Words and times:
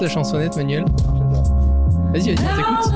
la 0.00 0.08
chansonnette, 0.08 0.56
Manuel. 0.56 0.84
Vas-y, 2.12 2.34
vas-y, 2.34 2.36
t'écoute. 2.36 2.92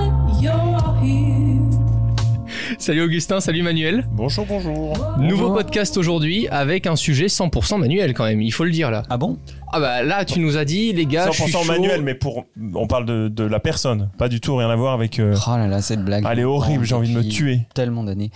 Salut 2.79 3.03
Augustin, 3.03 3.41
salut 3.41 3.62
Manuel. 3.62 4.05
Bonjour, 4.12 4.45
bonjour. 4.46 4.95
Nouveau 5.18 5.53
podcast 5.53 5.96
aujourd'hui 5.96 6.49
avec 6.49 6.86
un 6.86 6.96
sujet 6.96 7.27
100% 7.27 7.79
manuel 7.79 8.13
quand 8.13 8.25
même, 8.25 8.43
il 8.43 8.50
faut 8.50 8.64
le 8.64 8.71
dire 8.71 8.91
là. 8.91 9.05
Ah 9.09 9.17
bon? 9.18 9.39
Ah 9.73 9.79
bah 9.81 10.03
là, 10.03 10.25
tu 10.25 10.41
nous 10.41 10.57
as 10.57 10.64
dit, 10.64 10.93
les 10.93 11.07
gars, 11.07 11.31
je 11.31 11.43
suis 11.43 11.53
100% 11.53 11.64
chaud. 11.64 11.73
manuel, 11.73 12.03
mais 12.03 12.14
pour, 12.14 12.45
on 12.75 12.86
parle 12.86 13.04
de, 13.07 13.29
de 13.29 13.45
la 13.45 13.61
personne, 13.61 14.11
pas 14.18 14.29
du 14.29 14.40
tout 14.40 14.57
rien 14.57 14.68
à 14.68 14.77
voir 14.77 14.95
avec. 14.95 15.18
euh, 15.18 15.35
Oh 15.46 15.50
là 15.57 15.67
là, 15.68 15.81
cette 15.81 16.04
blague. 16.04 16.25
Elle 16.31 16.39
est 16.40 16.45
horrible, 16.45 16.85
j'ai 16.85 16.95
envie 16.95 17.13
de 17.13 17.18
me 17.18 17.22
tuer. 17.27 17.61
Tellement 17.75 18.04
d'années. 18.04 18.31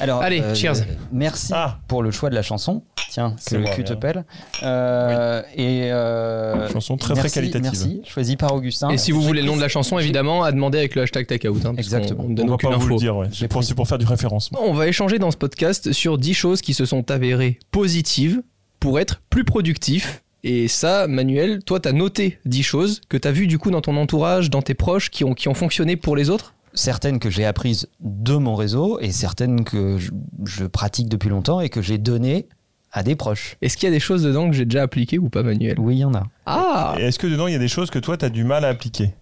Alors, 0.00 0.22
Allez, 0.22 0.42
cheers. 0.54 0.74
Merci 1.12 1.52
Ah. 1.54 1.78
pour 1.88 2.02
le 2.02 2.10
choix 2.10 2.30
de 2.30 2.34
la 2.34 2.42
chanson. 2.42 2.82
Tiens, 3.10 3.30
que 3.30 3.36
C'est 3.40 3.58
le 3.58 3.64
cul 3.74 3.84
te 3.84 3.94
pèle. 3.94 4.24
Euh, 4.62 5.42
Et 5.56 5.90
euh, 5.92 6.68
Chanson 6.70 6.96
très, 6.96 7.14
très 7.14 7.22
merci, 7.22 7.34
qualitative. 7.34 7.62
Merci, 7.62 8.00
choisi 8.06 8.36
par 8.36 8.54
Augustin. 8.54 8.90
Et 8.90 8.98
si 8.98 9.12
vous 9.12 9.22
voulez 9.22 9.40
le 9.40 9.46
nom 9.46 9.56
de 9.56 9.60
la 9.62 9.68
chanson, 9.68 9.98
évidemment, 9.98 10.42
à 10.44 10.52
demander 10.52 10.78
avec 10.78 10.94
le 10.94 11.02
hashtag 11.02 11.26
Takeout. 11.26 11.58
Hein, 11.64 11.74
Exactement. 11.78 12.24
On 12.26 12.28
ne 12.28 12.42
On 12.42 12.46
va 12.46 12.56
pas 12.58 12.76
vous 12.76 12.88
le 12.88 12.96
dire, 12.96 13.16
ouais. 13.16 13.28
Pour, 13.48 13.64
c'est 13.64 13.74
pour 13.74 13.88
faire 13.88 13.98
du 13.98 14.06
référencement. 14.06 14.60
On 14.62 14.74
va 14.74 14.86
échanger 14.88 15.18
dans 15.18 15.30
ce 15.30 15.36
podcast 15.36 15.92
sur 15.92 16.18
10 16.18 16.34
choses 16.34 16.60
qui 16.60 16.74
se 16.74 16.84
sont 16.84 17.10
avérées 17.10 17.58
positives 17.70 18.42
pour 18.80 18.98
être 19.00 19.22
plus 19.30 19.44
productif. 19.44 20.22
Et 20.44 20.68
ça, 20.68 21.06
Manuel, 21.08 21.64
toi, 21.64 21.80
t'as 21.80 21.92
noté 21.92 22.38
10 22.44 22.62
choses 22.62 23.00
que 23.08 23.16
t'as 23.16 23.32
vues 23.32 23.46
du 23.48 23.58
coup 23.58 23.70
dans 23.72 23.80
ton 23.80 23.96
entourage, 23.96 24.50
dans 24.50 24.62
tes 24.62 24.74
proches, 24.74 25.10
qui 25.10 25.24
ont, 25.24 25.34
qui 25.34 25.48
ont 25.48 25.54
fonctionné 25.54 25.96
pour 25.96 26.14
les 26.14 26.30
autres? 26.30 26.54
Certaines 26.78 27.18
que 27.18 27.28
j'ai 27.28 27.44
apprises 27.44 27.88
de 27.98 28.36
mon 28.36 28.54
réseau 28.54 29.00
et 29.00 29.10
certaines 29.10 29.64
que 29.64 29.98
je, 29.98 30.12
je 30.44 30.64
pratique 30.64 31.08
depuis 31.08 31.28
longtemps 31.28 31.60
et 31.60 31.70
que 31.70 31.82
j'ai 31.82 31.98
données 31.98 32.46
à 32.92 33.02
des 33.02 33.16
proches. 33.16 33.56
Est-ce 33.62 33.76
qu'il 33.76 33.88
y 33.88 33.92
a 33.92 33.92
des 33.92 33.98
choses 33.98 34.22
dedans 34.22 34.48
que 34.48 34.54
j'ai 34.54 34.64
déjà 34.64 34.82
appliquées 34.82 35.18
ou 35.18 35.28
pas, 35.28 35.42
Manuel? 35.42 35.80
Oui, 35.80 35.96
il 35.96 35.98
y 35.98 36.04
en 36.04 36.14
a. 36.14 36.22
Ah 36.46 36.94
Et 36.96 37.02
Est-ce 37.02 37.18
que 37.18 37.26
dedans, 37.26 37.48
il 37.48 37.52
y 37.52 37.56
a 37.56 37.58
des 37.58 37.66
choses 37.66 37.90
que 37.90 37.98
toi, 37.98 38.16
t'as 38.16 38.28
du 38.28 38.44
mal 38.44 38.64
à 38.64 38.68
appliquer? 38.68 39.12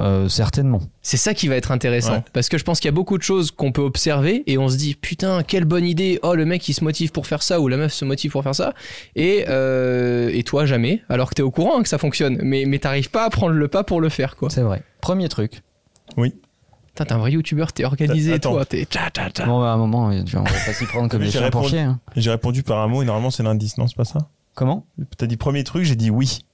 Euh, 0.00 0.28
certainement. 0.28 0.80
C'est 1.02 1.18
ça 1.18 1.34
qui 1.34 1.46
va 1.46 1.54
être 1.54 1.70
intéressant. 1.70 2.14
Ouais. 2.14 2.24
Parce 2.32 2.48
que 2.48 2.58
je 2.58 2.64
pense 2.64 2.80
qu'il 2.80 2.88
y 2.88 2.92
a 2.92 2.96
beaucoup 2.96 3.16
de 3.16 3.22
choses 3.22 3.52
qu'on 3.52 3.70
peut 3.70 3.82
observer 3.82 4.42
et 4.48 4.58
on 4.58 4.68
se 4.68 4.76
dit 4.76 4.96
putain, 4.96 5.44
quelle 5.44 5.66
bonne 5.66 5.84
idée. 5.84 6.18
Oh, 6.24 6.34
le 6.34 6.46
mec 6.46 6.68
il 6.68 6.72
se 6.72 6.82
motive 6.82 7.12
pour 7.12 7.28
faire 7.28 7.44
ça 7.44 7.60
ou 7.60 7.68
la 7.68 7.76
meuf 7.76 7.92
se 7.92 8.04
motive 8.04 8.32
pour 8.32 8.42
faire 8.42 8.56
ça. 8.56 8.74
Et, 9.14 9.44
euh, 9.48 10.30
et 10.32 10.42
toi, 10.42 10.66
jamais. 10.66 11.02
Alors 11.08 11.30
que 11.30 11.34
t'es 11.34 11.42
au 11.42 11.52
courant 11.52 11.78
hein, 11.78 11.82
que 11.84 11.88
ça 11.88 11.98
fonctionne. 11.98 12.38
Mais, 12.42 12.64
mais 12.66 12.80
t'arrives 12.80 13.10
pas 13.10 13.24
à 13.24 13.30
prendre 13.30 13.54
le 13.54 13.68
pas 13.68 13.84
pour 13.84 14.00
le 14.00 14.08
faire, 14.08 14.34
quoi. 14.34 14.50
C'est 14.50 14.62
vrai. 14.62 14.82
Premier 15.00 15.28
truc. 15.28 15.62
Putain, 16.16 16.32
t'es 16.94 17.12
un 17.12 17.18
vrai 17.18 17.32
youtubeur, 17.32 17.72
t'es 17.72 17.84
organisé, 17.84 18.34
Attends. 18.34 18.52
toi. 18.52 18.64
T'es 18.66 18.84
tcha 18.84 19.08
tcha 19.10 19.30
tcha. 19.30 19.46
Bon, 19.46 19.60
bah, 19.60 19.70
à 19.70 19.74
un 19.74 19.76
moment, 19.78 20.06
on 20.06 20.10
va 20.42 20.42
pas 20.50 20.72
s'y 20.74 20.84
prendre 20.86 21.08
comme 21.08 21.20
des 21.24 21.26
j'ai 21.30 21.38
chiens 21.38 21.50
pour 21.50 21.62
répondu. 21.62 21.68
chier. 21.76 21.80
hein. 21.80 22.00
J'ai 22.16 22.30
répondu 22.30 22.62
par 22.62 22.78
un 22.80 22.88
mot 22.88 23.02
et 23.02 23.04
normalement, 23.06 23.30
c'est 23.30 23.42
l'indice, 23.42 23.78
non 23.78 23.86
C'est 23.86 23.96
pas 23.96 24.04
ça 24.04 24.18
Comment 24.54 24.84
T'as 25.16 25.26
dit 25.26 25.36
premier 25.36 25.64
truc, 25.64 25.84
j'ai 25.84 25.96
dit 25.96 26.10
oui. 26.10 26.44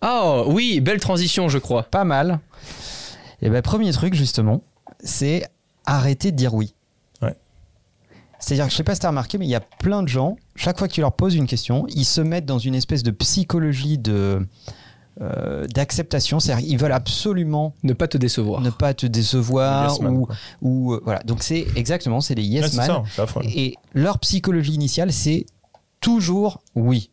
Ah 0.00 0.42
oui, 0.46 0.80
belle 0.80 1.00
transition, 1.00 1.48
je 1.48 1.58
crois. 1.58 1.84
Pas 1.84 2.04
mal. 2.04 2.40
Et 3.40 3.48
ben 3.50 3.62
premier 3.62 3.90
truc 3.92 4.14
justement, 4.14 4.62
c'est 5.02 5.44
arrêter 5.86 6.30
de 6.32 6.36
dire 6.36 6.54
oui. 6.54 6.74
Ouais. 7.22 7.36
C'est-à-dire 8.38 8.66
que 8.66 8.72
je 8.72 8.76
sais 8.76 8.84
pas 8.84 8.94
si 8.94 9.00
tu 9.00 9.06
as 9.06 9.10
remarqué, 9.10 9.38
mais 9.38 9.46
il 9.46 9.50
y 9.50 9.54
a 9.54 9.60
plein 9.60 10.02
de 10.02 10.08
gens, 10.08 10.36
chaque 10.56 10.78
fois 10.78 10.88
que 10.88 10.92
tu 10.92 11.00
leur 11.00 11.12
poses 11.12 11.34
une 11.34 11.46
question, 11.46 11.86
ils 11.88 12.04
se 12.04 12.20
mettent 12.20 12.46
dans 12.46 12.58
une 12.58 12.74
espèce 12.74 13.02
de 13.02 13.10
psychologie 13.12 13.98
de 13.98 14.46
euh, 15.20 15.66
d'acceptation. 15.66 16.40
C'est-à-dire 16.40 16.66
ils 16.66 16.78
veulent 16.78 16.92
absolument 16.92 17.74
Ne 17.82 17.92
pas 17.92 18.08
te 18.08 18.16
décevoir. 18.16 18.60
ne 18.60 18.70
pas 18.70 18.94
te 18.94 19.06
décevoir 19.06 19.90
Yes 19.90 20.00
ou, 20.62 20.94
euh, 20.94 21.00
voilà. 21.04 21.20
Donc 21.24 21.42
c'est 21.42 21.66
exactement, 21.76 22.20
c'est 22.20 22.34
les 22.34 22.44
yes 22.44 22.74
man. 22.74 23.04
ça. 23.16 23.26
Et 23.44 23.74
leur 23.92 24.18
psychologie 24.20 24.72
initiale, 24.72 25.12
c'est 25.12 25.46
toujours 26.00 26.62
oui. 26.74 27.10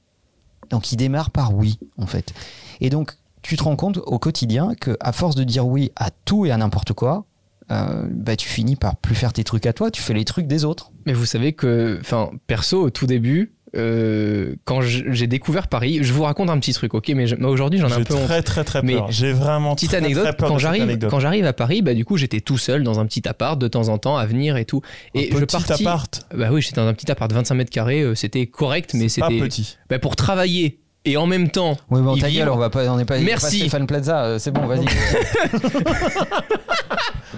Donc 0.69 0.91
ils 0.91 0.97
démarrent 0.97 1.31
par 1.31 1.53
oui, 1.53 1.79
en 1.97 2.05
fait. 2.05 2.33
Et 2.79 2.89
donc, 2.89 3.13
tu 3.41 3.57
te 3.57 3.63
rends 3.63 3.75
compte 3.75 3.97
au 3.97 4.19
quotidien 4.19 4.75
que 4.75 4.95
à 4.99 5.11
force 5.11 5.35
de 5.35 5.43
dire 5.43 5.67
oui 5.67 5.91
à 5.95 6.09
tout 6.11 6.45
et 6.45 6.51
à 6.51 6.57
n'importe 6.57 6.93
quoi, 6.93 7.25
euh, 7.71 8.07
bah, 8.09 8.35
tu 8.35 8.49
finis 8.49 8.75
par 8.75 8.95
plus 8.95 9.15
faire 9.15 9.31
tes 9.31 9.43
trucs 9.43 9.65
à 9.65 9.73
toi, 9.73 9.91
tu 9.91 10.01
fais 10.01 10.13
les 10.13 10.25
trucs 10.25 10.47
des 10.47 10.65
autres. 10.65 10.91
Mais 11.05 11.13
vous 11.13 11.25
savez 11.25 11.53
que, 11.53 11.99
enfin, 12.01 12.31
perso, 12.47 12.81
au 12.81 12.89
tout 12.89 13.05
début, 13.05 13.53
euh, 13.75 14.55
quand 14.65 14.81
j'ai 14.81 15.27
découvert 15.27 15.67
Paris, 15.67 15.99
je 16.01 16.11
vous 16.13 16.23
raconte 16.23 16.49
un 16.49 16.57
petit 16.59 16.73
truc, 16.73 16.93
ok 16.93 17.09
Mais 17.09 17.27
je- 17.27 17.35
mais 17.35 17.45
aujourd'hui, 17.45 17.79
j'en 17.79 17.89
ai 17.89 17.93
un 17.93 18.03
peu 18.03 18.15
honte. 18.15 18.25
très, 18.25 18.41
très, 18.41 18.63
très 18.63 18.81
peur. 18.81 19.07
J'ai 19.11 19.31
vraiment 19.31 19.75
Petite 19.75 19.89
très, 19.89 19.97
anecdote, 19.97 20.23
très 20.23 20.33
peur 20.35 20.49
quand 20.49 20.57
j'arrive, 20.57 20.83
anecdote. 20.83 21.09
quand 21.11 21.19
j'arrive 21.19 21.45
à 21.45 21.53
Paris, 21.53 21.81
bah 21.81 21.93
du 21.93 22.05
coup 22.05 22.17
j'étais 22.17 22.41
tout 22.41 22.57
seul 22.57 22.83
dans 22.83 22.99
un 22.99 23.05
petit 23.05 23.27
appart 23.27 23.59
de 23.59 23.67
temps 23.67 23.89
en 23.89 23.97
temps 23.97 24.17
à 24.17 24.25
venir 24.25 24.57
et 24.57 24.65
tout. 24.65 24.81
Et 25.13 25.31
Un 25.33 25.39
je 25.39 25.45
petit 25.45 25.63
partis. 25.63 25.83
appart. 25.85 26.25
Bah 26.35 26.49
oui, 26.51 26.61
j'étais 26.61 26.75
dans 26.81 26.87
un 26.87 26.93
petit 26.93 27.11
appart 27.11 27.29
de 27.29 27.35
25 27.35 27.55
mètres 27.55 27.71
carrés, 27.71 28.01
euh, 28.01 28.15
c'était 28.15 28.47
correct, 28.47 28.91
mais 28.95 29.09
C'est 29.09 29.21
pas 29.21 29.27
c'était 29.29 29.41
petit. 29.41 29.77
bah, 29.89 29.99
pour 29.99 30.15
travailler 30.15 30.79
et 31.05 31.15
en 31.17 31.27
même 31.27 31.49
temps. 31.49 31.77
Oui, 31.91 32.01
bon, 32.01 32.17
ta 32.17 32.29
gueule, 32.29 32.49
on 32.49 32.57
va 32.57 32.69
pas, 32.69 32.85
on 32.91 32.97
n'est 32.97 33.05
pas, 33.05 33.19
Merci. 33.19 33.59
pas 33.59 33.65
Stéphane 33.65 33.87
Plaza, 33.87 34.25
euh, 34.25 34.39
c'est 34.39 34.51
bon, 34.51 34.65
vas-y. 34.67 34.85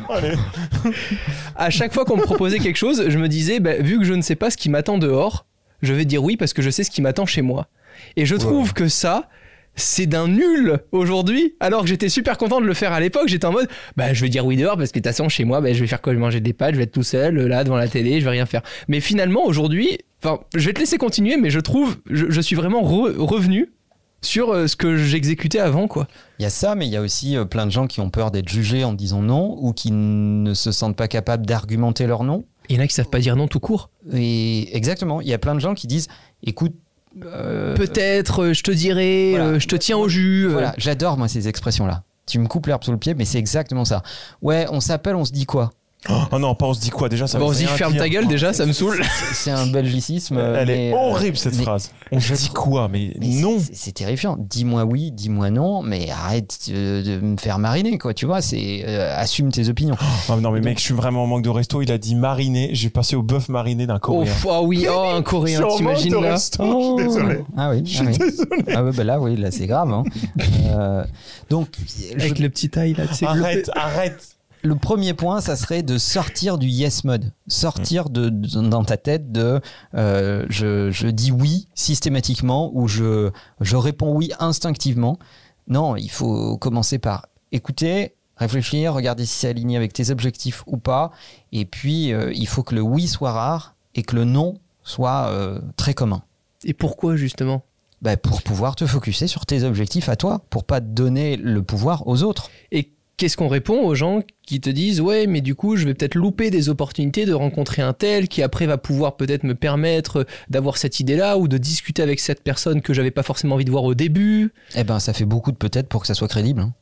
Allez. 0.09 0.33
À 1.55 1.69
chaque 1.69 1.93
fois 1.93 2.05
qu'on 2.05 2.17
me 2.17 2.23
proposait 2.23 2.59
quelque 2.59 2.77
chose, 2.77 3.05
je 3.07 3.17
me 3.17 3.27
disais, 3.27 3.59
bah, 3.59 3.75
vu 3.79 3.99
que 3.99 4.05
je 4.05 4.13
ne 4.13 4.21
sais 4.21 4.35
pas 4.35 4.49
ce 4.49 4.57
qui 4.57 4.69
m'attend 4.69 4.97
dehors, 4.97 5.45
je 5.81 5.93
vais 5.93 6.05
dire 6.05 6.23
oui 6.23 6.37
parce 6.37 6.53
que 6.53 6.61
je 6.61 6.69
sais 6.69 6.83
ce 6.83 6.91
qui 6.91 7.01
m'attend 7.01 7.25
chez 7.25 7.41
moi. 7.41 7.67
Et 8.15 8.25
je 8.25 8.35
trouve 8.35 8.73
que 8.73 8.87
ça, 8.87 9.29
c'est 9.75 10.05
d'un 10.05 10.27
nul 10.27 10.79
aujourd'hui. 10.91 11.55
Alors 11.59 11.81
que 11.83 11.87
j'étais 11.87 12.09
super 12.09 12.37
content 12.37 12.59
de 12.59 12.65
le 12.65 12.73
faire 12.73 12.91
à 12.93 12.99
l'époque, 12.99 13.27
j'étais 13.27 13.45
en 13.45 13.51
mode, 13.51 13.69
bah 13.95 14.13
je 14.13 14.21
vais 14.21 14.29
dire 14.29 14.45
oui 14.45 14.57
dehors 14.57 14.77
parce 14.77 14.91
que 14.91 14.99
de 14.99 15.03
toute 15.03 15.11
façon 15.13 15.29
chez 15.29 15.45
moi, 15.45 15.61
bah, 15.61 15.71
je 15.73 15.79
vais 15.79 15.87
faire 15.87 16.01
quoi? 16.01 16.13
Je 16.13 16.17
vais 16.17 16.21
manger 16.23 16.39
des 16.39 16.53
pâtes, 16.53 16.71
je 16.73 16.77
vais 16.77 16.83
être 16.83 16.91
tout 16.91 17.03
seul 17.03 17.35
là 17.47 17.63
devant 17.63 17.77
la 17.77 17.87
télé, 17.87 18.19
je 18.19 18.25
vais 18.25 18.31
rien 18.31 18.45
faire. 18.45 18.61
Mais 18.87 18.99
finalement 18.99 19.45
aujourd'hui, 19.45 19.99
enfin, 20.23 20.39
je 20.55 20.65
vais 20.65 20.73
te 20.73 20.79
laisser 20.79 20.97
continuer, 20.97 21.37
mais 21.37 21.49
je 21.49 21.59
trouve, 21.59 21.97
je, 22.09 22.25
je 22.29 22.41
suis 22.41 22.55
vraiment 22.55 22.81
re- 22.81 23.15
revenu 23.17 23.71
sur 24.23 24.51
euh, 24.51 24.67
ce 24.67 24.75
que 24.75 24.97
j'exécutais 24.97 25.59
avant, 25.59 25.87
quoi. 25.87 26.07
Il 26.37 26.43
y 26.43 26.45
a 26.45 26.51
ça, 26.51 26.75
mais 26.75 26.85
il 26.85 26.91
y 26.91 26.97
a 26.97 27.01
aussi 27.01 27.35
euh, 27.35 27.45
plein 27.45 27.65
de 27.65 27.71
gens 27.71 27.87
qui 27.87 28.01
ont 28.01 28.09
peur 28.11 28.29
d'être 28.29 28.49
jugés 28.49 28.83
en 28.83 28.93
disant 28.93 29.21
non 29.21 29.57
ou 29.59 29.73
qui 29.73 29.91
ne 29.91 30.53
se 30.53 30.71
sentent 30.71 30.95
pas 30.95 31.07
capables 31.07 31.45
d'argumenter 31.45 32.05
leur 32.05 32.23
non. 32.23 32.45
Il 32.71 32.77
y 32.77 32.79
en 32.79 32.83
a 32.83 32.87
qui 32.87 32.93
savent 32.93 33.09
pas 33.09 33.19
dire 33.19 33.35
non 33.35 33.49
tout 33.49 33.59
court. 33.59 33.89
Et 34.13 34.73
exactement, 34.75 35.19
il 35.19 35.27
y 35.27 35.33
a 35.33 35.37
plein 35.37 35.55
de 35.55 35.59
gens 35.59 35.73
qui 35.73 35.87
disent 35.87 36.07
écoute, 36.41 36.73
euh, 37.25 37.75
Peut-être, 37.75 38.43
euh, 38.45 38.53
je 38.53 38.63
te 38.63 38.71
dirai, 38.71 39.31
Voilà. 39.31 39.45
euh, 39.45 39.59
je 39.59 39.67
te 39.67 39.75
tiens 39.75 39.97
au 39.97 40.07
jus. 40.07 40.47
Voilà, 40.47 40.73
j'adore 40.77 41.17
moi 41.17 41.27
ces 41.27 41.49
expressions-là. 41.49 42.03
Tu 42.27 42.39
me 42.39 42.47
coupes 42.47 42.67
l'herbe 42.67 42.83
sous 42.85 42.91
le 42.93 42.97
pied, 42.97 43.13
mais 43.13 43.25
c'est 43.25 43.39
exactement 43.39 43.83
ça. 43.83 44.03
Ouais, 44.41 44.67
on 44.69 44.79
s'appelle, 44.79 45.15
on 45.17 45.25
se 45.25 45.33
dit 45.33 45.45
quoi? 45.45 45.71
Oh 46.09 46.39
non, 46.39 46.55
pas 46.55 46.65
on 46.65 46.73
se 46.73 46.79
dit 46.79 46.89
quoi 46.89 47.09
déjà 47.09 47.27
ça 47.27 47.37
Bon, 47.37 47.49
on 47.49 47.53
se 47.53 47.59
dit 47.59 47.65
ferme 47.67 47.93
dire. 47.93 48.01
ta 48.01 48.09
gueule 48.09 48.27
déjà, 48.27 48.53
ça 48.53 48.65
me 48.65 48.71
saoule. 48.73 49.03
C'est- 49.33 49.51
un 49.51 49.67
belgicisme. 49.67 50.39
Elle 50.39 50.67
mais, 50.67 50.87
est 50.89 50.93
euh, 50.93 50.97
horrible 50.97 51.37
cette 51.37 51.55
mais- 51.55 51.63
phrase. 51.63 51.91
On 52.11 52.19
se 52.19 52.33
dit 52.33 52.49
quoi 52.49 52.87
Mais 52.87 53.13
mais 53.19 53.27
non. 53.35 53.59
c'est- 53.71 53.91
terrifiant. 53.91 54.35
Dis-moi 54.39 54.83
oui, 54.85 55.11
dis-moi 55.11 55.51
non, 55.51 55.83
mais 55.83 56.09
arrête 56.09 56.57
euh, 56.71 57.03
de 57.03 57.19
me 57.23 57.37
faire 57.37 57.59
mariner, 57.59 57.99
quoi. 57.99 58.15
Tu 58.15 58.25
vois, 58.25 58.41
c'est 58.41 58.83
euh, 58.87 59.13
assume 59.15 59.51
tes 59.51 59.69
opinions. 59.69 59.95
Oh, 60.29 60.35
non 60.37 60.49
mais 60.51 60.59
mec, 60.61 60.79
je 60.79 60.83
suis 60.85 60.93
vraiment 60.95 61.23
en 61.23 61.27
manque 61.27 61.43
de 61.43 61.49
resto. 61.49 61.83
Il 61.83 61.91
a 61.91 61.99
dit 61.99 62.15
mariné. 62.15 62.69
J'ai 62.73 62.89
passé 62.89 63.15
au 63.15 63.21
bœuf 63.21 63.47
mariné 63.47 63.85
d'un 63.85 63.97
Oh, 63.97 63.99
coréen. 63.99 64.31
f- 64.33 64.47
ah 64.49 64.61
oui, 64.63 64.87
oh, 64.89 65.03
un 65.15 65.21
coréen, 65.21 65.61
t'imagines 65.77 66.15
là 66.19 66.31
resto, 66.31 66.63
je 66.63 66.95
suis 67.03 67.07
désolé. 67.07 67.39
Ah 67.55 67.69
oui, 67.69 67.83
Je 67.85 67.99
ah 67.99 68.03
suis 68.03 68.07
oui. 68.07 68.17
désolé. 68.17 68.63
Ah 68.75 68.81
bah 68.81 69.03
là, 69.03 69.19
oui, 69.21 69.35
là, 69.35 69.51
c'est 69.51 69.67
grave. 69.67 69.91
hein. 69.93 70.03
Euh, 70.73 71.03
donc, 71.49 71.67
je- 71.85 72.15
Avec 72.15 72.39
le 72.39 72.49
petit 72.49 72.69
taille 72.69 72.93
là. 72.95 73.03
Arrête, 73.27 73.69
arrête. 73.75 74.29
Le 74.63 74.75
premier 74.75 75.13
point, 75.13 75.41
ça 75.41 75.55
serait 75.55 75.83
de 75.83 75.97
sortir 75.97 76.57
du 76.57 76.67
yes 76.67 77.03
mode. 77.03 77.31
Sortir 77.47 78.09
de, 78.09 78.29
de- 78.29 78.61
dans 78.61 78.83
ta 78.83 78.97
tête 78.97 79.31
de 79.31 79.59
euh, 79.95 80.45
je, 80.49 80.91
je 80.91 81.07
dis 81.07 81.31
oui 81.31 81.67
systématiquement 81.73 82.71
ou 82.73 82.87
je, 82.87 83.31
je 83.59 83.75
réponds 83.75 84.13
oui 84.13 84.31
instinctivement. 84.39 85.17
Non, 85.67 85.95
il 85.95 86.11
faut 86.11 86.57
commencer 86.57 86.99
par 86.99 87.27
écouter, 87.51 88.15
réfléchir, 88.37 88.93
regarder 88.93 89.25
si 89.25 89.39
c'est 89.39 89.49
aligné 89.49 89.77
avec 89.77 89.93
tes 89.93 90.09
objectifs 90.09 90.63
ou 90.67 90.77
pas. 90.77 91.11
Et 91.51 91.65
puis, 91.65 92.13
euh, 92.13 92.31
il 92.33 92.47
faut 92.47 92.63
que 92.63 92.75
le 92.75 92.81
oui 92.81 93.07
soit 93.07 93.31
rare 93.31 93.75
et 93.95 94.03
que 94.03 94.15
le 94.15 94.25
non 94.25 94.55
soit 94.83 95.27
euh, 95.29 95.59
très 95.77 95.93
commun. 95.93 96.23
Et 96.63 96.73
pourquoi 96.73 97.15
justement? 97.15 97.63
Bah, 98.01 98.17
pour 98.17 98.41
pouvoir 98.41 98.75
te 98.75 98.87
focuser 98.87 99.27
sur 99.27 99.45
tes 99.45 99.63
objectifs 99.63 100.09
à 100.09 100.15
toi, 100.15 100.41
pour 100.49 100.63
pas 100.63 100.79
donner 100.79 101.37
le 101.37 101.61
pouvoir 101.61 102.07
aux 102.07 102.23
autres. 102.23 102.49
Et 102.71 102.91
qu'est-ce 103.21 103.37
qu'on 103.37 103.47
répond 103.49 103.85
aux 103.85 103.93
gens 103.93 104.21
qui 104.47 104.59
te 104.59 104.69
disent 104.71 104.99
ouais 104.99 105.27
mais 105.27 105.41
du 105.41 105.53
coup 105.53 105.75
je 105.75 105.85
vais 105.85 105.93
peut-être 105.93 106.15
louper 106.15 106.49
des 106.49 106.69
opportunités 106.69 107.25
de 107.27 107.33
rencontrer 107.33 107.83
un 107.83 107.93
tel 107.93 108.27
qui 108.27 108.41
après 108.41 108.65
va 108.65 108.79
pouvoir 108.79 109.15
peut-être 109.15 109.43
me 109.43 109.53
permettre 109.53 110.25
d'avoir 110.49 110.77
cette 110.77 110.99
idée 110.99 111.15
là 111.15 111.37
ou 111.37 111.47
de 111.47 111.59
discuter 111.59 112.01
avec 112.01 112.19
cette 112.19 112.41
personne 112.43 112.81
que 112.81 112.93
j'avais 112.95 113.11
pas 113.11 113.21
forcément 113.21 113.53
envie 113.55 113.65
de 113.65 113.69
voir 113.69 113.83
au 113.83 113.93
début 113.93 114.51
Eh 114.75 114.83
ben, 114.83 114.99
ça 114.99 115.13
fait 115.13 115.25
beaucoup 115.25 115.51
de 115.51 115.57
peut-être 115.57 115.87
pour 115.87 116.01
que 116.01 116.07
ça 116.07 116.15
soit 116.15 116.27
crédible. 116.27 116.61
hein. 116.61 116.73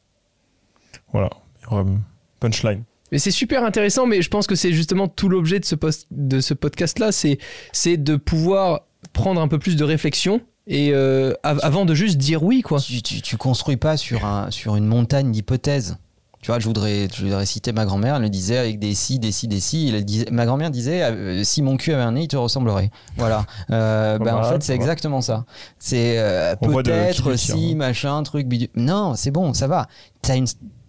Voilà. 1.12 1.30
Euh, 1.74 1.83
Punchline. 2.39 2.83
mais 3.12 3.19
c'est 3.19 3.31
super 3.31 3.65
intéressant 3.65 4.07
mais 4.07 4.21
je 4.21 4.30
pense 4.30 4.47
que 4.47 4.56
c'est 4.56 4.71
justement 4.71 5.07
tout 5.09 5.27
l'objet 5.27 5.59
de 5.59 5.65
ce 5.65 5.75
post 5.75 6.07
de 6.12 6.39
ce 6.39 6.53
podcast 6.53 7.00
là 7.00 7.12
c'est 7.12 7.38
c'est 7.74 7.97
de 7.97 8.15
pouvoir 8.15 8.81
prendre 9.12 9.41
un 9.41 9.47
peu 9.50 9.59
plus 9.59 9.75
de 9.75 9.83
réflexion 9.83 10.41
et 10.68 10.91
euh, 10.94 11.33
av- 11.44 11.59
avant 11.63 11.83
de 11.86 11.94
juste 11.95 12.18
dire 12.18 12.44
oui 12.44 12.62
quoi 12.62 12.80
Tu, 12.80 13.01
tu, 13.01 13.21
tu 13.21 13.38
construis 13.38 13.75
pas 13.77 13.97
sur, 13.97 14.25
un, 14.25 14.51
sur 14.51 14.75
une 14.75 14.86
montagne 14.86 15.31
d'hypothèses. 15.31 15.97
Tu 16.41 16.51
vois, 16.51 16.59
je 16.59 16.65
voudrais, 16.65 17.09
je 17.13 17.25
voudrais 17.25 17.45
citer 17.45 17.74
ma 17.74 17.86
grand-mère. 17.86 18.15
Elle 18.15 18.21
le 18.21 18.30
disait 18.30 18.57
avec 18.57 18.80
des 18.80 18.95
si, 18.95 19.19
des 19.19 19.33
si, 19.33 19.50
des 19.50 19.59
si. 19.59 19.91
Elle 19.94 20.06
disait, 20.06 20.27
ma 20.31 20.45
grand-mère 20.45 20.71
disait 20.71 21.03
euh, 21.03 21.44
si 21.44 21.62
mon 21.62 21.75
cul 21.75 21.91
avait 21.91 22.03
un 22.03 22.13
nez, 22.13 22.24
il 22.24 22.27
te 22.30 22.38
ressemblerait. 22.38 22.91
Voilà. 23.18 23.45
Euh, 23.71 24.18
ben, 24.19 24.36
en 24.36 24.44
fait, 24.44 24.63
c'est 24.63 24.74
exactement 24.74 25.21
ça. 25.21 25.45
C'est 25.80 26.18
euh, 26.18 26.56
peut-être 26.56 27.36
si, 27.36 27.71
hein. 27.74 27.75
machin, 27.75 28.24
truc, 28.24 28.47
bidule. 28.47 28.69
Non, 28.75 29.15
c'est 29.15 29.31
bon, 29.31 29.53
ça 29.53 29.68
va. 29.68 29.88
T'as 30.21 30.38
une, 30.38 30.47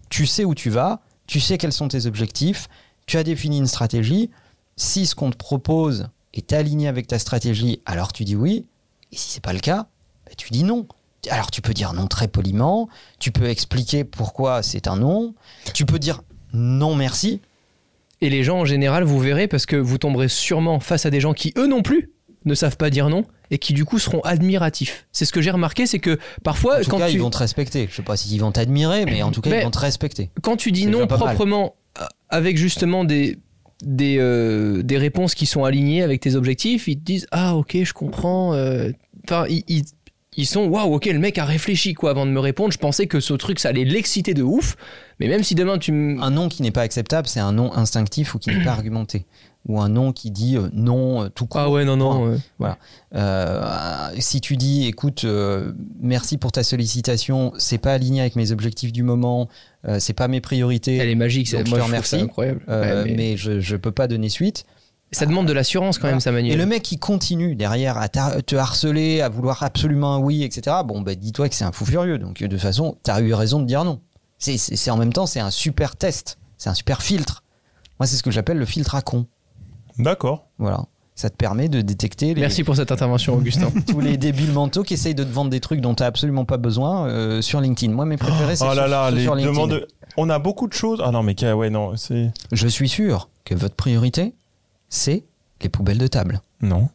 tu 0.09 0.25
sais 0.25 0.45
où 0.45 0.55
tu 0.55 0.71
vas, 0.71 1.01
tu 1.27 1.41
sais 1.41 1.59
quels 1.59 1.73
sont 1.73 1.89
tes 1.89 2.07
objectifs, 2.07 2.69
tu 3.07 3.17
as 3.17 3.25
défini 3.25 3.59
une 3.59 3.67
stratégie. 3.67 4.31
Si 4.77 5.05
ce 5.05 5.17
qu'on 5.17 5.31
te 5.31 5.37
propose 5.37 6.09
est 6.33 6.53
aligné 6.53 6.87
avec 6.87 7.09
ta 7.09 7.19
stratégie, 7.19 7.83
alors 7.87 8.13
tu 8.13 8.25
dis 8.25 8.37
oui. 8.37 8.67
Et 9.11 9.17
si 9.17 9.33
c'est 9.33 9.43
pas 9.43 9.53
le 9.53 9.59
cas, 9.59 9.89
ben, 10.27 10.35
tu 10.37 10.51
dis 10.51 10.63
non. 10.63 10.87
Alors 11.29 11.51
tu 11.51 11.61
peux 11.61 11.75
dire 11.75 11.93
non 11.93 12.07
très 12.07 12.29
poliment, 12.29 12.89
tu 13.19 13.31
peux 13.33 13.47
expliquer 13.49 14.05
pourquoi 14.05 14.63
c'est 14.63 14.89
un 14.89 14.97
non, 14.97 15.35
tu 15.75 15.85
peux 15.85 15.99
dire 15.99 16.23
non 16.53 16.95
merci. 16.95 17.41
Et 18.23 18.31
les 18.31 18.43
gens 18.45 18.59
en 18.61 18.65
général, 18.65 19.05
vous 19.05 19.19
verrez, 19.19 19.49
parce 19.49 19.67
que 19.67 19.77
vous 19.77 19.99
tomberez 19.99 20.29
sûrement 20.29 20.81
face 20.81 21.07
à 21.07 21.11
des 21.11 21.21
gens 21.21 21.33
qui, 21.33 21.53
eux 21.57 21.67
non 21.67 21.83
plus, 21.83 22.11
ne 22.47 22.55
savent 22.55 22.77
pas 22.77 22.89
dire 22.91 23.09
non 23.11 23.25
et 23.51 23.59
qui 23.59 23.73
du 23.75 23.85
coup 23.85 23.99
seront 23.99 24.21
admiratifs. 24.21 25.07
C'est 25.13 25.25
ce 25.25 25.33
que 25.33 25.41
j'ai 25.43 25.51
remarqué, 25.51 25.87
c'est 25.87 25.99
que 25.99 26.19
parfois, 26.43 26.79
En 26.79 26.83
tout 26.83 26.91
quand, 26.91 26.99
cas, 26.99 27.09
tu, 27.09 27.15
ils 27.15 27.21
vont 27.21 27.31
te 27.31 27.37
respecter. 27.39 27.87
Je 27.91 27.97
sais 27.97 28.03
pas 28.03 28.17
s'ils 28.17 28.41
vont 28.41 28.53
t'admirer, 28.53 29.05
mais 29.05 29.23
en 29.23 29.31
tout 29.33 29.41
cas, 29.41 29.51
Mais- 29.51 29.61
ils 29.61 29.65
vont 29.65 29.71
te 29.71 29.79
respecter. 29.79 30.31
quand 30.43 30.57
tu 30.57 30.71
dis 30.73 30.87
non 30.87 31.01
mal. 31.01 31.09
proprement, 31.09 31.75
euh, 32.01 32.05
avec 32.29 32.57
justement 32.57 33.05
des, 33.05 33.39
des, 33.83 34.17
euh, 34.19 34.83
des 34.83 34.97
réponses 34.99 35.35
qui 35.35 35.47
sont 35.47 35.65
alignées 35.65 36.03
avec 36.03 36.21
tes 36.21 36.35
objectifs, 36.35 36.89
ils 36.89 36.97
te 36.97 37.05
disent 37.05 37.27
Ah, 37.33 37.57
ok, 37.57 37.77
je 37.83 37.93
comprends. 37.93 38.55
euh, 38.55 38.91
Enfin, 39.29 39.45
ils, 39.51 39.65
ils, 39.69 39.85
ils 40.37 40.47
sont 40.47 40.67
Waouh, 40.67 40.95
ok, 40.95 41.07
le 41.07 41.19
mec 41.19 41.39
a 41.39 41.45
réfléchi 41.45 41.95
quoi 41.95 42.11
avant 42.11 42.25
de 42.27 42.31
me 42.31 42.41
répondre. 42.41 42.73
Je 42.73 42.79
pensais 42.79 43.07
que 43.07 43.21
ce 43.21 43.35
truc, 43.35 43.59
ça 43.59 43.71
allait 43.71 43.85
l'exciter 43.85 44.33
de 44.35 44.43
ouf. 44.43 44.77
Mais 45.19 45.29
même 45.29 45.43
si 45.43 45.55
demain 45.55 45.79
tu 45.79 45.93
me. 45.93 46.21
Un 46.23 46.31
non 46.31 46.49
qui 46.49 46.63
n'est 46.63 46.71
pas 46.71 46.83
acceptable, 46.83 47.27
c'est 47.29 47.41
un 47.41 47.53
non 47.53 47.73
instinctif 47.75 48.35
ou 48.35 48.39
qui 48.39 48.51
n'est 48.51 48.65
pas 48.65 48.71
argumenté. 48.73 49.27
Ou 49.69 49.79
un 49.81 49.91
non 49.91 50.13
qui 50.13 50.31
dit 50.31 50.57
euh, 50.57 50.69
non 50.73 51.25
euh, 51.25 51.29
tout 51.29 51.45
court. 51.47 51.61
Ah 51.61 51.69
ouais, 51.71 51.85
non, 51.85 51.97
non. 51.97 52.29
euh, 52.33 52.39
Euh, 53.15 54.11
si 54.19 54.41
tu 54.41 54.57
dis, 54.57 54.87
écoute, 54.87 55.27
merci 56.01 56.39
pour 56.39 56.53
ta 56.53 56.63
sollicitation, 56.63 57.53
c'est 57.59 57.79
pas 57.79 57.93
aligné 57.93 58.21
avec 58.21 58.37
mes 58.37 58.53
objectifs 58.53 58.93
du 58.93 59.03
moment, 59.03 59.49
c'est 59.99 60.13
pas 60.15 60.29
mes 60.29 60.41
priorités, 60.41 60.97
elle 60.97 61.09
est 61.09 61.15
magique, 61.15 61.49
c'est- 61.49 61.65
je 61.67 61.75
te 61.75 61.81
remercie. 61.81 62.17
incroyable. 62.17 62.63
Ouais, 62.69 63.05
mais 63.05 63.15
mais, 63.15 63.37
je, 63.37 63.61
je 63.61 63.77
peux 63.77 63.93
pas 63.93 64.07
donner 64.07 64.29
suite. 64.29 64.65
Ça 65.13 65.27
demande 65.27 65.47
de 65.47 65.53
l'assurance 65.53 65.99
quand 65.99 66.03
Voilà. 66.03 66.15
même, 66.15 66.21
sa 66.21 66.31
manière. 66.33 66.53
Et 66.53 66.57
le 66.57 66.67
mec 66.67 66.83
qui 66.83 66.99
continue 66.99 67.57
derrière 67.57 67.99
à 67.99 68.09
te 68.09 68.55
harceler, 68.57 69.21
à 69.21 69.29
vouloir 69.29 69.63
absolument 69.63 70.15
un 70.15 70.19
oui, 70.21 70.45
etc. 70.45 70.77
Bon, 70.85 71.01
bah, 71.01 71.15
dis-toi 71.17 71.49
que 71.49 71.55
c'est 71.55 71.65
un 71.65 71.73
fou 71.73 71.85
furieux. 71.85 72.19
Donc, 72.19 72.41
de 72.41 72.47
toute 72.47 72.61
façon, 72.61 72.97
t'as 73.03 73.21
eu 73.21 73.35
raison 73.35 73.61
de 73.61 73.67
dire 73.67 73.85
non. 73.85 74.01
C'est, 74.39 74.91
en 74.91 74.97
même 74.97 75.13
temps, 75.13 75.27
c'est 75.27 75.41
un 75.41 75.51
super 75.51 75.97
test. 75.97 76.39
C'est 76.59 76.71
un 76.71 76.75
super 76.75 77.03
filtre. 77.03 77.43
Moi, 77.99 78.07
c'est 78.07 78.17
ce 78.17 78.23
que 78.23 78.31
j'appelle 78.31 78.59
le 78.59 78.65
filtre 78.67 78.95
à 78.95 79.03
con. 79.03 79.27
D'accord. 79.99 80.47
Voilà. 80.59 80.85
Ça 81.17 81.29
te 81.29 81.37
permet 81.37 81.69
de 81.69 81.83
détecter 81.83 82.33
les, 82.33 82.41
Merci 82.41 82.65
pour 82.65 82.77
cette 82.77 82.91
intervention, 82.93 83.35
Augustin. 83.35 83.71
tous 83.89 84.01
les 84.01 84.17
débiles 84.17 84.53
mentaux 84.53 84.83
qui 84.85 84.95
essayent 84.95 85.15
de 85.15 85.25
te 85.25 85.29
vendre 85.29 85.51
des 85.51 85.61
trucs 85.61 85.83
dont 85.83 85.95
t'as 85.95 86.07
absolument 86.07 86.47
pas 86.47 86.57
besoin 86.57 87.09
euh, 87.09 87.43
sur 87.43 87.61
LinkedIn. 87.61 87.93
Moi, 87.93 88.07
mes 88.07 88.17
préférés, 88.17 88.57
c'est 88.57 88.65
Oh 88.65 88.69
là 88.69 88.83
sur, 88.85 88.87
là, 88.87 89.11
les 89.11 89.23
sur 89.25 89.35
LinkedIn. 89.35 89.53
demandes. 89.67 89.87
On 90.17 90.31
a 90.31 90.39
beaucoup 90.39 90.67
de 90.67 90.73
choses. 90.73 91.03
Ah 91.05 91.11
non, 91.11 91.23
mais 91.23 91.35
ouais, 91.53 91.69
non, 91.69 91.97
c'est. 91.97 92.31
Je 92.53 92.69
suis 92.69 92.89
sûr 92.89 93.29
que 93.45 93.55
votre 93.55 93.75
priorité, 93.75 94.35
c'est 94.91 95.25
les 95.63 95.71
poubelles 95.71 95.99
de 95.99 96.07
table. 96.07 96.43
Non. 96.61 96.91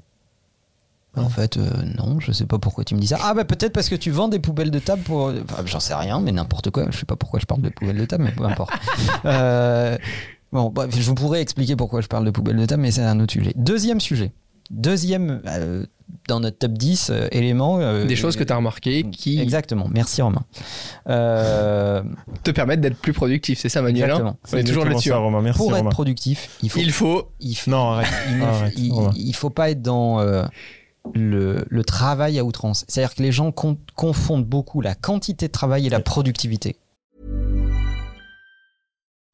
En 1.18 1.30
fait, 1.30 1.56
euh, 1.56 1.69
non, 1.97 2.19
je 2.19 2.33
sais 2.33 2.45
pas 2.45 2.59
pourquoi 2.59 2.83
tu 2.83 2.94
me 2.94 3.00
dis 3.00 3.07
ça. 3.07 3.18
Ah 3.21 3.33
bah 3.33 3.45
peut-être 3.45 3.71
parce 3.71 3.88
que 3.88 3.95
tu 3.95 4.12
vends 4.12 4.27
des 4.27 4.39
poubelles 4.39 4.69
de 4.69 4.80
table 4.80 5.01
pour... 5.03 5.27
Enfin, 5.27 5.63
j'en 5.65 5.80
sais 5.80 5.95
rien, 5.95 6.19
mais 6.19 6.33
n'importe 6.33 6.71
quoi. 6.71 6.88
Je 6.92 6.97
sais 6.97 7.06
pas 7.06 7.15
pourquoi 7.15 7.39
je 7.39 7.45
parle 7.45 7.62
de 7.62 7.69
poubelles 7.69 7.97
de 7.97 8.06
table, 8.06 8.25
mais 8.25 8.31
peu 8.31 8.44
importe. 8.44 8.71
Euh, 9.25 9.97
bon, 10.51 10.69
bref, 10.69 10.94
je 10.95 11.01
vous 11.01 11.15
pourrais 11.15 11.42
expliquer 11.42 11.75
pourquoi 11.75 12.01
je 12.01 12.07
parle 12.07 12.25
de 12.25 12.31
poubelles 12.31 12.57
de 12.57 12.65
table, 12.65 12.81
mais 12.81 12.92
c'est 12.92 13.01
un 13.01 13.19
autre 13.19 13.31
sujet. 13.31 13.53
Deuxième 13.56 14.00
sujet. 14.00 14.33
Deuxième, 14.71 15.41
euh, 15.47 15.85
dans 16.27 16.39
notre 16.39 16.57
top 16.57 16.71
10 16.73 17.09
euh, 17.12 17.27
éléments... 17.31 17.79
euh, 17.79 18.06
Des 18.06 18.15
choses 18.15 18.35
que 18.35 18.44
tu 18.44 18.51
as 18.51 18.56
remarquées 18.56 19.03
qui 19.12 19.39
Exactement, 19.39 19.88
merci 19.91 20.21
Romain. 20.21 20.44
Euh, 21.07 22.01
te 22.44 22.51
permettent 22.51 22.81
d'être 22.81 22.97
plus 22.97 23.13
productif, 23.13 23.59
c'est 23.59 23.69
ça, 23.69 23.81
Manuel 23.81 24.03
hein 24.09 24.13
Exactement. 24.13 24.38
On 24.53 24.57
est 24.57 24.63
toujours 24.63 24.85
là-dessus. 24.85 25.13
hein. 25.13 25.17
Romain. 25.17 25.51
Pour 25.53 25.71
être 25.71 25.77
Romain. 25.77 25.89
productif, 25.91 26.50
il 26.63 26.69
faut... 26.69 26.79
Il 26.79 26.91
faut. 26.91 27.31
il 27.39 27.56
faut- 27.56 27.71
Non, 27.71 27.91
arrête. 27.91 28.07
il, 28.31 28.38
ne- 28.38 28.44
Arrête, 28.44 28.73
il- 28.77 28.91
Romain. 28.91 29.12
il 29.15 29.35
faut 29.35 29.50
pas 29.51 29.69
être 29.69 29.81
dans 29.81 30.19
euh, 30.19 30.44
le, 31.13 31.65
le 31.69 31.83
travail 31.83 32.39
à 32.39 32.44
outrance. 32.44 32.85
C'est-à-dire 32.88 33.13
que 33.15 33.21
les 33.21 33.31
gens 33.31 33.51
con- 33.51 33.77
confondent 33.95 34.45
beaucoup 34.45 34.81
la 34.81 34.95
quantité 34.95 35.47
de 35.47 35.51
travail 35.51 35.85
et 35.85 35.89
la 35.89 36.00
productivité. 36.00 36.75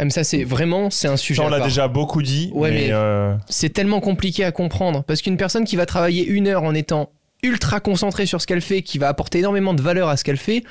Ah, 0.00 0.04
mais 0.04 0.10
ça, 0.10 0.24
c'est 0.24 0.44
vraiment, 0.44 0.88
c'est 0.88 1.08
un 1.08 1.16
sujet. 1.18 1.42
Ça, 1.42 1.46
on 1.46 1.50
l'a 1.50 1.60
déjà 1.60 1.86
beaucoup 1.88 2.22
dit. 2.22 2.50
Ouais, 2.54 2.70
mais. 2.70 2.86
mais- 2.86 2.92
euh, 2.92 3.34
C'est 3.50 3.68
tellement 3.70 4.00
compliqué 4.00 4.44
à 4.44 4.50
comprendre 4.52 5.04
parce 5.04 5.20
qu'une 5.20 5.36
personne 5.36 5.64
qui 5.64 5.76
va 5.76 5.84
travailler 5.84 6.24
une 6.26 6.46
heure 6.48 6.62
en 6.62 6.72
étant 6.74 7.10
ultra 7.42 7.80
concentrée 7.80 8.24
sur 8.26 8.40
ce 8.40 8.46
qu'elle 8.46 8.62
fait, 8.62 8.80
qui 8.82 8.96
va 8.98 9.08
apporter 9.08 9.40
énormément 9.40 9.74
de 9.74 9.82
valeur 9.82 10.08
à 10.08 10.16
ce 10.16 10.24
qu'elle 10.24 10.38
fait, 10.38 10.64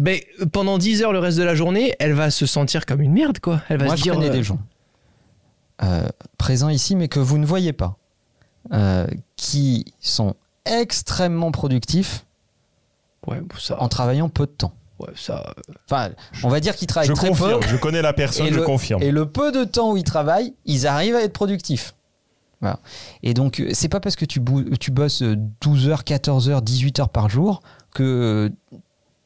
ben, 0.00 0.18
pendant 0.52 0.76
10 0.78 1.02
heures 1.02 1.12
le 1.12 1.20
reste 1.20 1.38
de 1.38 1.44
la 1.44 1.54
journée, 1.54 1.94
elle 2.00 2.14
va 2.14 2.30
se 2.30 2.46
sentir 2.46 2.84
comme 2.84 3.00
une 3.00 3.12
merde, 3.12 3.38
quoi. 3.38 3.62
Elle 3.68 3.78
va 3.78 3.84
Moi, 3.86 3.94
se 3.94 3.98
je 4.00 4.02
dire. 4.04 4.14
connais 4.14 4.28
euh, 4.28 4.32
des 4.32 4.42
gens 4.42 4.58
euh, 5.82 6.08
présents 6.38 6.68
ici, 6.68 6.96
mais 6.96 7.06
que 7.08 7.20
vous 7.20 7.38
ne 7.38 7.46
voyez 7.46 7.72
pas, 7.72 7.96
euh, 8.72 9.06
qui 9.36 9.84
sont 10.00 10.34
extrêmement 10.64 11.52
productifs 11.52 12.24
Ouais, 13.26 13.40
bon, 13.40 13.56
ça. 13.58 13.80
en 13.80 13.88
travaillant 13.88 14.28
peu 14.28 14.46
de 14.46 14.52
temps. 14.52 14.72
Ouais, 15.06 15.12
ça 15.16 15.54
euh, 15.58 15.72
Enfin, 15.90 16.10
on 16.42 16.48
va 16.48 16.60
dire 16.60 16.74
qu'ils 16.76 16.86
travaillent 16.86 17.08
Je 17.08 17.12
très 17.14 17.28
confirme. 17.28 17.60
peu. 17.60 17.68
Je 17.68 17.76
connais 17.76 18.02
la 18.02 18.12
personne, 18.12 18.46
Et 18.46 18.52
je 18.52 18.58
le- 18.58 18.62
confirme. 18.64 19.02
Et 19.02 19.10
le 19.10 19.26
peu 19.30 19.52
de 19.52 19.64
temps 19.64 19.92
où 19.92 19.96
ils 19.96 20.04
travaillent, 20.04 20.54
ils 20.64 20.86
arrivent 20.86 21.16
à 21.16 21.22
être 21.22 21.32
productifs. 21.32 21.94
Voilà. 22.60 22.78
Et 23.22 23.34
donc, 23.34 23.60
euh, 23.60 23.70
c'est 23.74 23.88
pas 23.88 24.00
parce 24.00 24.16
que 24.16 24.24
tu, 24.24 24.40
tu 24.80 24.90
bosses 24.90 25.22
euh, 25.22 25.36
12 25.60 25.88
heures, 25.88 26.04
14 26.04 26.48
heures, 26.48 26.62
18 26.62 27.00
heures 27.00 27.08
par 27.10 27.28
jour 27.28 27.60
que 27.94 28.50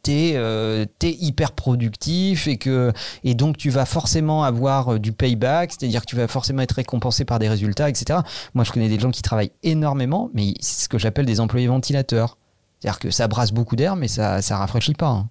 t'es 0.02 0.32
euh, 0.36 0.86
hyper 1.02 1.52
productif 1.52 2.46
et 2.48 2.56
que 2.56 2.92
et 3.24 3.34
donc 3.34 3.56
tu 3.56 3.68
vas 3.70 3.84
forcément 3.84 4.42
avoir 4.44 4.94
euh, 4.94 4.98
du 4.98 5.12
payback, 5.12 5.72
c'est-à-dire 5.72 6.00
que 6.00 6.06
tu 6.06 6.16
vas 6.16 6.28
forcément 6.28 6.62
être 6.62 6.72
récompensé 6.72 7.24
par 7.24 7.38
des 7.38 7.48
résultats, 7.48 7.88
etc. 7.88 8.20
Moi, 8.54 8.64
je 8.64 8.72
connais 8.72 8.88
des 8.88 8.98
gens 8.98 9.10
qui 9.10 9.22
travaillent 9.22 9.52
énormément, 9.62 10.30
mais 10.34 10.54
c'est 10.60 10.84
ce 10.84 10.88
que 10.88 10.98
j'appelle 10.98 11.26
des 11.26 11.40
employés 11.40 11.66
ventilateurs. 11.68 12.38
C'est-à-dire 12.80 12.98
que 13.00 13.10
ça 13.10 13.26
brasse 13.28 13.50
beaucoup 13.52 13.76
d'air, 13.76 13.96
mais 13.96 14.08
ça 14.08 14.40
ça 14.40 14.56
rafraîchit 14.58 14.94
pas. 14.94 15.08
hein. 15.08 15.28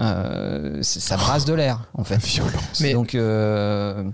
Euh, 0.00 0.78
ça 0.82 1.16
brasse 1.16 1.44
de 1.44 1.54
l'air, 1.54 1.88
en 1.94 2.04
fait. 2.04 2.18
Violence. 2.24 2.80
Mais- 2.80 2.92
Donc, 2.92 3.14
euh, 3.14 4.04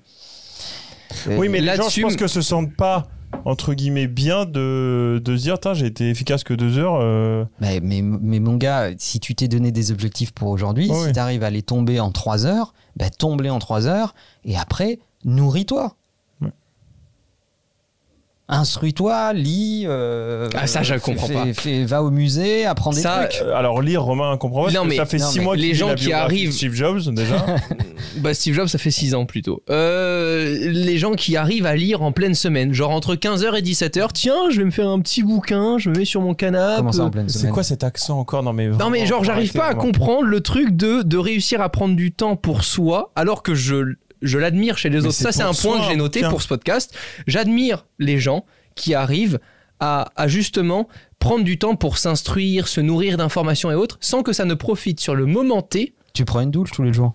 Oui, 1.28 1.48
mais 1.48 1.60
les 1.60 1.76
gens, 1.76 1.88
je 1.88 2.00
pense 2.00 2.16
que 2.16 2.26
se 2.26 2.40
sentent 2.42 2.74
pas 2.76 3.06
entre 3.44 3.74
guillemets 3.74 4.06
bien 4.06 4.44
de, 4.46 5.20
de 5.22 5.36
se 5.36 5.42
dire 5.42 5.58
j'ai 5.74 5.86
été 5.86 6.08
efficace 6.08 6.44
que 6.44 6.54
deux 6.54 6.78
heures 6.78 6.98
euh, 7.00 7.44
mais, 7.60 7.80
mais, 7.82 8.00
mais 8.00 8.38
mon 8.38 8.56
gars, 8.56 8.90
si 8.96 9.18
tu 9.18 9.34
t'es 9.34 9.48
donné 9.48 9.72
des 9.72 9.90
objectifs 9.90 10.30
pour 10.32 10.48
aujourd'hui, 10.50 10.86
Oh 10.90 10.94
si 10.94 11.06
oui. 11.06 11.12
tu 11.12 11.18
arrives 11.18 11.42
à 11.42 11.50
les 11.50 11.62
tomber 11.62 11.98
en 11.98 12.12
3 12.12 12.46
heures, 12.46 12.74
bah, 12.96 13.10
tombe-les 13.10 13.50
en 13.50 13.58
3 13.58 13.86
heures 13.88 14.14
et 14.44 14.56
après, 14.56 15.00
nourris-toi. 15.24 15.96
Instruis-toi, 18.46 19.32
lis. 19.32 19.84
euh, 19.86 20.48
Ah, 20.54 20.66
ça, 20.66 20.82
je 20.82 20.92
fais- 20.94 21.00
comprends 21.00 21.26
fais- 21.28 21.32
pas. 21.34 21.52
fais- 21.54 21.84
va 21.86 22.02
au 22.02 22.10
musée, 22.10 22.66
apprends 22.66 22.90
des 22.90 23.00
Ça, 23.00 23.26
trucs. 23.30 23.40
euh, 23.42 23.54
alors 23.56 23.80
lire 23.80 24.02
Romain 24.02 24.36
comprend 24.36 24.64
pas 24.66 24.70
Non, 24.70 24.74
parce 24.82 24.84
que 24.84 24.90
mais- 24.90 24.96
ça 24.96 25.06
fait 25.06 25.16
non, 25.16 25.26
six 25.28 25.38
mais 25.38 25.44
mois 25.44 25.56
les 25.56 25.62
qu'il 25.62 25.70
lit 25.70 25.74
gens 25.78 25.88
la 25.88 25.94
qui 25.94 26.12
arrivent- 26.12 26.52
Steve 26.52 26.74
Jobs 26.74 27.08
déjà 27.14 27.46
Bah, 28.18 28.34
Steve 28.34 28.54
Jobs, 28.54 28.68
ça 28.68 28.76
fait 28.78 28.90
6 28.90 29.14
ans 29.14 29.24
plutôt. 29.24 29.62
Euh, 29.70 30.56
les 30.70 30.98
gens 30.98 31.12
qui 31.14 31.36
arrivent 31.38 31.64
à 31.66 31.74
lire 31.74 32.02
en 32.02 32.12
pleine 32.12 32.34
semaine, 32.34 32.72
genre 32.74 32.90
entre 32.90 33.14
15h 33.16 33.56
et 33.56 33.62
17h, 33.62 34.12
tiens, 34.12 34.50
je 34.50 34.58
vais 34.58 34.64
me 34.64 34.70
faire 34.70 34.88
un 34.88 35.00
petit 35.00 35.22
bouquin, 35.22 35.78
je 35.78 35.88
me 35.88 35.96
mets 35.96 36.04
sur 36.04 36.20
mon 36.20 36.34
canapé. 36.34 36.76
Comment 36.78 36.92
ça 36.92 37.04
en 37.04 37.10
pleine 37.10 37.28
c'est 37.30 37.48
quoi 37.48 37.62
cet 37.62 37.82
accent 37.82 38.18
encore 38.18 38.42
non 38.42 38.52
mais 38.52 38.68
Non 38.68 38.90
mais 38.90 39.06
genre 39.06 39.24
j'arrive 39.24 39.52
pas 39.52 39.64
à 39.64 39.66
vraiment. 39.68 39.82
comprendre 39.82 40.24
le 40.26 40.40
truc 40.40 40.76
de, 40.76 41.02
de 41.02 41.16
réussir 41.16 41.60
à 41.62 41.70
prendre 41.70 41.96
du 41.96 42.12
temps 42.12 42.36
pour 42.36 42.62
soi 42.62 43.10
alors 43.16 43.42
que 43.42 43.54
je, 43.54 43.94
je 44.22 44.38
l'admire 44.38 44.78
chez 44.78 44.88
les 44.90 44.98
Mais 45.00 45.06
autres. 45.06 45.14
c'est 45.14 45.24
Ça 45.24 45.32
c'est 45.32 45.42
un 45.42 45.52
point 45.52 45.78
que 45.80 45.84
j'ai 45.86 45.96
noté 45.96 46.20
tiens. 46.20 46.30
pour 46.30 46.42
ce 46.42 46.48
podcast. 46.48 46.94
J'admire 47.26 47.86
les 47.98 48.18
gens 48.18 48.44
qui 48.74 48.94
arrivent 48.94 49.38
à, 49.80 50.08
à 50.16 50.28
justement 50.28 50.88
prendre 51.18 51.44
du 51.44 51.58
temps 51.58 51.76
pour 51.76 51.98
s'instruire, 51.98 52.68
se 52.68 52.80
nourrir 52.80 53.16
d'informations 53.16 53.70
et 53.70 53.74
autres, 53.74 53.98
sans 54.00 54.22
que 54.22 54.32
ça 54.32 54.44
ne 54.44 54.54
profite 54.54 55.00
sur 55.00 55.14
le 55.14 55.26
moment 55.26 55.62
T. 55.62 55.94
Tu 56.12 56.24
prends 56.24 56.40
une 56.40 56.50
douche 56.50 56.70
tous 56.72 56.82
les 56.82 56.92
jours? 56.92 57.14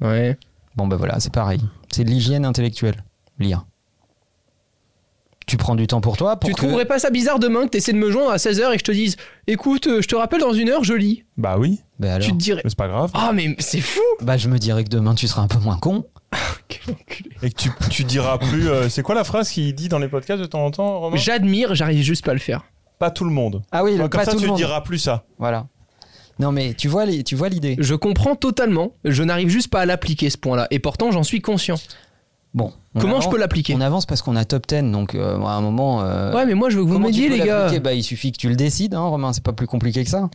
Ouais. 0.00 0.36
Bon, 0.76 0.86
ben 0.86 0.96
voilà, 0.96 1.18
c'est 1.20 1.32
pareil. 1.32 1.60
C'est 1.92 2.04
de 2.04 2.10
l'hygiène 2.10 2.44
intellectuelle. 2.44 3.02
Lire. 3.38 3.64
Tu 5.46 5.56
prends 5.56 5.74
du 5.76 5.86
temps 5.86 6.02
pour 6.02 6.18
toi. 6.18 6.36
Pour 6.38 6.48
Tu 6.50 6.54
que- 6.54 6.60
trouverais 6.60 6.84
pas 6.84 6.98
ça 6.98 7.08
bizarre 7.10 7.38
demain 7.38 7.64
que 7.64 7.70
tu 7.70 7.78
essaies 7.78 7.94
de 7.94 7.98
me 7.98 8.10
joindre 8.10 8.30
à 8.30 8.36
16h 8.36 8.68
et 8.70 8.74
que 8.74 8.80
je 8.80 8.84
te 8.84 8.92
dise 8.92 9.16
Écoute, 9.46 9.86
euh, 9.86 10.02
je 10.02 10.06
te 10.08 10.14
rappelle 10.14 10.40
dans 10.40 10.52
une 10.52 10.68
heure, 10.68 10.84
je 10.84 10.92
lis. 10.92 11.24
Bah 11.38 11.56
oui, 11.58 11.80
Ben 11.98 12.10
alors 12.12 12.26
Tu 12.26 12.32
te 12.32 12.36
dirais 12.36 12.60
mais 12.64 12.68
c'est 12.70 12.76
pas 12.76 12.88
grave. 12.88 13.10
Ah, 13.14 13.32
mais 13.34 13.56
c'est 13.58 13.80
fou 13.80 14.00
Bah, 14.20 14.36
je 14.36 14.48
me 14.48 14.58
dirais 14.58 14.84
que 14.84 14.90
demain, 14.90 15.14
tu 15.14 15.26
seras 15.26 15.40
un 15.42 15.48
peu 15.48 15.58
moins 15.58 15.78
con. 15.78 16.04
Quel 16.68 16.94
enculé. 16.94 17.30
Et 17.42 17.50
que 17.50 17.56
tu, 17.56 17.70
tu 17.90 18.04
diras 18.04 18.38
plus. 18.38 18.68
euh, 18.68 18.88
c'est 18.88 19.02
quoi 19.02 19.14
la 19.14 19.24
phrase 19.24 19.48
qu'il 19.50 19.74
dit 19.74 19.88
dans 19.88 19.98
les 19.98 20.08
podcasts 20.08 20.40
de 20.40 20.46
temps 20.46 20.64
en 20.64 20.70
temps, 20.70 21.00
Romain? 21.00 21.16
J'admire, 21.16 21.74
j'arrive 21.74 22.02
juste 22.02 22.24
pas 22.24 22.32
à 22.32 22.34
le 22.34 22.40
faire. 22.40 22.64
Pas 22.98 23.10
tout 23.10 23.24
le 23.24 23.30
monde. 23.30 23.62
Ah 23.72 23.84
oui, 23.84 23.96
Comme 23.96 24.08
pas 24.08 24.24
ça, 24.24 24.32
tout 24.32 24.38
tu 24.38 24.42
le 24.42 24.46
ne 24.48 24.52
monde. 24.52 24.56
diras 24.58 24.80
plus 24.82 24.98
ça. 24.98 25.24
Voilà. 25.38 25.66
Non, 26.40 26.52
mais 26.52 26.74
tu 26.74 26.88
vois 26.88 27.04
les- 27.06 27.24
tu 27.24 27.34
vois 27.36 27.48
l'idée. 27.48 27.76
Je 27.78 27.94
comprends 27.94 28.36
totalement, 28.36 28.92
je 29.04 29.22
n'arrive 29.22 29.48
juste 29.48 29.68
pas 29.70 29.80
à 29.80 29.86
l'appliquer 29.86 30.30
ce 30.30 30.38
point-là, 30.38 30.66
et 30.70 30.78
pourtant 30.78 31.10
j'en 31.10 31.22
suis 31.24 31.40
conscient. 31.40 31.76
Bon. 32.54 32.72
on 32.94 33.00
Comment 33.00 33.14
je 33.16 33.22
avance- 33.22 33.30
peux 33.30 33.38
l'appliquer? 33.38 33.74
On 33.76 33.80
avance 33.80 34.06
parce 34.06 34.22
qu'on 34.22 34.34
a 34.36 34.44
top 34.44 34.66
10, 34.66 34.90
donc 34.90 35.14
euh, 35.14 35.40
à 35.42 35.50
un 35.52 35.60
moment. 35.60 36.02
euh, 36.02 36.32
Ouais, 36.34 36.46
mais 36.46 36.54
moi 36.54 36.70
je 36.70 36.76
veux 36.78 36.84
que 36.84 36.88
vous 36.88 36.94
comment 36.94 37.10
tu 37.10 37.22
peux 37.28 37.28
les 37.36 37.38
gars. 37.40 37.58
l'appliquer? 37.64 37.80
Bah, 37.80 37.92
il 37.94 38.02
suffit 38.02 38.32
que 38.32 38.38
tu 38.38 38.48
le 38.48 38.56
décides, 38.56 38.94
hein, 38.94 39.00
Romain. 39.02 39.32
C'est 39.32 39.42
pas 39.42 39.52
plus 39.52 39.66
compliqué 39.66 40.02
que 40.04 40.10
ça. 40.10 40.28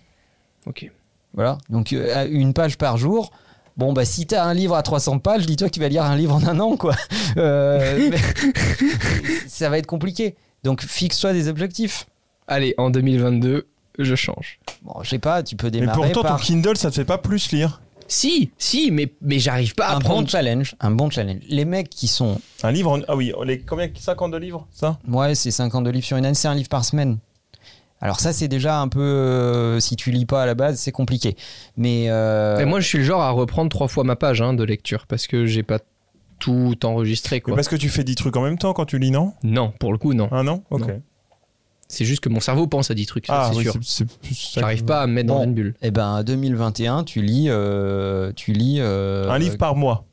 Ok. 0.66 0.90
Voilà. 1.34 1.58
Donc 1.70 1.92
euh, 1.94 2.16
à 2.16 2.26
une 2.26 2.54
page 2.54 2.78
par 2.78 2.98
jour. 2.98 3.32
Bon 3.78 3.92
bah 3.94 4.06
si 4.06 4.28
t'as 4.28 4.44
un 4.44 4.54
livre 4.54 4.76
à 4.76 4.84
300 4.84 5.20
pages, 5.20 5.46
dis-toi 5.46 5.68
que 5.70 5.74
tu 5.74 5.80
vas 5.80 5.90
lire 5.90 6.04
un 6.04 6.16
livre 6.16 6.36
en 6.36 6.44
un 6.46 6.60
an 6.60 6.78
quoi. 6.78 6.96
Euh, 7.38 8.10
mais- 8.12 8.18
ça 9.48 9.70
va 9.70 9.78
être 9.80 9.88
compliqué. 9.88 10.36
Donc 10.64 10.82
fixe-toi 10.84 11.34
des 11.34 11.48
objectifs. 11.48 12.06
Allez, 12.48 12.76
en 12.78 12.90
2022, 12.92 13.66
je 14.00 14.16
change. 14.16 14.60
Bon, 14.84 14.94
je 15.02 15.10
sais 15.10 15.20
pas, 15.20 15.42
tu 15.42 15.56
peux 15.56 15.68
Mais 15.68 15.72
démarrer 15.72 16.12
pourtant, 16.12 16.22
ton 16.22 16.28
par 16.28 16.42
Kindle, 16.42 16.78
ça 16.78 16.90
te 16.92 16.96
fait 16.96 17.06
pas 17.06 17.18
plus 17.18 17.52
lire. 17.52 17.82
Si, 18.08 18.52
si, 18.58 18.92
mais, 18.92 19.12
mais 19.22 19.40
j'arrive 19.40 19.74
pas 19.74 19.88
à 19.88 19.96
un 19.96 20.00
bon 20.00 20.28
challenge, 20.28 20.76
un 20.80 20.92
bon 20.92 21.10
challenge. 21.10 21.40
Les 21.50 21.66
mecs 21.66 21.90
qui 21.90 22.08
sont 22.08 22.40
Un 22.62 22.72
livre 22.72 22.92
en... 22.92 23.00
Ah 23.08 23.16
oui, 23.16 23.32
les... 23.46 23.60
combien? 23.62 23.88
50 23.98 24.32
de 24.32 24.38
livres, 24.38 24.68
ça? 24.72 25.00
Ouais, 25.08 25.34
c'est 25.34 25.52
52 25.52 25.90
livres 25.90 26.06
sur 26.06 26.18
une 26.18 26.26
année, 26.26 26.36
c'est 26.36 26.50
un 26.50 26.54
livre 26.54 26.70
par 26.70 26.86
semaine. 26.86 27.18
Alors 28.04 28.20
ça 28.20 28.34
c'est 28.34 28.48
déjà 28.50 28.80
un 28.80 28.90
peu 28.90 29.00
euh, 29.00 29.80
si 29.80 29.96
tu 29.96 30.12
lis 30.12 30.26
pas 30.26 30.44
à 30.44 30.46
la 30.46 30.56
base, 30.56 30.78
c'est 30.78 30.92
compliqué. 30.92 31.36
Mais 31.78 32.06
euh, 32.10 32.60
Et 32.60 32.66
moi 32.66 32.80
je 32.82 32.88
suis 32.88 32.98
le 33.00 33.04
genre 33.06 33.22
à 33.22 33.32
reprendre 33.32 33.70
trois 33.72 33.88
fois 33.88 34.04
ma 34.04 34.16
page 34.18 34.42
hein, 34.42 34.54
de 34.54 34.64
lecture 34.64 35.08
parce 35.08 35.26
que 35.26 35.46
j'ai 35.46 35.64
pas 35.64 35.80
tout 36.40 36.76
enregistré 36.86 37.38
Mais 37.38 37.42
quoi. 37.42 37.56
Parce 37.56 37.70
que 37.70 37.78
tu 37.78 37.88
fais 37.88 38.04
10 38.04 38.16
trucs 38.16 38.36
en 38.36 38.42
même 38.42 38.58
temps 38.58 38.74
quand 38.74 38.86
tu 38.86 39.00
lis, 39.00 39.12
non? 39.12 39.32
Non, 39.44 39.72
pour 39.80 39.94
le 39.94 39.98
coup, 39.98 40.14
non. 40.14 40.28
Ah 40.34 40.44
non? 40.44 40.62
Ok. 40.70 40.82
Non. 40.88 41.02
C'est 41.88 42.04
juste 42.06 42.22
que 42.22 42.28
mon 42.30 42.42
cerveau 42.42 42.68
pense 42.68 42.92
à 42.92 42.94
10 42.94 43.06
trucs, 43.06 43.28
ça, 43.28 43.34
Ah 43.46 43.50
c'est 43.52 43.58
oui, 43.58 43.64
sûr. 43.64 43.74
c'est- 43.82 43.82
c'est 44.10 44.20
plus 44.20 44.36
ça. 44.36 44.60
J'arrive 44.62 44.84
pas 44.84 45.02
à 45.04 45.08
me 45.08 45.14
mettre 45.14 45.28
dans 45.28 45.44
une 45.44 45.54
bulle. 45.54 45.74
eh 45.82 45.92
ben 45.92 46.24
2021, 46.24 47.06
tu 47.06 47.22
lis 47.22 47.46
euh, 47.48 48.34
tu 48.36 48.52
lis 48.52 48.78
euh, 48.80 49.30
Un 49.30 49.38
livre 49.40 49.58
par 49.58 49.76
mois. 49.78 50.04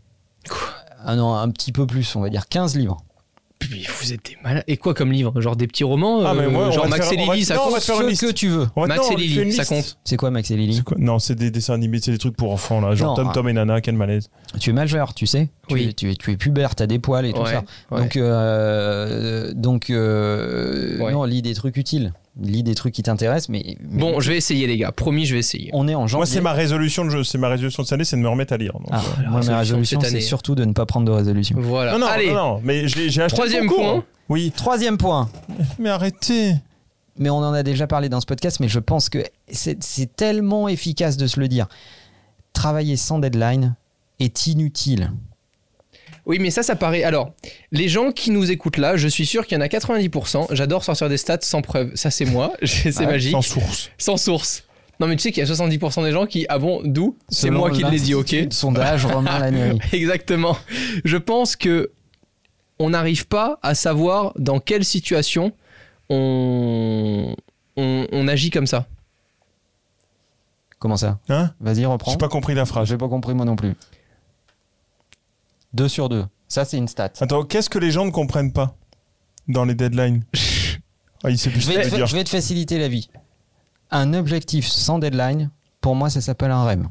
Ah 1.04 1.16
non, 1.16 1.34
un 1.34 1.50
petit 1.50 1.72
peu 1.72 1.86
plus, 1.86 2.14
on 2.14 2.20
va 2.20 2.28
dire 2.28 2.46
15 2.48 2.76
livres. 2.76 2.98
Mais 3.70 3.78
vous 4.00 4.12
êtes 4.12 4.24
des 4.26 4.36
malades. 4.42 4.64
Et 4.66 4.76
quoi 4.76 4.94
comme 4.94 5.12
livre? 5.12 5.40
Genre 5.40 5.54
des 5.56 5.66
petits 5.66 5.84
romans 5.84 6.24
Ah, 6.24 6.34
mais 6.34 6.44
euh, 6.44 6.50
moi, 6.50 6.70
Genre 6.70 6.88
Max 6.88 7.08
faire- 7.08 7.18
et 7.18 7.24
Lily, 7.24 7.44
ça 7.44 7.54
non, 7.54 7.62
on 7.66 7.70
compte 7.70 7.80
Ce 7.80 8.02
liste. 8.06 8.26
que 8.26 8.32
tu 8.32 8.48
veux. 8.48 8.66
Va- 8.76 8.86
Max 8.86 9.08
non, 9.10 9.16
et 9.16 9.20
Lily, 9.20 9.52
ça 9.52 9.64
compte. 9.64 9.98
C'est 10.04 10.16
quoi 10.16 10.30
Max 10.30 10.50
et 10.50 10.56
Lily? 10.56 10.82
Quoi? 10.82 10.96
Non, 10.98 11.18
c'est 11.18 11.34
des 11.36 11.50
dessins 11.50 11.74
animés, 11.74 12.00
c'est 12.02 12.10
des 12.12 12.18
trucs 12.18 12.36
pour 12.36 12.52
enfants 12.52 12.80
là, 12.80 12.94
genre 12.94 13.10
Non, 13.10 13.16
Tom 13.16 13.26
ah. 13.30 13.34
Tom 13.34 13.48
et 13.48 13.52
Nana, 13.52 13.80
quel 13.80 13.94
malaise. 13.96 14.28
Tu 14.58 14.70
es 14.70 14.72
majeur, 14.72 15.14
tu 15.14 15.26
sais. 15.26 15.48
Tu 15.68 15.74
Oui. 15.74 15.86
es- 15.90 15.92
Tu 15.92 16.10
es, 16.10 16.14
tu 16.16 16.32
es 16.32 16.36
pubère, 16.36 16.74
t'as 16.74 16.86
des 16.86 16.98
poils 16.98 17.26
et 17.26 17.32
tout 17.32 17.46
ça. 17.46 17.62
ouais. 17.92 18.00
Donc, 18.00 18.16
euh, 18.16 19.52
donc 19.54 19.90
euh, 19.90 20.98
Ouais. 20.98 21.12
non, 21.12 21.24
lis 21.24 21.42
des 21.42 21.54
trucs 21.54 21.76
utiles. 21.76 22.12
Lis 22.40 22.62
des 22.62 22.74
trucs 22.76 22.94
qui 22.94 23.02
t'intéressent, 23.02 23.48
mais, 23.48 23.76
mais 23.80 24.00
Bon, 24.00 24.20
je 24.20 24.30
vais 24.30 24.36
essayer, 24.36 24.66
les 24.68 24.76
gars. 24.78 24.92
Promis, 24.92 25.26
je 25.26 25.34
vais 25.34 25.40
essayer. 25.40 25.68
on 25.72 25.88
est 25.88 25.94
en 25.96 26.06
janvier. 26.06 26.18
Moi, 26.20 26.26
c'est 26.26 26.40
ma 26.40 26.52
résolution 26.52 27.04
de 27.04 27.10
jeu, 27.10 27.24
c'est 27.24 27.38
ma 27.38 27.48
résolution 27.48 27.82
de 27.82 27.88
cette 27.88 27.94
année, 27.94 28.04
c'est 28.04 28.16
de 28.16 28.22
me 28.22 28.28
remettre 28.28 28.52
à 28.52 28.56
lire. 28.56 28.72
donc, 28.74 28.86
Ah, 28.92 29.02
euh. 29.18 29.28
moi, 29.30 29.40
ma 29.44 29.58
résolution 29.58 29.98
c'est 30.00 30.20
surtout 30.20 30.54
de 30.54 30.64
ne 30.64 30.72
pas 30.72 30.86
prendre 30.86 31.06
de 31.06 31.12
résolution. 31.12 31.56
Voilà. 31.60 31.92
Non, 31.92 31.98
non, 31.98 32.06
Allez, 32.06 32.28
non, 32.28 32.34
non, 32.34 32.60
mais 32.62 32.86
j'ai 32.88 33.06
acheté 33.22 33.36
Troisième 33.36 33.64
le 33.64 33.68
concours. 33.68 33.84
point. 33.94 34.04
Oui, 34.28 34.52
Troisième 34.56 34.96
point. 34.96 35.28
mais 35.80 35.88
arrêtez. 35.90 36.54
Mais 37.18 37.28
on 37.30 37.38
en 37.38 37.52
a 37.52 37.62
déjà 37.64 37.86
parlé 37.88 38.08
dans 38.08 38.20
ce 38.20 38.26
podcast, 38.26 38.60
mais 38.60 38.68
je 38.68 38.78
pense 38.78 39.08
que 39.08 39.18
c'est 39.50 39.82
c'est 39.82 40.14
tellement 40.16 40.68
efficace 40.68 41.16
de 41.16 41.26
se 41.26 41.40
le 41.40 41.48
dire. 41.48 41.66
Travailler 42.52 42.96
sans 42.96 43.18
deadline 43.18 43.74
est 44.20 44.46
inutile. 44.46 45.10
Oui, 46.26 46.38
mais 46.38 46.50
ça, 46.50 46.62
ça 46.62 46.76
paraît. 46.76 47.02
Alors, 47.02 47.32
les 47.72 47.88
gens 47.88 48.12
qui 48.12 48.30
nous 48.30 48.50
écoutent 48.50 48.76
là, 48.76 48.96
je 48.96 49.08
suis 49.08 49.26
sûr 49.26 49.46
qu'il 49.46 49.56
y 49.56 49.58
en 49.58 49.64
a 49.64 49.68
90%. 49.68 50.48
J'adore 50.52 50.84
sortir 50.84 51.08
des 51.08 51.16
stats 51.16 51.38
sans 51.42 51.62
preuve. 51.62 51.90
Ça, 51.94 52.10
c'est 52.10 52.24
moi. 52.24 52.52
c'est 52.62 52.96
Ouais, 52.98 53.06
magique. 53.06 53.32
Sans 53.32 53.42
source. 53.42 53.90
Sans 53.98 54.16
source. 54.16 54.64
Non, 55.00 55.06
mais 55.06 55.16
tu 55.16 55.22
sais 55.22 55.32
qu'il 55.32 55.42
y 55.46 55.50
a 55.50 55.52
70% 55.52 56.04
des 56.04 56.12
gens 56.12 56.26
qui. 56.26 56.44
Ah 56.50 56.58
bon, 56.58 56.82
d'où? 56.84 57.16
C'est 57.28 57.50
moi 57.50 57.70
qui 57.70 57.82
l'ai 57.84 57.98
dit, 57.98 58.14
ok? 58.14 58.34
Sondage 58.50 59.06
Romain 59.06 59.38
Lannery. 59.40 59.78
Exactement. 59.92 60.56
Je 61.04 61.16
pense 61.16 61.56
que 61.56 61.90
on 62.78 62.90
n'arrive 62.90 63.26
pas 63.26 63.58
à 63.62 63.74
savoir 63.74 64.32
dans 64.38 64.60
quelle 64.60 64.84
situation 64.84 65.52
on, 66.10 67.34
on, 67.76 68.06
on 68.12 68.28
agit 68.28 68.50
comme 68.50 68.66
ça. 68.66 68.86
Comment 70.78 70.96
ça? 70.96 71.18
Hein? 71.28 71.52
Vas-y, 71.60 71.84
reprends. 71.84 72.10
J'ai 72.10 72.16
pas 72.18 72.28
compris 72.28 72.54
la 72.54 72.64
phrase. 72.64 72.88
J'ai 72.88 72.96
pas 72.96 73.08
compris 73.08 73.34
moi 73.34 73.44
non 73.44 73.56
plus. 73.56 73.74
2 75.74 75.88
sur 75.88 76.08
2. 76.08 76.24
Ça, 76.48 76.64
c'est 76.64 76.76
une 76.78 76.88
stat. 76.88 77.10
Attends, 77.20 77.44
qu'est-ce 77.44 77.70
que 77.70 77.78
les 77.78 77.90
gens 77.90 78.04
ne 78.04 78.10
comprennent 78.10 78.52
pas 78.52 78.74
dans 79.48 79.64
les 79.64 79.74
deadlines 79.74 80.24
Ah, 81.22 81.30
il 81.30 81.38
sait 81.38 81.50
plus 81.50 81.60
Je 81.60 81.68
vais, 81.68 81.82
te, 81.82 81.94
dire. 81.94 82.06
je 82.06 82.16
vais 82.16 82.24
te 82.24 82.30
faciliter 82.30 82.78
la 82.78 82.88
vie. 82.88 83.10
Un 83.90 84.14
objectif 84.14 84.66
sans 84.66 84.98
deadline, 84.98 85.50
pour 85.82 85.94
moi, 85.94 86.08
ça 86.08 86.20
s'appelle 86.22 86.50
un 86.50 86.64
REM. 86.64 86.88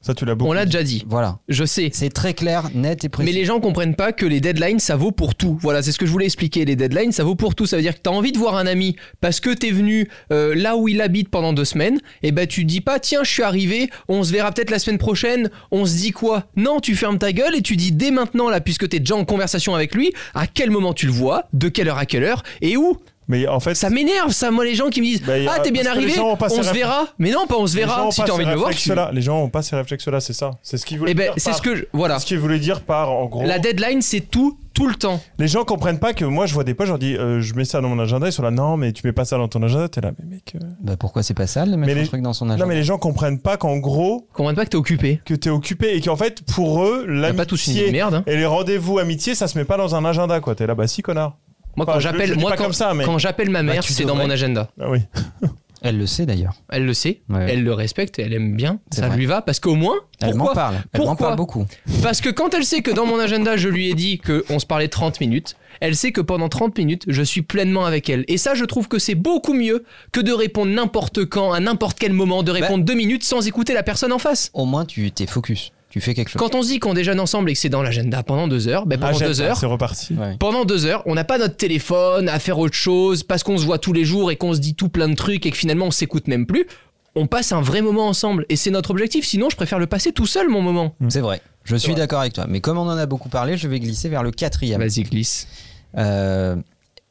Ça, 0.00 0.14
tu 0.14 0.24
l'as 0.24 0.36
beaucoup. 0.36 0.50
On 0.50 0.54
l'a 0.54 0.64
déjà 0.64 0.84
dit. 0.84 1.04
Voilà. 1.08 1.40
Je 1.48 1.64
sais. 1.64 1.90
C'est 1.92 2.10
très 2.10 2.32
clair, 2.32 2.70
net 2.72 3.02
et 3.04 3.08
précis. 3.08 3.26
Mais 3.26 3.36
les 3.36 3.44
gens 3.44 3.58
comprennent 3.58 3.96
pas 3.96 4.12
que 4.12 4.24
les 4.26 4.40
deadlines, 4.40 4.78
ça 4.78 4.94
vaut 4.94 5.10
pour 5.10 5.34
tout. 5.34 5.58
Voilà, 5.60 5.82
c'est 5.82 5.90
ce 5.90 5.98
que 5.98 6.06
je 6.06 6.12
voulais 6.12 6.26
expliquer. 6.26 6.64
Les 6.64 6.76
deadlines, 6.76 7.10
ça 7.10 7.24
vaut 7.24 7.34
pour 7.34 7.56
tout. 7.56 7.66
Ça 7.66 7.76
veut 7.76 7.82
dire 7.82 7.94
que 7.96 8.00
tu 8.02 8.08
as 8.08 8.12
envie 8.12 8.30
de 8.30 8.38
voir 8.38 8.56
un 8.56 8.66
ami 8.66 8.94
parce 9.20 9.40
que 9.40 9.50
t'es 9.50 9.70
venu 9.70 10.08
euh, 10.32 10.54
là 10.54 10.76
où 10.76 10.86
il 10.86 11.00
habite 11.00 11.30
pendant 11.30 11.52
deux 11.52 11.64
semaines. 11.64 12.00
Et 12.22 12.30
ben 12.30 12.46
tu 12.46 12.64
dis 12.64 12.80
pas, 12.80 13.00
tiens, 13.00 13.24
je 13.24 13.30
suis 13.30 13.42
arrivé, 13.42 13.90
on 14.08 14.22
se 14.22 14.32
verra 14.32 14.52
peut-être 14.52 14.70
la 14.70 14.78
semaine 14.78 14.98
prochaine. 14.98 15.50
On 15.72 15.84
se 15.84 15.96
dit 15.96 16.12
quoi? 16.12 16.44
Non, 16.54 16.78
tu 16.78 16.94
fermes 16.94 17.18
ta 17.18 17.32
gueule 17.32 17.56
et 17.56 17.62
tu 17.62 17.74
dis 17.74 17.90
dès 17.90 18.12
maintenant, 18.12 18.48
là, 18.48 18.60
puisque 18.60 18.88
t'es 18.88 19.00
déjà 19.00 19.16
en 19.16 19.24
conversation 19.24 19.74
avec 19.74 19.94
lui, 19.96 20.12
à 20.34 20.46
quel 20.46 20.70
moment 20.70 20.94
tu 20.94 21.06
le 21.06 21.12
vois, 21.12 21.48
de 21.52 21.68
quelle 21.68 21.88
heure 21.88 21.98
à 21.98 22.06
quelle 22.06 22.22
heure? 22.22 22.44
Et 22.62 22.76
où? 22.76 22.98
Mais 23.28 23.46
en 23.46 23.60
fait, 23.60 23.74
Ça 23.74 23.90
m'énerve, 23.90 24.30
ça, 24.30 24.50
moi, 24.50 24.64
les 24.64 24.74
gens 24.74 24.88
qui 24.88 25.00
me 25.00 25.06
disent 25.06 25.22
Bah, 25.22 25.34
a- 25.34 25.56
Ah, 25.56 25.60
t'es 25.60 25.70
bien 25.70 25.82
les 25.82 25.88
arrivé, 25.88 26.18
on 26.18 26.36
se 26.38 26.44
réf- 26.60 26.72
verra. 26.72 27.06
Mais 27.18 27.30
non, 27.30 27.46
pas 27.46 27.56
on 27.58 27.66
se 27.66 27.74
les 27.76 27.82
verra. 27.82 28.10
Si 28.10 28.22
t'as 28.24 28.32
envie 28.32 28.44
de 28.46 28.50
me 28.50 28.56
voir, 28.56 28.70
tu... 28.70 28.90
Les 29.12 29.20
gens 29.22 29.42
ont 29.42 29.50
pas 29.50 29.62
ces 29.62 29.76
réflexes-là, 29.76 30.20
c'est 30.20 30.32
ça. 30.32 30.52
C'est 30.62 30.78
ce 30.78 30.86
qu'ils 30.86 30.98
voulaient 30.98 31.10
Eh 31.12 31.14
ben, 31.14 31.24
dire. 31.24 31.34
c'est 31.36 31.50
par- 31.50 31.58
ce 31.58 31.62
que 31.62 31.76
je... 31.76 31.84
Voilà. 31.92 32.18
ce 32.18 32.26
qu'ils 32.26 32.38
voulaient 32.38 32.58
dire 32.58 32.80
par, 32.80 33.10
en 33.12 33.26
gros. 33.26 33.44
La 33.44 33.58
deadline, 33.58 34.00
c'est 34.02 34.20
tout, 34.20 34.58
tout 34.72 34.86
le 34.86 34.94
temps. 34.94 35.20
Les 35.38 35.46
gens 35.48 35.64
comprennent 35.64 35.98
pas 35.98 36.14
que 36.14 36.24
moi, 36.24 36.46
je 36.46 36.54
vois 36.54 36.64
des 36.64 36.72
potes, 36.72 36.86
je 36.86 36.92
leur 36.92 36.98
dis, 36.98 37.16
euh, 37.16 37.40
je 37.42 37.52
mets 37.54 37.64
ça 37.66 37.80
dans 37.82 37.88
mon 37.88 37.98
agenda, 37.98 38.26
ils 38.28 38.32
sont 38.32 38.42
là, 38.42 38.50
non, 38.50 38.76
mais 38.78 38.92
tu 38.92 39.06
mets 39.06 39.12
pas 39.12 39.24
ça 39.26 39.36
dans 39.36 39.48
ton 39.48 39.62
agenda, 39.62 39.88
t'es 39.88 40.00
là, 40.00 40.12
mais 40.18 40.36
mec. 40.36 40.54
euh. 40.54 40.58
Bah, 40.80 40.96
pourquoi 40.98 41.22
c'est 41.22 41.34
pas 41.34 41.46
ça 41.46 41.66
de 41.66 41.70
mettre 41.76 41.80
Mais 41.86 41.92
un 41.92 42.02
les- 42.02 42.08
truc 42.08 42.22
dans 42.22 42.32
son 42.32 42.46
agenda 42.48 42.64
Non, 42.64 42.68
mais 42.68 42.76
les 42.76 42.82
gens 42.84 42.96
comprennent 42.98 43.40
pas 43.40 43.56
qu'en 43.58 43.76
gros, 43.76 44.26
Comprends 44.32 44.54
pas 44.54 44.64
que 44.64 44.70
t'es 44.70 44.76
occupé. 44.76 45.20
que 45.26 45.34
t'es 45.34 45.50
occupé 45.50 45.94
et 45.96 46.00
qu'en 46.00 46.16
fait, 46.16 46.40
pour 46.54 46.82
eux, 46.84 47.06
a 47.24 47.32
pas 47.34 47.44
tous 47.44 47.66
une 47.66 47.74
l'amitié 47.74 47.92
merde. 47.92 48.14
hein. 48.14 48.24
et 48.26 48.36
les 48.36 48.46
rendez-vous 48.46 48.98
amitié, 48.98 49.34
ça 49.34 49.48
se 49.48 49.58
met 49.58 49.64
pas 49.64 49.76
dans 49.76 49.94
un 49.94 50.04
agenda, 50.06 50.40
quoi. 50.40 50.54
T'es 50.54 50.66
là, 50.66 50.74
bah 50.74 50.86
si, 50.86 51.02
connard. 51.02 51.36
Moi, 51.78 51.84
Enfin, 51.86 51.94
quand 51.94 52.00
j'appelle, 52.00 52.36
moi, 52.38 52.52
quand, 52.56 52.64
comme 52.64 52.72
ça, 52.72 52.92
mais- 52.94 53.04
quand 53.04 53.18
j'appelle 53.18 53.50
ma 53.50 53.62
mère, 53.62 53.82
tu 53.82 53.92
c'est 53.92 54.04
dans 54.04 54.16
mon 54.16 54.28
agenda. 54.30 54.68
Ah 54.80 54.90
oui. 54.90 55.00
Elle 55.80 55.96
le 55.96 56.06
sait 56.06 56.26
d'ailleurs. 56.26 56.54
Elle 56.70 56.84
le 56.86 56.92
sait, 56.92 57.20
Ouais. 57.28 57.46
elle 57.50 57.62
le 57.62 57.72
respecte, 57.72 58.18
elle 58.18 58.32
aime 58.32 58.56
bien, 58.56 58.80
ça 58.90 59.06
vrai. 59.06 59.16
lui 59.16 59.26
va, 59.26 59.42
parce 59.42 59.60
qu'au 59.60 59.76
moins, 59.76 59.94
Elle 60.20 60.34
m'en 60.34 60.52
parle. 60.52 60.74
Elle 60.92 61.00
m'en 61.02 61.06
Pourquoi 61.06 61.26
parle 61.28 61.36
beaucoup. 61.36 61.66
Parce 62.02 62.20
que 62.20 62.30
quand 62.30 62.52
elle 62.52 62.64
sait 62.64 62.82
que 62.82 62.90
dans 62.90 63.06
mon 63.06 63.20
agenda, 63.20 63.56
je 63.56 63.68
lui 63.68 63.88
ai 63.88 63.94
dit 63.94 64.18
qu'on 64.18 64.58
se 64.58 64.66
parlait 64.66 64.88
30 64.88 65.20
minutes, 65.20 65.54
elle 65.80 65.94
sait 65.94 66.10
que 66.10 66.20
pendant 66.20 66.48
30 66.48 66.76
minutes, 66.76 67.04
je 67.06 67.22
suis 67.22 67.42
pleinement 67.42 67.84
avec 67.84 68.10
elle. 68.10 68.24
Et 68.26 68.38
ça, 68.38 68.54
je 68.54 68.64
trouve 68.64 68.88
que 68.88 68.98
c'est 68.98 69.14
beaucoup 69.14 69.54
mieux 69.54 69.84
que 70.10 70.18
de 70.18 70.32
répondre 70.32 70.72
n'importe 70.72 71.24
quand, 71.26 71.52
à 71.52 71.60
n'importe 71.60 71.96
quel 72.00 72.12
moment, 72.12 72.42
de 72.42 72.50
répondre 72.50 72.82
deux 72.84 72.94
minutes 72.94 73.22
sans 73.22 73.46
écouter 73.46 73.72
la 73.72 73.84
personne 73.84 74.12
en 74.12 74.18
face. 74.18 74.50
Au 74.54 74.64
moins, 74.64 74.84
tu 74.84 75.12
t'es 75.12 75.28
focus. 75.28 75.70
Tu 75.90 76.00
fais 76.00 76.12
quelque 76.14 76.28
chose. 76.28 76.38
Quand 76.38 76.54
on 76.54 76.62
se 76.62 76.68
dit 76.68 76.80
qu'on 76.80 76.92
déjeune 76.92 77.18
ensemble 77.18 77.48
et 77.50 77.54
que 77.54 77.58
c'est 77.58 77.70
dans 77.70 77.82
l'agenda 77.82 78.22
pendant 78.22 78.46
deux 78.46 78.68
heures, 78.68 78.84
ben 78.84 78.98
pendant 79.00 79.18
deux 79.18 79.40
heures, 79.40 79.56
C'est 79.56 79.66
reparti. 79.66 80.14
Ouais. 80.14 80.36
pendant 80.38 80.64
deux 80.64 80.84
heures, 80.84 81.02
on 81.06 81.14
n'a 81.14 81.24
pas 81.24 81.38
notre 81.38 81.56
téléphone 81.56 82.28
à 82.28 82.38
faire 82.38 82.58
autre 82.58 82.74
chose 82.74 83.22
parce 83.22 83.42
qu'on 83.42 83.56
se 83.56 83.64
voit 83.64 83.78
tous 83.78 83.92
les 83.94 84.04
jours 84.04 84.30
et 84.30 84.36
qu'on 84.36 84.52
se 84.52 84.58
dit 84.60 84.74
tout 84.74 84.90
plein 84.90 85.08
de 85.08 85.14
trucs 85.14 85.46
et 85.46 85.50
que 85.50 85.56
finalement 85.56 85.86
on 85.86 85.90
s'écoute 85.90 86.28
même 86.28 86.46
plus. 86.46 86.66
On 87.14 87.26
passe 87.26 87.52
un 87.52 87.62
vrai 87.62 87.80
moment 87.80 88.06
ensemble 88.06 88.44
et 88.50 88.56
c'est 88.56 88.70
notre 88.70 88.90
objectif. 88.90 89.26
Sinon, 89.26 89.48
je 89.50 89.56
préfère 89.56 89.78
le 89.78 89.86
passer 89.86 90.12
tout 90.12 90.26
seul, 90.26 90.48
mon 90.48 90.60
moment. 90.62 90.94
C'est 91.08 91.20
vrai. 91.20 91.40
Je 91.64 91.74
suis 91.74 91.94
d'accord 91.94 92.20
avec 92.20 92.32
toi. 92.34 92.44
Mais 92.48 92.60
comme 92.60 92.78
on 92.78 92.82
en 92.88 92.96
a 92.96 93.06
beaucoup 93.06 93.28
parlé, 93.28 93.56
je 93.56 93.66
vais 93.66 93.80
glisser 93.80 94.08
vers 94.08 94.22
le 94.22 94.30
quatrième. 94.30 94.80
Vas-y, 94.80 95.02
glisse. 95.02 95.48
Euh, 95.96 96.56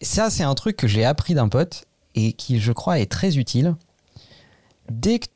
ça, 0.01 0.29
c'est 0.29 0.43
un 0.43 0.53
truc 0.53 0.77
que 0.77 0.87
j'ai 0.87 1.03
appris 1.03 1.33
d'un 1.33 1.49
pote 1.49 1.85
et 2.15 2.33
qui, 2.33 2.59
je 2.59 2.71
crois, 2.71 2.99
est 2.99 3.05
très 3.11 3.37
utile. 3.37 3.75
Dès 4.89 5.19
que 5.19 5.27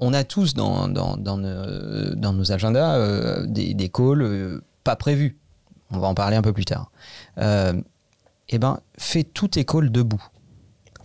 on 0.00 0.14
a 0.14 0.24
tous 0.24 0.54
dans, 0.54 0.88
dans, 0.88 1.16
dans, 1.16 1.36
nos, 1.36 2.14
dans 2.14 2.32
nos 2.32 2.52
agendas 2.52 2.96
euh, 2.96 3.46
des, 3.46 3.74
des 3.74 3.88
calls 3.88 4.22
euh, 4.22 4.62
pas 4.84 4.96
prévus, 4.96 5.36
on 5.90 5.98
va 5.98 6.08
en 6.08 6.14
parler 6.14 6.36
un 6.36 6.42
peu 6.42 6.52
plus 6.52 6.64
tard. 6.64 6.90
Euh, 7.38 7.74
eh 8.48 8.58
ben, 8.58 8.78
fais 8.98 9.24
tous 9.24 9.48
tes 9.48 9.64
calls 9.64 9.90
debout. 9.90 10.22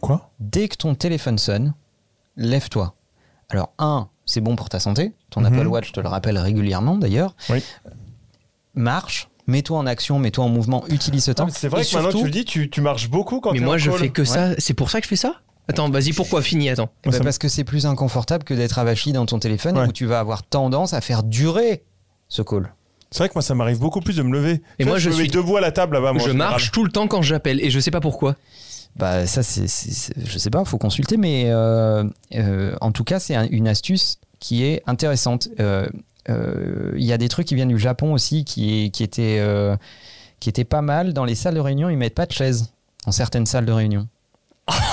Quoi? 0.02 0.30
Dès 0.40 0.68
que 0.68 0.76
ton 0.76 0.94
téléphone 0.96 1.38
sonne, 1.40 1.74
lève-toi. 2.36 2.94
Alors, 3.50 3.72
un, 3.80 4.10
c'est 4.26 4.42
bon 4.42 4.56
pour 4.56 4.70
ta 4.70 4.80
santé. 4.80 5.14
Ton 5.30 5.42
Mhm. 5.42 5.48
Apple 5.48 5.68
Watch 5.68 5.92
te 5.92 6.00
le 6.00 6.08
rappelle 6.10 6.38
régulièrement 6.38 6.98
d'ailleurs. 6.98 7.36
Oui. 7.50 7.64
Marche, 8.76 9.30
mets-toi 9.48 9.78
en 9.80 9.88
action, 9.88 10.20
mets-toi 10.20 10.44
en 10.46 10.50
mouvement, 10.50 10.86
utilise 10.90 11.24
ce 11.24 11.32
temps. 11.32 11.48
C'est 11.50 11.68
vrai 11.68 11.82
Et 11.82 11.86
que 11.86 11.96
maintenant 11.96 12.20
tu 12.20 12.26
le 12.26 12.32
dis, 12.32 12.46
tu, 12.46 12.70
tu 12.70 12.82
marches 12.82 13.10
beaucoup 13.10 13.40
quand 13.40 13.54
Mais 13.54 13.60
t'es 13.60 13.66
moi, 13.66 13.76
en 13.76 13.78
je 13.80 13.90
call. 13.90 14.00
fais 14.00 14.10
que 14.10 14.24
ça. 14.24 14.52
C'est 14.60 14.74
pour 14.76 14.92
ça 14.92 15.00
que 15.00 15.06
je 15.06 15.10
fais 15.10 15.16
ça? 15.16 15.42
Attends, 15.68 15.90
vas-y, 15.90 16.14
pourquoi 16.14 16.42
Fini, 16.42 16.70
attends. 16.70 16.90
Eh 17.06 17.10
ben, 17.10 17.22
parce 17.24 17.38
que 17.38 17.48
c'est 17.50 17.64
plus 17.64 17.86
inconfortable 17.86 18.44
que 18.44 18.54
d'être 18.54 18.80
avachi 18.80 19.12
dans 19.12 19.26
ton 19.26 19.38
téléphone 19.40 19.78
Ouais. 19.78 19.88
où 19.88 19.92
tu 19.92 20.06
vas 20.06 20.20
avoir 20.20 20.44
tendance 20.44 20.94
à 20.94 21.02
faire 21.02 21.24
durer 21.24 21.84
ce 22.30 22.42
call. 22.42 22.74
C'est 23.12 23.20
vrai 23.20 23.30
que 23.30 23.34
moi, 23.36 23.42
ça 23.42 23.56
m'arrive 23.56 23.80
beaucoup 23.80 24.00
plus 24.02 24.16
de 24.18 24.24
me 24.24 24.32
lever. 24.32 24.62
Et 24.80 24.84
Tu 24.84 24.86
moi, 24.86 24.94
vois, 24.94 25.00
je 25.00 25.10
me 25.10 25.16
mets 25.16 25.24
suis- 25.24 25.32
debout 25.32 25.58
à 25.58 25.62
la 25.62 25.72
table 25.72 25.94
là-bas. 25.96 26.14
je 26.16 26.20
général. 26.20 26.38
marche 26.38 26.72
tout 26.72 26.84
le 26.84 26.92
temps 26.92 27.08
quand 27.08 27.22
j'appelle 27.22 27.60
et 27.64 27.70
je 27.70 27.80
sais 27.80 27.92
pas 27.92 28.02
pourquoi. 28.02 28.36
Bah 28.96 29.28
ça 29.28 29.44
c'est, 29.44 29.68
je 30.26 30.38
sais 30.40 30.50
pas, 30.50 30.66
faut 30.66 30.80
consulter, 30.80 31.18
mais 31.18 31.44
euh, 31.48 32.04
euh, 32.34 32.76
en 32.82 32.92
tout 32.92 33.04
cas 33.04 33.20
c'est 33.20 33.36
un- 33.36 33.48
une 33.52 33.68
astuce 33.68 34.18
qui 34.40 34.64
est 34.64 34.82
intéressante. 34.88 35.50
Euh, 35.60 35.88
euh, 36.30 36.94
Il 36.98 37.04
y 37.06 37.14
a 37.14 37.18
des 37.20 37.30
trucs 37.30 37.46
qui 37.46 37.54
viennent 37.56 37.68
du 37.70 37.78
Japon 37.78 38.12
aussi 38.14 38.44
qui, 38.44 38.90
qui 38.92 39.04
étaient 39.04 39.38
euh, 39.40 39.76
qui 40.40 40.50
étaient 40.50 40.64
pas 40.66 40.82
mal. 40.82 41.14
Dans 41.14 41.26
les 41.26 41.36
salles 41.36 41.54
de 41.56 41.60
réunion, 41.60 41.90
ils 41.90 41.98
mettent 41.98 42.16
pas 42.16 42.26
de 42.26 42.32
chaises 42.32 42.72
dans 43.06 43.12
certaines 43.12 43.46
salles 43.46 43.66
de 43.68 43.72
réunion. 43.72 44.08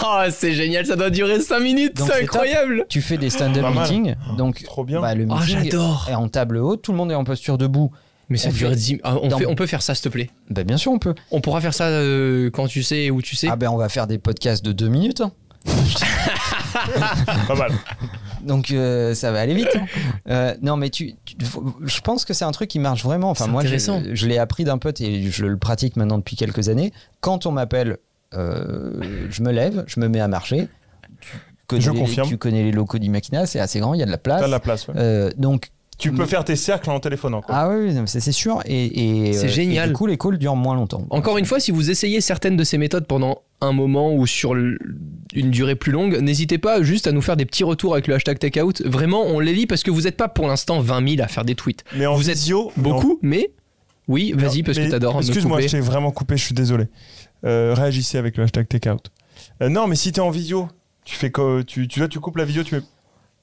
Oh, 0.04 0.20
c'est 0.30 0.52
génial, 0.52 0.86
ça 0.86 0.94
doit 0.96 1.10
durer 1.10 1.40
5 1.40 1.58
minutes, 1.60 1.98
c'est 1.98 2.22
incroyable. 2.22 2.84
Tu 2.88 3.02
fais 3.02 3.16
des 3.16 3.30
stand-up 3.30 3.64
meetings, 3.74 4.14
donc 4.36 4.62
Trop 4.62 4.84
bien. 4.84 5.00
bah, 5.00 5.14
le 5.14 5.26
Oh, 5.28 5.34
meeting 5.36 5.64
j'adore. 5.64 6.06
est 6.08 6.14
en 6.14 6.28
table 6.28 6.58
haute, 6.58 6.82
tout 6.82 6.92
le 6.92 6.98
monde 6.98 7.10
est 7.10 7.14
en 7.16 7.24
posture 7.24 7.58
debout. 7.58 7.90
Mais 8.28 8.38
ça 8.38 8.48
On 8.50 8.52
dure 8.52 8.70
fait- 8.70 8.76
10 8.76 9.00
ah, 9.02 9.16
on, 9.20 9.28
dans- 9.28 9.38
fait- 9.38 9.46
on 9.46 9.54
peut 9.54 9.66
faire 9.66 9.82
ça, 9.82 9.94
s'il 9.94 10.04
te 10.04 10.08
plaît. 10.08 10.30
Bah, 10.48 10.64
bien 10.64 10.76
sûr 10.76 10.92
on 10.92 10.98
peut. 10.98 11.14
On 11.30 11.40
pourra 11.40 11.60
faire 11.60 11.74
ça 11.74 11.88
euh, 11.88 12.50
quand 12.50 12.66
tu 12.68 12.82
sais 12.82 13.10
où 13.10 13.20
tu 13.20 13.36
sais. 13.36 13.48
Ah 13.50 13.56
ben 13.56 13.68
on 13.68 13.76
va 13.76 13.88
faire 13.88 14.06
des 14.06 14.18
podcasts 14.18 14.64
de 14.64 14.72
deux 14.72 14.88
minutes. 14.88 15.20
hein. 15.20 15.32
Pas 17.48 17.54
mal. 17.54 17.72
Donc 18.42 18.70
euh, 18.70 19.14
ça 19.14 19.32
va 19.32 19.40
aller 19.40 19.54
vite. 19.54 19.68
hein. 19.76 19.86
Euh, 20.28 20.54
non 20.62 20.76
mais 20.76 20.90
tu, 20.90 21.14
tu- 21.24 21.36
je 21.84 22.00
pense 22.00 22.24
que 22.24 22.34
c'est 22.34 22.44
un 22.44 22.52
truc 22.52 22.68
qui 22.70 22.78
marche 22.78 23.02
vraiment. 23.04 23.30
Enfin 23.30 23.46
moi 23.46 23.62
je, 23.64 23.76
je 24.12 24.26
l'ai 24.26 24.38
appris 24.38 24.64
d'un 24.64 24.78
pote 24.78 25.00
et 25.00 25.30
je 25.30 25.44
le 25.46 25.56
pratique 25.56 25.96
maintenant 25.96 26.18
depuis 26.18 26.36
quelques 26.36 26.68
années. 26.68 26.92
Quand 27.20 27.46
on 27.46 27.52
m'appelle, 27.52 27.98
je 28.34 29.42
me 29.42 29.52
lève, 29.52 29.84
je 29.86 30.00
me 30.00 30.08
mets 30.08 30.20
à 30.20 30.28
marcher. 30.28 30.68
Tu 31.68 31.80
Je 31.80 31.90
les- 31.90 31.98
confirme. 31.98 32.28
Tu 32.28 32.36
connais 32.36 32.62
les 32.62 32.72
locaux 32.72 32.98
d'Imakina, 32.98 33.46
c'est 33.46 33.58
assez 33.60 33.80
grand, 33.80 33.94
il 33.94 34.00
y 34.00 34.02
a 34.02 34.06
de 34.06 34.10
la 34.10 34.18
place. 34.18 34.40
T'as 34.40 34.46
de 34.46 34.50
la 34.52 34.60
place. 34.60 34.86
ouais. 34.88 34.94
Euh, 34.98 35.30
donc 35.38 35.70
Tu 35.96 36.12
peux 36.12 36.26
faire 36.26 36.44
tes 36.44 36.56
cercles 36.56 36.90
en 36.90 37.00
téléphonant. 37.00 37.40
Quoi. 37.40 37.54
ah 37.54 37.68
oui, 37.70 37.94
c'est 38.06 38.20
c'est 38.20 38.32
sûr. 38.32 38.60
Et, 38.66 39.28
et, 39.28 39.32
C'est 39.32 39.46
euh, 39.46 39.48
génial. 39.48 39.86
et 39.86 39.88
du 39.88 39.94
coup 39.94 40.06
les 40.06 40.18
calls 40.18 40.36
durent 40.38 40.56
moins 40.56 40.74
longtemps. 40.74 41.06
Encore 41.10 41.38
une 41.38 41.46
fois, 41.46 41.60
si 41.60 41.70
vous 41.70 41.90
essayez 41.90 42.20
certaines 42.20 42.56
de 42.56 42.64
ces 42.64 42.76
méthodes 42.78 43.06
pendant 43.06 43.42
un 43.62 43.72
moment 43.72 44.12
ou 44.12 44.26
sur 44.26 44.54
une 44.54 44.76
durée 45.50 45.74
plus 45.76 45.92
longue, 45.92 46.18
n'hésitez 46.20 46.58
pas 46.58 46.82
juste 46.82 47.06
à 47.06 47.12
nous 47.12 47.22
faire 47.22 47.36
des 47.36 47.46
petits 47.46 47.64
retours 47.64 47.94
avec 47.94 48.08
le 48.08 48.14
hashtag 48.16 48.38
takeout. 48.38 48.74
Vraiment, 48.84 49.22
on 49.24 49.38
les 49.40 49.54
lit 49.54 49.66
parce 49.66 49.82
que 49.82 49.90
vous 49.90 50.02
n'êtes 50.02 50.16
pas 50.18 50.28
pour 50.28 50.46
l'instant 50.48 50.80
20 50.80 51.08
000 51.16 51.22
à 51.22 51.28
faire 51.28 51.44
des 51.46 51.54
tweets. 51.54 51.82
mais 51.96 52.04
en 52.06 52.14
vous 52.14 52.28
êtes 52.28 52.36
visio, 52.36 52.72
mais 52.76 52.90
en- 52.90 52.94
Beaucoup, 52.96 53.18
mais 53.22 53.50
oui, 54.06 54.34
vas-y, 54.36 54.62
parce 54.62 54.76
Mais- 54.76 54.86
que 54.86 54.90
t'adores 54.90 55.14
me 55.16 55.20
Excuse-moi, 55.22 55.60
je 55.62 55.68
t'ai 55.68 55.80
vraiment 55.80 56.10
coupé, 56.10 56.36
je 56.36 56.44
suis 56.44 56.54
désolé. 56.54 56.88
Euh, 57.44 57.74
réagissez 57.76 58.18
avec 58.18 58.36
le 58.36 58.44
hashtag 58.44 58.68
takeout. 58.68 59.10
Euh, 59.62 59.68
non, 59.68 59.86
mais 59.86 59.96
si 59.96 60.12
t'es 60.12 60.20
en 60.20 60.30
visio, 60.30 60.68
tu 61.04 61.16
fais 61.16 61.30
quoi 61.30 61.62
tu, 61.66 61.88
tu, 61.88 62.00
vois, 62.00 62.08
tu 62.08 62.20
coupes 62.20 62.36
la 62.36 62.44
vidéo, 62.44 62.62
tu 62.62 62.74
mets. 62.76 62.82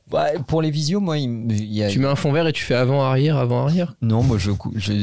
Bah, 0.09 0.27
pour 0.47 0.61
les 0.61 0.71
visios, 0.71 0.99
moi, 0.99 1.17
il, 1.17 1.51
y 1.73 1.83
a... 1.83 1.87
Tu 1.87 1.99
mets 1.99 2.07
un 2.07 2.15
fond 2.15 2.31
vert 2.33 2.45
et 2.47 2.51
tu 2.53 2.63
fais 2.63 2.75
avant-arrière, 2.75 3.37
avant-arrière. 3.37 3.95
non, 4.01 4.23
moi, 4.23 4.37
je, 4.37 4.51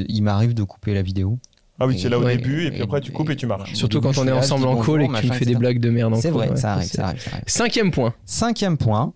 il 0.08 0.22
m'arrive 0.22 0.52
de 0.54 0.62
couper 0.64 0.92
la 0.94 1.02
vidéo. 1.02 1.38
Ah 1.80 1.86
oui, 1.86 1.96
tu 1.96 2.06
es 2.06 2.10
là 2.10 2.18
au 2.18 2.24
Ouais. 2.24 2.36
début, 2.36 2.66
et 2.66 2.72
puis 2.72 2.82
après 2.82 3.00
tu 3.00 3.12
coupes 3.12 3.30
et 3.30 3.36
tu 3.36 3.46
marches. 3.46 3.72
Surtout 3.74 4.00
quand 4.00 4.18
on 4.18 4.26
est 4.26 4.32
ensemble 4.32 4.66
en 4.66 4.82
call 4.82 5.02
et 5.02 5.08
que 5.08 5.20
tu 5.20 5.28
me 5.28 5.32
fais 5.32 5.44
des 5.44 5.54
blagues 5.54 5.78
de 5.78 5.90
merde 5.90 6.12
en 6.12 6.16
C'est 6.20 6.30
vrai, 6.30 6.50
ouais, 6.50 6.56
ça 6.56 6.72
arrive, 6.72 6.88
c'est- 6.88 6.96
ça 6.96 7.06
arrive, 7.06 7.20
ça 7.22 7.30
arrive. 7.30 7.44
Cinquième 7.46 7.92
point. 7.92 8.12
Cinquième 8.24 8.76
point, 8.76 9.12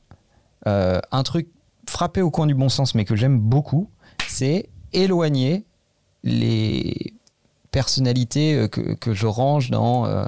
euh, 0.68 1.00
un 1.10 1.22
truc 1.24 1.48
frappé 1.88 2.22
au 2.22 2.30
coin 2.30 2.46
du 2.46 2.54
bon 2.54 2.68
sens, 2.68 2.94
mais 2.94 3.04
que 3.04 3.16
j'aime 3.16 3.40
beaucoup, 3.40 3.90
c'est 4.28 4.68
éloigner 4.92 5.64
les 6.22 7.14
personnalités 7.72 8.54
euh, 8.54 8.68
que, 8.68 8.94
que 8.94 9.12
je 9.12 9.26
range 9.26 9.70
dans 9.70 10.06
euh, 10.06 10.24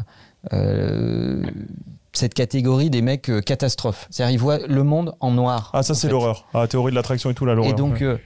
euh, 0.52 1.42
cette 2.12 2.34
catégorie 2.34 2.90
des 2.90 3.02
mecs 3.02 3.28
euh, 3.28 3.40
catastrophes. 3.40 4.06
C'est-à-dire, 4.10 4.34
ils 4.34 4.38
voient 4.40 4.58
le 4.66 4.82
monde 4.82 5.14
en 5.20 5.30
noir. 5.30 5.70
Ah, 5.72 5.82
ça 5.82 5.94
c'est 5.94 6.08
l'horreur. 6.08 6.46
Ah, 6.54 6.66
théorie 6.66 6.90
de 6.90 6.96
l'attraction 6.96 7.30
et 7.30 7.34
tout, 7.34 7.44
là, 7.44 7.54
l'horreur. 7.54 7.70
Et 7.72 7.74
donc, 7.74 7.94
Ouais. 7.94 8.02
euh, 8.02 8.16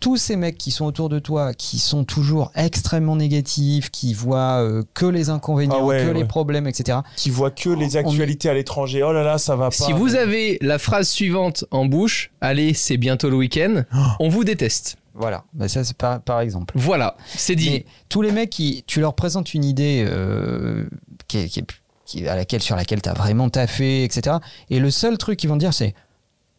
tous 0.00 0.16
ces 0.16 0.34
mecs 0.36 0.56
qui 0.56 0.70
sont 0.70 0.86
autour 0.86 1.10
de 1.10 1.18
toi, 1.18 1.52
qui 1.52 1.78
sont 1.78 2.04
toujours 2.04 2.50
extrêmement 2.56 3.16
négatifs, 3.16 3.90
qui 3.90 4.14
voient 4.14 4.62
euh, 4.62 4.82
que 4.94 5.04
les 5.04 5.28
inconvénients, 5.28 5.76
Ah 5.80 5.84
ouais, 5.84 6.02
que 6.02 6.08
ouais. 6.08 6.14
les 6.14 6.24
problèmes, 6.24 6.66
etc. 6.66 7.00
qui 7.16 7.28
voit 7.28 7.50
que 7.50 7.68
les 7.68 7.98
actualités 7.98 8.48
à 8.48 8.54
l'étranger. 8.54 9.02
Oh 9.02 9.12
là 9.12 9.22
là, 9.22 9.36
ça 9.36 9.56
va 9.56 9.66
pas. 9.66 9.70
Si 9.72 9.92
vous 9.92 10.14
avez 10.14 10.56
la 10.62 10.78
phrase 10.78 11.06
suivante 11.08 11.66
en 11.70 11.84
bouche, 11.84 12.30
allez, 12.40 12.72
c'est 12.72 12.96
bientôt 12.96 13.28
le 13.28 13.36
week-end, 13.36 13.82
Oh. 13.94 13.98
on 14.20 14.28
vous 14.30 14.42
déteste. 14.42 14.96
Voilà, 15.14 15.44
bah, 15.52 15.68
ça 15.68 15.82
c'est 15.84 15.96
par, 15.96 16.20
par 16.20 16.40
exemple. 16.40 16.74
Voilà, 16.76 17.16
c'est 17.26 17.56
dit. 17.56 17.70
Mais 17.70 17.86
tous 18.08 18.22
les 18.22 18.30
mecs 18.32 18.50
qui, 18.50 18.84
tu 18.86 19.00
leur 19.00 19.14
présentes 19.14 19.54
une 19.54 19.64
idée 19.64 20.04
euh, 20.08 20.88
qui 21.28 21.38
est- 21.38 21.48
qui 21.48 21.60
est- 21.60 21.66
qui 22.06 22.24
est- 22.24 22.28
à 22.28 22.36
laquelle, 22.36 22.62
sur 22.62 22.76
laquelle 22.76 23.02
tu 23.02 23.08
as 23.08 23.14
vraiment 23.14 23.48
taffé, 23.50 24.04
etc. 24.04 24.36
Et 24.70 24.78
le 24.80 24.90
seul 24.90 25.18
truc 25.18 25.38
qu'ils 25.38 25.48
vont 25.48 25.56
te 25.56 25.60
dire, 25.60 25.74
c'est 25.74 25.94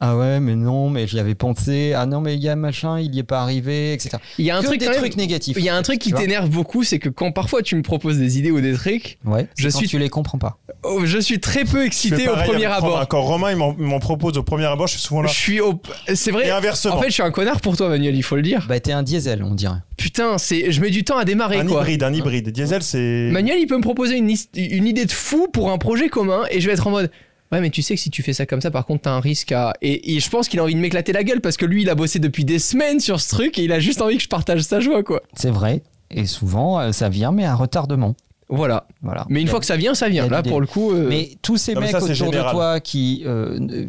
Ah 0.03 0.17
ouais, 0.17 0.39
mais 0.39 0.55
non, 0.55 0.89
mais 0.89 1.05
j'y 1.05 1.19
avais 1.19 1.35
pensé. 1.35 1.93
Ah 1.95 2.07
non, 2.07 2.21
mais 2.21 2.33
il 2.33 2.41
y 2.41 2.49
a 2.49 2.55
machin, 2.55 2.99
il 2.99 3.13
y 3.13 3.19
est 3.19 3.23
pas 3.23 3.41
arrivé, 3.41 3.93
etc. 3.93 4.17
Il 4.39 4.45
y 4.45 4.49
a 4.49 4.57
un 4.57 4.61
que 4.61 4.65
truc 4.65 4.79
des 4.79 4.85
quand 4.87 4.91
même- 4.93 5.01
trucs 5.01 5.15
négatifs. 5.15 5.55
Il 5.59 5.63
y 5.63 5.69
a 5.69 5.75
un 5.75 5.79
en 5.81 5.83
fait, 5.83 5.83
truc 5.83 5.99
qui 5.99 6.11
t'énerve 6.11 6.49
beaucoup, 6.49 6.83
c'est 6.83 6.97
que 6.97 7.07
quand 7.09 7.31
parfois 7.31 7.61
tu 7.61 7.75
me 7.75 7.83
proposes 7.83 8.17
des 8.17 8.39
idées 8.39 8.49
ou 8.49 8.59
des 8.61 8.73
trucs, 8.73 9.19
Ouais, 9.25 9.47
Je 9.55 9.69
suis-. 9.69 9.87
Tu 9.87 9.99
les 9.99 10.09
comprends 10.09 10.39
pas. 10.39 10.57
oh, 10.83 11.01
je 11.05 11.19
suis 11.19 11.39
très 11.39 11.65
peu 11.65 11.85
excité 11.85 12.27
au 12.27 12.33
premier 12.35 12.65
abord. 12.65 13.07
Quand 13.07 13.21
Romain 13.21 13.51
il 13.51 13.57
m'en- 13.57 13.99
propose 13.99 14.37
au 14.39 14.43
premier 14.43 14.65
abord, 14.65 14.87
je 14.87 14.93
suis 14.93 15.01
souvent 15.01 15.21
là. 15.21 15.29
Je 15.29 15.35
suis 15.39 15.61
au. 15.61 15.79
C'est 16.15 16.31
vrai. 16.31 16.47
Et 16.47 16.49
inversement. 16.51 16.95
En 16.95 16.99
fait, 17.01 17.09
je 17.09 17.13
suis 17.13 17.23
un 17.23 17.29
connard 17.31 17.61
pour 17.61 17.77
toi, 17.77 17.87
Manuel, 17.87 18.15
il 18.15 18.23
faut 18.23 18.35
le 18.35 18.41
dire. 18.41 18.65
Bah, 18.67 18.79
t'es 18.79 18.91
un 18.93 19.03
diesel, 19.03 19.43
on 19.43 19.53
dirait. 19.53 19.75
Putain, 19.97 20.39
c'est. 20.39 20.71
Je 20.71 20.81
mets 20.81 20.89
du 20.89 21.03
temps 21.03 21.17
à 21.17 21.25
démarrer, 21.25 21.57
un 21.59 21.65
quoi. 21.67 21.81
hybride, 21.81 22.01
un 22.01 22.11
hybride. 22.13 22.49
Diesel, 22.49 22.81
c'est. 22.81 23.29
Manuel, 23.31 23.59
il 23.59 23.67
peut 23.67 23.77
me 23.77 23.83
proposer 23.83 24.17
une, 24.17 24.33
une 24.55 24.87
idée 24.87 25.05
de 25.05 25.11
fou 25.11 25.47
pour 25.53 25.69
un 25.71 25.77
projet 25.77 26.09
commun 26.09 26.41
et 26.49 26.59
je 26.59 26.65
vais 26.65 26.73
être 26.73 26.87
en 26.87 26.91
mode. 26.91 27.11
Ouais, 27.51 27.59
mais 27.61 27.69
tu 27.69 27.81
sais 27.81 27.95
que 27.95 28.01
si 28.01 28.09
tu 28.09 28.23
fais 28.23 28.33
ça 28.33 28.45
comme 28.45 28.61
ça, 28.61 28.71
par 28.71 28.85
contre, 28.85 29.01
t'as 29.03 29.11
un 29.11 29.19
risque 29.19 29.51
à. 29.51 29.73
Et, 29.81 30.15
et 30.15 30.19
je 30.19 30.29
pense 30.29 30.47
qu'il 30.47 30.59
a 30.59 30.63
envie 30.63 30.75
de 30.75 30.79
m'éclater 30.79 31.11
la 31.11 31.23
gueule 31.23 31.41
parce 31.41 31.57
que 31.57 31.65
lui, 31.65 31.81
il 31.81 31.89
a 31.89 31.95
bossé 31.95 32.19
depuis 32.19 32.45
des 32.45 32.59
semaines 32.59 32.99
sur 32.99 33.19
ce 33.19 33.29
truc 33.29 33.59
et 33.59 33.63
il 33.63 33.71
a 33.73 33.79
juste 33.79 34.01
envie 34.01 34.17
que 34.17 34.23
je 34.23 34.29
partage 34.29 34.61
sa 34.61 34.79
joie, 34.79 35.03
quoi. 35.03 35.21
C'est 35.35 35.49
vrai. 35.51 35.83
Et 36.09 36.25
souvent, 36.25 36.79
euh, 36.79 36.91
ça 36.91 37.09
vient, 37.09 37.31
mais 37.31 37.45
à 37.45 37.55
retardement. 37.55 38.15
Voilà. 38.53 38.85
Voilà. 39.01 39.25
Mais 39.29 39.41
une 39.41 39.47
fois 39.47 39.61
que 39.61 39.65
ça 39.65 39.77
vient, 39.77 39.93
ça 39.95 40.09
vient. 40.09 40.25
a 40.25 40.29
Là, 40.29 40.43
pour 40.43 40.59
le 40.59 40.67
coup. 40.67 40.91
euh, 40.91 41.07
Mais 41.07 41.37
tous 41.41 41.55
ces 41.57 41.73
Non, 41.73 41.79
mecs 41.81 41.91
ça, 41.91 42.03
autour 42.03 42.31
de 42.31 42.51
toi 42.51 42.79
qui 42.81 43.23
euh, 43.25 43.85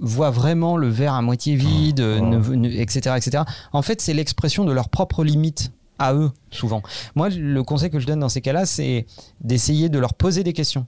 voient 0.00 0.30
vraiment 0.30 0.76
le 0.76 0.88
verre 0.88 1.14
à 1.14 1.22
moitié 1.22 1.54
vide, 1.54 2.00
euh, 2.00 2.18
Oh. 2.20 2.26
ne- 2.26 2.54
ne- 2.56 2.68
etc., 2.70 3.14
etc. 3.16 3.44
En 3.72 3.82
fait, 3.82 4.00
c'est 4.00 4.14
l'expression 4.14 4.64
de 4.64 4.72
leurs 4.72 4.88
propres 4.88 5.22
limites 5.24 5.70
à 6.00 6.14
eux, 6.14 6.30
souvent. 6.50 6.82
Moi, 7.14 7.28
le 7.30 7.62
conseil 7.62 7.90
que 7.90 8.00
je 8.00 8.06
donne 8.06 8.20
dans 8.20 8.28
ces 8.28 8.40
cas-là, 8.40 8.66
c'est 8.66 9.06
d'essayer 9.42 9.88
de 9.88 9.98
leur 9.98 10.14
poser 10.14 10.42
des 10.42 10.52
questions. 10.54 10.86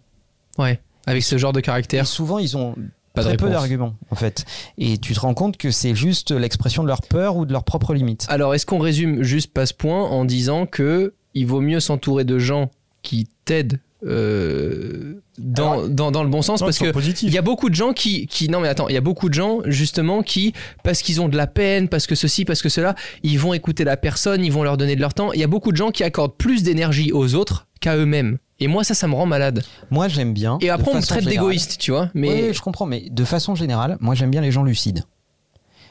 Ouais. 0.58 0.80
Avec 1.06 1.22
ce 1.22 1.36
genre 1.38 1.52
de 1.52 1.58
Et 1.58 1.62
caractère. 1.62 2.06
souvent, 2.06 2.38
ils 2.38 2.56
ont 2.56 2.74
Pas 3.14 3.22
très 3.24 3.36
peu 3.36 3.50
d'arguments, 3.50 3.94
en 4.10 4.14
fait. 4.14 4.44
Et 4.78 4.98
tu 4.98 5.14
te 5.14 5.20
rends 5.20 5.34
compte 5.34 5.56
que 5.56 5.70
c'est 5.70 5.94
juste 5.94 6.30
l'expression 6.30 6.82
de 6.82 6.88
leur 6.88 7.02
peur 7.02 7.36
ou 7.36 7.44
de 7.44 7.52
leurs 7.52 7.64
propres 7.64 7.92
limites. 7.94 8.26
Alors, 8.28 8.54
est-ce 8.54 8.64
qu'on 8.66 8.78
résume 8.78 9.22
juste 9.22 9.52
pas 9.52 9.66
ce 9.66 9.74
point 9.74 10.02
en 10.08 10.24
disant 10.24 10.66
que 10.66 11.14
il 11.34 11.46
vaut 11.46 11.60
mieux 11.60 11.80
s'entourer 11.80 12.24
de 12.24 12.38
gens 12.38 12.70
qui 13.02 13.26
t'aident 13.44 13.80
euh, 14.04 15.20
dans, 15.38 15.72
Alors- 15.72 15.88
dans, 15.88 16.10
dans 16.10 16.22
le 16.22 16.28
bon 16.28 16.42
sens? 16.42 16.60
Non, 16.60 16.66
parce 16.66 16.78
que 16.78 16.90
positif. 16.90 17.28
il 17.28 17.34
y 17.34 17.38
a 17.38 17.42
beaucoup 17.42 17.70
de 17.70 17.74
gens 17.74 17.92
qui, 17.92 18.26
qui 18.26 18.48
non 18.48 18.60
mais 18.60 18.68
attends 18.68 18.88
il 18.88 18.94
y 18.94 18.98
a 18.98 19.00
beaucoup 19.00 19.28
de 19.28 19.34
gens 19.34 19.60
justement 19.66 20.22
qui 20.22 20.52
parce 20.82 21.02
qu'ils 21.02 21.20
ont 21.20 21.28
de 21.28 21.36
la 21.36 21.46
peine 21.46 21.88
parce 21.88 22.06
que 22.06 22.14
ceci 22.14 22.44
parce 22.44 22.62
que 22.62 22.68
cela 22.68 22.94
ils 23.22 23.38
vont 23.38 23.54
écouter 23.54 23.84
la 23.84 23.96
personne 23.96 24.44
ils 24.44 24.52
vont 24.52 24.62
leur 24.64 24.76
donner 24.76 24.96
de 24.96 25.00
leur 25.00 25.14
temps 25.14 25.32
il 25.32 25.40
y 25.40 25.44
a 25.44 25.46
beaucoup 25.46 25.70
de 25.72 25.76
gens 25.76 25.90
qui 25.90 26.02
accordent 26.04 26.36
plus 26.36 26.62
d'énergie 26.62 27.12
aux 27.12 27.34
autres 27.34 27.66
qu'à 27.80 27.96
eux-mêmes 27.96 28.38
et 28.62 28.68
moi 28.68 28.84
ça 28.84 28.94
ça 28.94 29.06
me 29.08 29.14
rend 29.14 29.26
malade 29.26 29.62
Moi, 29.90 30.08
j'aime 30.08 30.32
bien. 30.32 30.58
et 30.60 30.70
après 30.70 30.90
on 30.92 30.96
me 30.96 31.02
traite 31.02 31.24
d'égoïste 31.24 31.78
tu 31.78 31.90
vois 31.90 32.08
mais 32.14 32.28
Oui, 32.48 32.54
je 32.54 32.60
comprends, 32.60 32.86
mais 32.86 33.08
de 33.10 33.24
façon 33.24 33.54
générale, 33.54 33.96
moi, 34.00 34.14
j'aime 34.14 34.30
bien 34.30 34.40
les 34.40 34.50
gens 34.52 34.62
lucides. 34.62 35.04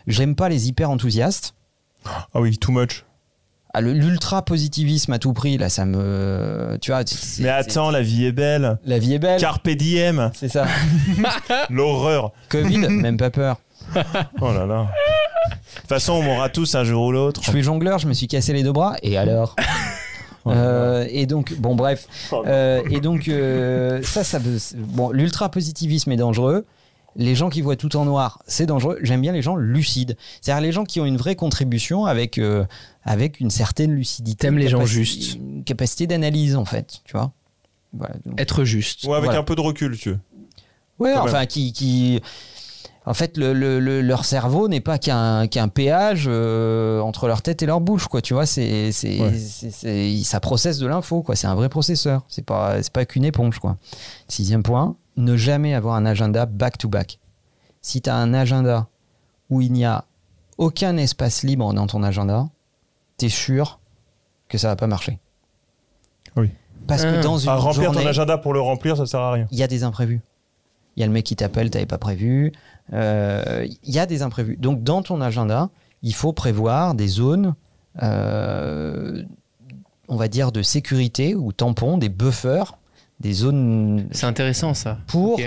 J'aime 0.08 0.36
pas 0.36 0.50
les 0.50 0.68
hyper 0.68 0.90
enthousiastes. 0.90 1.54
Ah 2.06 2.42
oui, 2.42 2.58
too 2.58 2.72
much. 2.72 3.06
Ah, 3.74 3.80
le- 3.82 3.94
L'ultra 3.94 4.42
positivisme 4.44 5.14
à 5.14 5.20
tout 5.20 5.32
prix, 5.34 5.58
là, 5.58 5.70
ça 5.70 5.86
me. 5.86 6.78
Tu 6.82 6.92
vois. 6.92 7.04
Mais 7.40 7.48
attends, 7.50 7.90
la 7.92 8.02
vie 8.02 8.26
est 8.26 8.32
belle. 8.32 8.80
La 8.84 9.00
vie 9.00 9.14
est 9.14 9.20
belle. 9.20 9.40
Carpe 9.40 9.70
diem. 9.70 10.32
C'est 10.34 10.50
ça. 10.50 10.66
L'horreur. 11.70 12.32
Covid, 12.50 12.80
même 12.80 13.18
pas 13.18 13.30
peur. 13.30 13.60
Oh 14.42 14.52
là 14.52 14.66
là. 14.66 14.88
De 15.50 15.80
toute 15.82 15.88
façon, 15.90 16.14
on 16.14 16.22
mourra 16.24 16.50
tous 16.50 16.76
un 16.76 16.84
jour 16.84 17.06
ou 17.06 17.12
l'autre. 17.12 17.42
Je 17.44 17.50
suis 17.50 17.64
jongleur, 17.64 18.00
je 18.00 18.08
me 18.08 18.14
suis 18.14 18.28
cassé 18.28 18.52
les 18.54 18.64
deux 18.64 18.72
bras, 18.74 18.96
et 19.04 19.18
alors? 19.18 19.56
Oh 19.58 19.62
là 19.62 19.68
là. 19.68 20.01
Euh, 20.48 21.06
Et 21.10 21.26
donc, 21.26 21.54
bon, 21.60 21.76
bref. 21.76 22.08
Euh, 22.34 22.82
et 22.90 23.00
donc, 23.00 23.28
euh, 23.28 24.02
ça, 24.04 24.24
ça. 24.24 24.40
Bon, 24.76 25.12
l'ultra 25.12 25.50
positivisme 25.50 26.12
est 26.12 26.18
dangereux. 26.18 26.66
Les 27.18 27.36
gens 27.36 27.50
qui 27.50 27.62
voient 27.62 27.76
tout 27.76 27.96
en 27.98 28.06
noir, 28.06 28.42
c'est 28.48 28.66
dangereux. 28.66 28.98
J'aime 29.02 29.20
bien 29.22 29.34
les 29.34 29.42
gens 29.42 29.56
lucides. 29.58 30.16
C'est-à-dire 30.42 30.62
les 30.62 30.72
gens 30.72 30.86
qui 30.86 31.02
ont 31.02 31.06
une 31.06 31.18
vraie 31.18 31.36
contribution 31.36 32.06
avec, 32.06 32.38
euh, 32.38 32.64
avec 33.04 33.40
une 33.42 33.50
certaine 33.50 33.92
lucidité. 33.92 34.48
T'aimes 34.48 34.58
les 34.58 34.70
gens 34.70 34.86
justes. 34.86 35.36
Une 35.36 35.64
capacité 35.66 36.08
d'analyse, 36.08 36.56
en 36.56 36.64
fait. 36.66 37.02
Tu 37.04 37.12
vois 37.14 37.32
voilà, 37.94 38.16
donc- 38.26 38.40
être 38.40 38.64
juste 38.64 39.04
Ou 39.04 39.14
avec 39.14 39.26
Voilà. 39.26 39.42
un 39.42 39.44
peu 39.44 39.56
de 39.56 39.62
recul, 39.62 39.98
tu 39.98 40.12
veux. 40.12 40.20
Ouais, 41.00 41.12
Quand 41.14 41.24
enfin, 41.26 41.46
qui, 41.46 41.74
qui, 41.74 42.22
en 43.06 43.14
fait, 43.16 43.36
le, 43.38 43.54
le- 43.54 43.80
le- 43.80 44.02
leur 44.02 44.26
cerveau 44.26 44.68
n'est 44.68 44.80
pas 44.82 44.98
qu'un 45.00 45.48
péage 45.74 46.26
euh, 46.28 47.00
entre 47.00 47.28
leur 47.28 47.42
tête 47.42 47.64
et 47.64 47.66
leur 47.66 47.82
bouche, 47.82 48.08
quoi. 48.08 48.22
Tu 48.22 48.34
vois, 48.34 48.46
c'est, 48.46 48.92
Ouais. 49.20 50.20
ça 50.24 50.40
processe 50.40 50.78
de 50.78 50.88
l'info, 50.88 51.24
quoi. 51.24 51.36
C'est 51.36 51.48
un 51.48 51.56
vrai 51.56 51.68
processeur. 51.70 52.24
C'est 52.28 52.46
pas, 52.46 52.82
c'est 52.84 52.94
pas 52.94 53.06
qu'une 53.06 53.26
éponge, 53.26 53.60
quoi. 53.60 53.78
Sixième 54.28 54.62
point, 54.64 54.96
ne 55.18 55.36
jamais 55.36 55.74
avoir 55.74 55.96
un 55.96 56.06
agenda 56.06 56.46
back 56.46 56.78
to 56.78 56.88
back. 56.90 57.20
Si 57.82 58.02
tu 58.02 58.10
as 58.10 58.16
un 58.16 58.34
agenda 58.36 58.88
où 59.50 59.62
il 59.62 59.74
n'y 59.74 59.86
a 59.86 60.06
aucun 60.60 60.96
espace 60.98 61.42
libre 61.44 61.74
dans 61.74 61.88
ton 61.88 62.04
agenda, 62.04 62.50
t'es 63.18 63.30
sûr 63.30 63.80
que 64.48 64.58
ça 64.60 64.68
va 64.68 64.76
pas 64.76 64.88
marcher. 64.88 65.18
Oui. 66.36 66.52
Parce 66.88 67.04
que 67.04 67.18
Ah. 67.18 67.22
dans 67.22 67.38
une 67.40 67.50
À 67.50 67.56
remplir 67.56 67.86
journée, 67.86 68.04
ton 68.04 68.08
agenda 68.10 68.38
pour 68.38 68.54
le 68.54 68.62
remplir, 68.62 68.96
ça 68.98 69.06
sert 69.08 69.20
à 69.20 69.32
rien. 69.32 69.48
il 69.52 69.58
y 69.58 69.64
a 69.64 69.68
des 69.68 69.84
imprévus. 69.84 70.22
Il 70.98 71.00
y 71.00 71.04
a 71.04 71.08
le 71.08 71.14
mec 71.14 71.26
qui 71.26 71.36
t'appelle, 71.36 71.70
t'avais 71.70 71.86
pas 71.86 71.98
prévu. 71.98 72.52
Euh, 72.94 73.66
Il 73.84 73.94
y 73.94 74.00
a 74.00 74.06
des 74.06 74.22
imprévus. 74.22 74.58
Donc 74.58 74.84
dans 74.84 75.02
ton 75.02 75.22
agenda, 75.22 75.70
il 76.04 76.14
faut 76.14 76.34
prévoir 76.34 76.94
des 76.94 77.08
zones, 77.08 77.56
euh, 78.02 79.24
on 80.08 80.16
va 80.16 80.28
dire, 80.28 80.52
de 80.52 80.62
sécurité 80.62 81.36
ou 81.36 81.52
tampons, 81.52 81.98
des 81.98 82.10
buffers, 82.10 82.78
des 83.20 83.34
zones 83.34 84.08
C'est 84.12 84.26
intéressant 84.26 84.74
ça. 84.74 84.98
pour. 85.08 85.40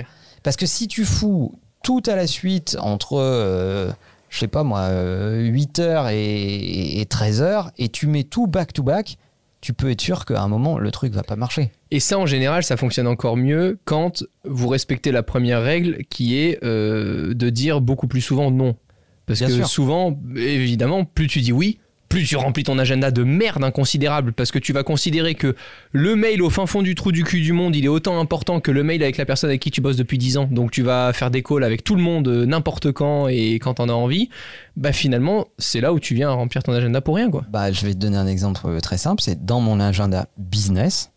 Parce 0.42 0.57
que 0.57 0.66
si 0.66 0.88
tu 0.88 1.04
fous 1.04 1.59
tout 1.83 2.02
à 2.07 2.16
la 2.16 2.26
suite 2.26 2.76
entre, 2.80 3.18
euh, 3.18 3.90
je 4.28 4.38
sais 4.38 4.48
pas 4.48 4.62
moi, 4.62 4.88
8h 4.90 6.12
et, 6.12 7.00
et 7.00 7.04
13h, 7.04 7.70
et 7.78 7.88
tu 7.88 8.07
mets 8.07 8.24
tout 8.24 8.46
back-to-back, 8.46 9.18
tu 9.64 9.72
peux 9.72 9.90
être 9.90 10.00
sûr 10.03 10.27
qu'à 10.27 10.42
un 10.42 10.48
moment, 10.48 10.79
le 10.79 10.90
truc 10.90 11.14
va 11.14 11.22
pas 11.22 11.37
marcher. 11.37 11.72
Et 11.90 11.98
ça, 11.98 12.18
en 12.18 12.27
général, 12.27 12.62
ça 12.64 12.77
fonctionne 12.77 13.07
encore 13.07 13.38
mieux 13.38 13.79
quand 13.87 14.22
vous 14.44 14.68
respectez 14.68 15.11
la 15.11 15.22
première 15.22 15.62
règle 15.62 16.05
qui 16.11 16.37
est 16.37 16.62
euh, 16.62 17.33
de 17.33 17.48
dire 17.48 17.81
beaucoup 17.81 18.07
plus 18.07 18.20
souvent 18.20 18.50
non. 18.50 18.77
Parce 19.24 19.38
Bien 19.38 19.48
que 19.48 19.55
sûr. 19.55 19.66
souvent, 19.66 20.20
évidemment, 20.37 21.07
plus 21.07 21.29
tu 21.29 21.40
dis 21.40 21.50
oui, 21.50 21.79
plus 22.14 22.29
tu 22.29 22.37
remplis 22.37 22.62
ton 22.62 22.79
agenda 22.79 23.11
de 23.11 23.24
merde 23.24 23.64
inconsidérable 23.64 24.33
parce 24.33 24.53
que 24.53 24.61
tu 24.61 24.72
vas 24.72 24.85
considérer 24.85 25.35
que 25.35 25.57
le 25.90 26.14
mail 26.14 26.42
au 26.42 26.50
fin 26.50 26.64
fond 26.64 26.81
du 26.81 26.94
trou 26.94 27.11
du 27.11 27.24
cul 27.24 27.40
du 27.40 27.53
monde, 27.53 27.74
il 27.74 27.85
est 27.85 27.88
autant 27.88 28.20
important 28.20 28.61
que 28.61 28.70
le 28.70 28.85
mail 28.85 29.03
avec 29.03 29.16
la 29.16 29.27
personne 29.27 29.50
avec 29.50 29.61
qui 29.61 29.72
tu 29.72 29.81
bosses 29.81 29.96
depuis 29.96 30.16
10 30.16 30.37
ans. 30.37 30.48
Donc 30.48 30.70
tu 30.70 30.83
vas 30.83 31.12
faire 31.12 31.33
des 31.33 31.42
calls 31.42 31.64
avec 31.64 31.83
tout 31.83 31.96
le 31.96 32.03
monde 32.03 32.29
euh, 32.29 32.46
n'importe 32.46 32.92
quand 32.92 33.27
et 33.27 33.55
quand 33.55 33.74
t'en 33.74 33.88
as 33.88 33.94
envie. 33.94 34.29
Bah 34.77 34.92
finalement, 34.92 35.48
c'est 35.59 35.81
là 35.81 35.92
où 35.92 35.98
tu 35.98 36.14
viens 36.14 36.31
remplir 36.31 36.62
ton 36.62 36.72
agenda 36.72 37.00
pour 37.00 37.16
rien 37.16 37.33
quoi. 37.33 37.44
Bah, 37.50 37.72
je 37.72 37.85
vais 37.85 37.94
te 37.94 37.98
donner 37.98 38.16
un 38.16 38.29
exemple 38.29 38.61
euh, 38.64 38.79
très 38.79 38.96
simple. 38.96 39.20
C'est 39.20 39.44
dans 39.44 39.61
mon 39.61 39.81
agenda 39.81 40.29
business, 40.38 41.11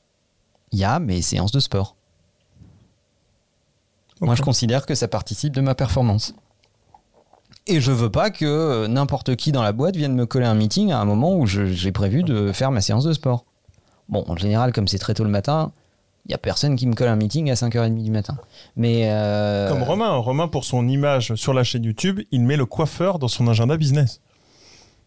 il 0.71 0.79
y 0.79 0.83
a 0.83 0.97
mes 0.97 1.21
séances 1.21 1.51
de 1.51 1.59
sport. 1.59 1.95
Moi, 4.19 4.33
je 4.33 4.41
considère 4.41 4.87
que 4.87 4.95
ça 4.95 5.07
participe 5.07 5.53
de 5.53 5.61
ma 5.61 5.75
performance. 5.75 6.33
Et 7.67 7.81
je 7.81 7.91
veux 7.91 8.09
pas 8.09 8.29
que 8.29 8.45
euh, 8.45 8.87
n'importe 8.87 9.35
qui 9.35 9.51
dans 9.51 9.63
la 9.63 9.71
boîte 9.73 9.95
vienne 9.95 10.13
me 10.15 10.25
coller 10.25 10.45
un 10.45 10.53
meeting 10.55 10.91
à 10.91 10.99
un 10.99 11.05
moment 11.05 11.35
où 11.35 11.45
je- 11.45 11.65
j'ai 11.65 11.91
prévu 11.91 12.23
de 12.23 12.51
faire 12.51 12.71
ma 12.71 12.81
séance 12.81 13.03
de 13.03 13.13
sport. 13.13 13.45
Bon, 14.09 14.23
en 14.27 14.37
général, 14.37 14.71
comme 14.71 14.87
c'est 14.87 14.99
très 14.99 15.13
tôt 15.13 15.23
le 15.25 15.29
matin, 15.29 15.71
il 16.25 16.31
y 16.31 16.35
a 16.35 16.37
personne 16.37 16.75
qui 16.75 16.87
me 16.87 16.93
colle 16.93 17.09
un 17.09 17.15
meeting 17.17 17.49
à 17.51 17.55
5h30 17.55 18.01
du 18.03 18.11
matin. 18.11 18.37
Mais 18.75 19.09
euh, 19.11 19.69
Comme 19.69 19.83
Romain. 19.83 20.11
Romain, 20.15 20.47
pour 20.47 20.63
son 20.63 20.87
image 20.87 21.35
sur 21.35 21.53
la 21.53 21.63
chaîne 21.63 21.83
YouTube, 21.83 22.21
il 22.31 22.41
met 22.43 22.55
le 22.57 22.65
coiffeur 22.65 23.19
dans 23.19 23.27
son 23.27 23.47
agenda 23.47 23.75
business. 23.77 24.21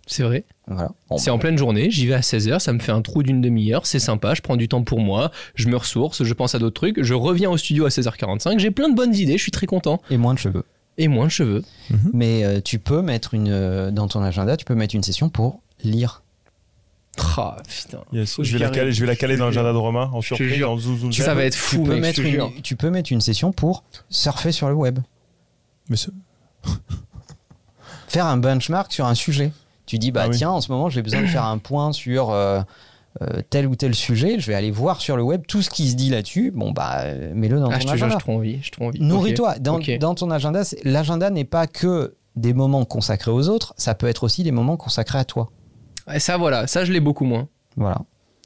C'est 0.06 0.22
vrai. 0.24 0.44
voilà. 0.66 0.90
Bon, 1.08 1.18
C'est 1.18 1.30
en 1.30 1.38
pleine 1.38 1.56
journée, 1.56 1.90
j'y 1.90 2.06
vais 2.06 2.14
à 2.14 2.20
16h, 2.20 2.58
ça 2.58 2.72
me 2.72 2.80
fait 2.80 2.90
un 2.90 3.00
trou 3.00 3.22
d'une 3.22 3.40
demi-heure, 3.40 3.86
c'est 3.86 4.00
sympa, 4.00 4.34
je 4.34 4.40
prends 4.40 4.56
du 4.56 4.66
temps 4.66 4.82
pour 4.82 4.98
moi, 4.98 5.30
je 5.54 5.68
me 5.68 5.76
ressource, 5.76 6.24
je 6.24 6.34
pense 6.34 6.54
à 6.56 6.58
d'autres 6.58 6.74
trucs, 6.74 7.00
je 7.02 7.14
reviens 7.14 7.48
au 7.48 7.56
studio 7.56 7.84
à 7.86 7.90
16h45, 7.90 8.58
j'ai 8.58 8.72
plein 8.72 8.88
de 8.88 8.96
bonnes 8.96 9.14
idées, 9.14 9.36
je 9.38 9.42
suis 9.42 9.52
très 9.52 9.66
content. 9.66 10.00
et 10.10 10.16
moins 10.16 10.34
de 10.34 10.38
cheveux. 10.40 10.64
Et 11.02 11.08
moins 11.08 11.24
de 11.26 11.30
cheveux. 11.30 11.64
Mais 12.12 12.44
euh, 12.44 12.60
tu 12.62 12.78
peux 12.78 13.00
mettre 13.00 13.32
une 13.34 13.48
euh, 13.48 13.90
dans 13.90 14.06
ton 14.06 14.22
agenda, 14.22 14.56
tu 14.56 14.66
peux 14.66 14.74
mettre 14.74 14.94
une 14.94 15.02
session 15.02 15.30
pour 15.30 15.60
lire. 15.82 16.22
Ah 17.36 17.56
putain. 17.66 17.98
Yes. 18.12 18.36
Je, 18.40 18.52
vais 18.52 18.58
la 18.58 18.70
caler, 18.70 18.92
je 18.92 19.00
vais 19.00 19.06
la 19.06 19.16
caler 19.16 19.36
dans 19.36 19.46
l'agenda 19.46 19.72
de 19.72 19.76
Romain 19.78 20.10
en 20.12 20.20
surprise, 20.20 20.62
en 20.62 20.76
zouzou. 20.78 21.10
Ça 21.12 21.34
va 21.34 21.44
être 21.44 21.54
tu 21.54 21.58
fou, 21.58 21.82
peux 21.84 21.92
mec, 21.94 22.00
mettre 22.02 22.16
je 22.18 22.22
te 22.22 22.26
une, 22.28 22.32
jure. 22.34 22.52
tu 22.62 22.76
peux 22.76 22.90
mettre 22.90 23.10
une 23.12 23.20
session 23.20 23.50
pour 23.52 23.82
surfer 24.10 24.52
sur 24.52 24.68
le 24.68 24.74
web, 24.74 24.98
Mais 25.88 25.96
ce- 25.96 26.10
faire 28.08 28.26
un 28.26 28.36
benchmark 28.36 28.92
sur 28.92 29.06
un 29.06 29.14
sujet. 29.14 29.52
Tu 29.86 29.98
dis 29.98 30.12
bah 30.12 30.22
Ah 30.24 30.28
oui. 30.28 30.36
tiens 30.36 30.50
en 30.50 30.60
ce 30.60 30.70
moment 30.70 30.88
j'ai 30.88 31.02
besoin 31.02 31.22
de 31.22 31.26
faire 31.26 31.44
un 31.44 31.58
point 31.58 31.92
sur 31.92 32.30
euh, 32.30 32.60
euh, 33.22 33.42
tel 33.50 33.66
ou 33.66 33.76
tel 33.76 33.94
sujet, 33.94 34.38
je 34.40 34.46
vais 34.46 34.54
aller 34.54 34.70
voir 34.70 35.00
sur 35.00 35.16
le 35.16 35.22
web 35.22 35.42
tout 35.46 35.60
ce 35.62 35.68
qui 35.70 35.88
se 35.90 35.94
dit 35.96 36.08
là-dessus. 36.10 36.52
Bon 36.54 36.70
bah 36.72 37.00
euh, 37.04 37.32
mets-le 37.34 37.58
dans 37.60 37.68
Ah, 37.70 37.74
ton 37.74 37.80
je 37.80 37.86
te 37.86 37.86
jure, 37.88 37.92
agenda. 38.06 38.14
j'ai 38.14 38.20
trop 38.20 38.32
envie, 38.36 38.58
j'ai 38.62 38.70
trop 38.70 38.84
envie. 38.86 39.00
Nourris-toi. 39.00 39.58
Dans, 39.58 39.76
Ok. 39.76 39.98
dans 39.98 40.14
ton 40.14 40.30
agenda, 40.30 40.64
c'est- 40.64 40.82
l'agenda 40.84 41.30
n'est 41.30 41.44
pas 41.44 41.66
que 41.66 42.14
des 42.36 42.54
moments 42.54 42.84
consacrés 42.84 43.30
aux 43.30 43.48
autres, 43.48 43.74
ça 43.76 43.94
peut 43.94 44.06
être 44.06 44.24
aussi 44.24 44.42
des 44.42 44.52
moments 44.52 44.76
consacrés 44.76 45.18
à 45.18 45.24
toi. 45.24 45.50
Et 46.14 46.18
ça, 46.20 46.36
voilà, 46.38 46.66
ça, 46.66 46.84
je 46.84 46.92
l'ai 46.92 47.00
beaucoup 47.00 47.24
moins. 47.24 47.48
Voilà. 47.76 47.98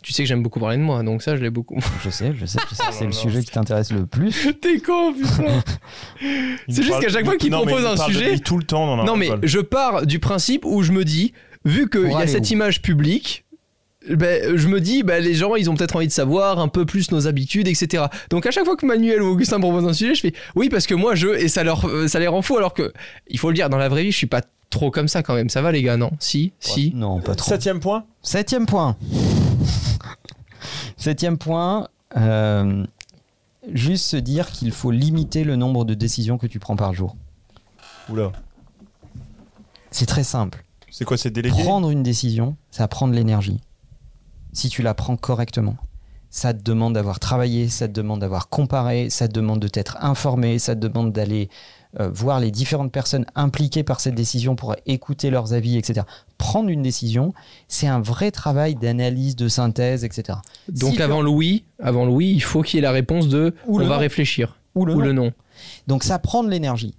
Tu 0.03 0.13
sais 0.13 0.23
que 0.23 0.29
j'aime 0.29 0.43
beaucoup 0.43 0.61
parler 0.61 0.77
de 0.77 0.83
moi, 0.83 1.03
donc 1.03 1.23
ça, 1.23 1.35
je 1.37 1.41
l'ai 1.43 1.49
beaucoup 1.51 1.75
moins. 1.75 1.83
Je 2.03 2.11
sais, 2.11 2.35
je 2.35 2.45
sais, 2.45 2.59
je 2.69 2.75
sais 2.75 2.83
que 2.89 2.93
c'est 2.93 2.99
Oh 3.01 3.05
le 3.05 3.11
là 3.11 3.13
sujet 3.13 3.43
qui 3.43 3.51
t'intéresse 3.53 3.91
le 3.93 4.05
plus. 4.07 4.49
T'es 4.61 4.79
con, 4.81 5.15
putain. 5.15 5.63
C'est 6.69 6.83
juste 6.83 7.01
qu'à 7.01 7.09
chaque 7.09 7.25
fois 7.25 7.37
qu'il 7.37 7.51
propose 7.51 7.81
il 7.83 7.87
un 7.87 7.97
parle 7.97 8.13
de 8.13 8.17
sujet- 8.19 8.39
tout 8.39 8.59
le 8.59 8.65
temps, 8.65 9.03
Non, 9.05 9.17
mais 9.17 9.31
je 9.43 9.61
pars 9.61 10.05
du 10.07 10.19
principe 10.19 10.65
où 10.65 10.83
je 10.83 10.93
me 10.93 11.05
dis, 11.05 11.33
vu 11.65 11.89
qu'il 11.89 12.11
y 12.11 12.15
a 12.15 12.27
cette 12.27 12.51
image 12.51 12.83
publique, 12.83 13.44
ben, 14.09 14.57
je 14.57 14.69
me 14.69 14.81
dis, 14.81 15.03
ben, 15.03 15.23
les 15.23 15.35
gens, 15.35 15.55
ils 15.57 15.71
ont 15.71 15.75
peut-être 15.75 15.97
envie 15.97 16.07
de 16.09 16.13
savoir 16.13 16.59
un 16.59 16.69
peu 16.69 16.85
plus 16.85 17.11
nos 17.11 17.27
habitudes, 17.27 17.69
etc. 17.69 18.05
Donc 18.31 18.47
à 18.47 18.51
chaque 18.51 18.65
fois 18.65 18.77
que 18.77 18.85
Manuel 18.87 19.23
ou 19.23 19.29
Augustin 19.29 19.59
propose 19.61 19.87
un 19.87 19.93
sujet, 19.93 20.15
je 20.15 20.21
fais 20.21 20.35
oui, 20.55 20.69
parce 20.69 20.87
que 20.87 20.95
moi, 20.95 21.15
je. 21.15 21.29
Et 21.29 21.49
ça, 21.49 21.65
leur, 21.65 21.87
euh, 21.89 22.09
ça 22.09 22.19
les 22.19 22.27
rend 22.29 22.43
fous, 22.43 22.57
alors 22.57 22.75
que, 22.75 22.93
il 23.29 23.39
faut 23.39 23.49
le 23.49 23.55
dire, 23.55 23.71
dans 23.71 23.79
la 23.79 23.89
vraie 23.89 24.03
vie, 24.05 24.13
je 24.13 24.17
suis 24.17 24.27
pas 24.27 24.43
trop 24.71 24.91
comme 24.91 25.09
ça 25.09 25.23
quand 25.23 25.35
même. 25.35 25.49
Ça 25.49 25.63
va, 25.63 25.73
les 25.73 25.83
gars, 25.83 25.97
non? 25.97 26.11
Si 26.19 26.53
Si 26.61 26.93
Non, 26.95 27.21
pas 27.21 27.35
trop. 27.35 27.49
Septième 27.49 27.81
point 27.81 28.05
Septième 28.23 28.67
point. 28.67 28.97
Septième 30.97 31.39
point. 31.39 31.89
euh, 32.17 32.85
juste 33.73 34.05
se 34.07 34.17
dire 34.17 34.51
qu'il 34.51 34.73
faut 34.73 34.91
limiter 34.91 35.45
le 35.45 35.57
nombre 35.57 35.85
de 35.85 35.95
décisions 35.95 36.39
que 36.39 36.47
tu 36.47 36.59
prends 36.59 36.77
par 36.77 36.93
jour. 36.93 37.17
Oula. 38.11 38.33
C'est 39.91 40.07
très 40.07 40.25
simple. 40.25 40.65
C'est 40.91 41.05
quoi, 41.05 41.17
c'est 41.17 41.31
délégué? 41.31 41.63
Prendre 41.63 41.91
une 41.91 42.03
décision, 42.03 42.57
ça 42.71 42.87
prend 42.89 43.09
de 43.09 43.15
l'énergie. 43.15 43.61
Si 44.55 44.71
tu 44.71 44.83
la 44.83 44.95
prends 44.95 45.17
correctement, 45.17 45.77
ça 46.31 46.55
te 46.55 46.63
demande 46.63 46.95
d'avoir 46.95 47.21
travaillé, 47.21 47.69
ça 47.69 47.87
te 47.87 47.93
demande 47.93 48.21
d'avoir 48.21 48.49
comparé, 48.49 49.11
ça 49.11 49.29
te 49.29 49.33
demande 49.33 49.61
de 49.61 49.69
t'être 49.69 49.99
informé, 50.01 50.59
ça 50.59 50.75
te 50.75 50.81
demande 50.81 51.13
d'aller 51.13 51.49
euh, 52.01 52.09
voir 52.11 52.41
les 52.41 52.51
différentes 52.51 52.91
personnes 52.91 53.25
impliquées 53.37 53.85
par 53.85 54.01
cette 54.01 54.17
décision 54.17 54.57
pour 54.57 54.75
écouter 54.87 55.31
leurs 55.31 55.53
avis, 55.53 55.77
etc. 55.77 56.07
Prendre 56.39 56.69
une 56.71 56.83
décision, 56.83 57.33
c'est 57.69 57.87
un 57.87 58.01
vrai 58.01 58.31
travail 58.33 58.75
d'analyse, 58.75 59.37
de 59.37 59.49
synthèse, 59.49 60.03
etc. 60.05 60.39
Donc 60.69 60.95
Si 60.95 61.03
avant 61.03 61.23
le 61.23 61.31
oui, 61.31 61.65
avant 61.81 62.05
le 62.05 62.11
oui, 62.11 62.33
il 62.35 62.43
faut 62.43 62.63
qu'il 62.63 62.77
y 62.77 62.79
ait 62.79 62.83
la 62.83 62.91
réponse 62.91 63.29
de 63.29 63.55
Ou 63.67 63.77
on 63.81 63.87
va 63.87 63.95
non. 63.95 63.99
réfléchir. 63.99 64.57
Ou 64.75 64.87
le 64.87 64.95
ou 64.95 64.99
non. 64.99 65.05
le 65.05 65.13
non. 65.13 65.33
Donc 65.87 66.03
ça 66.03 66.19
prend 66.19 66.43
de 66.43 66.49
l'énergie. 66.51 66.95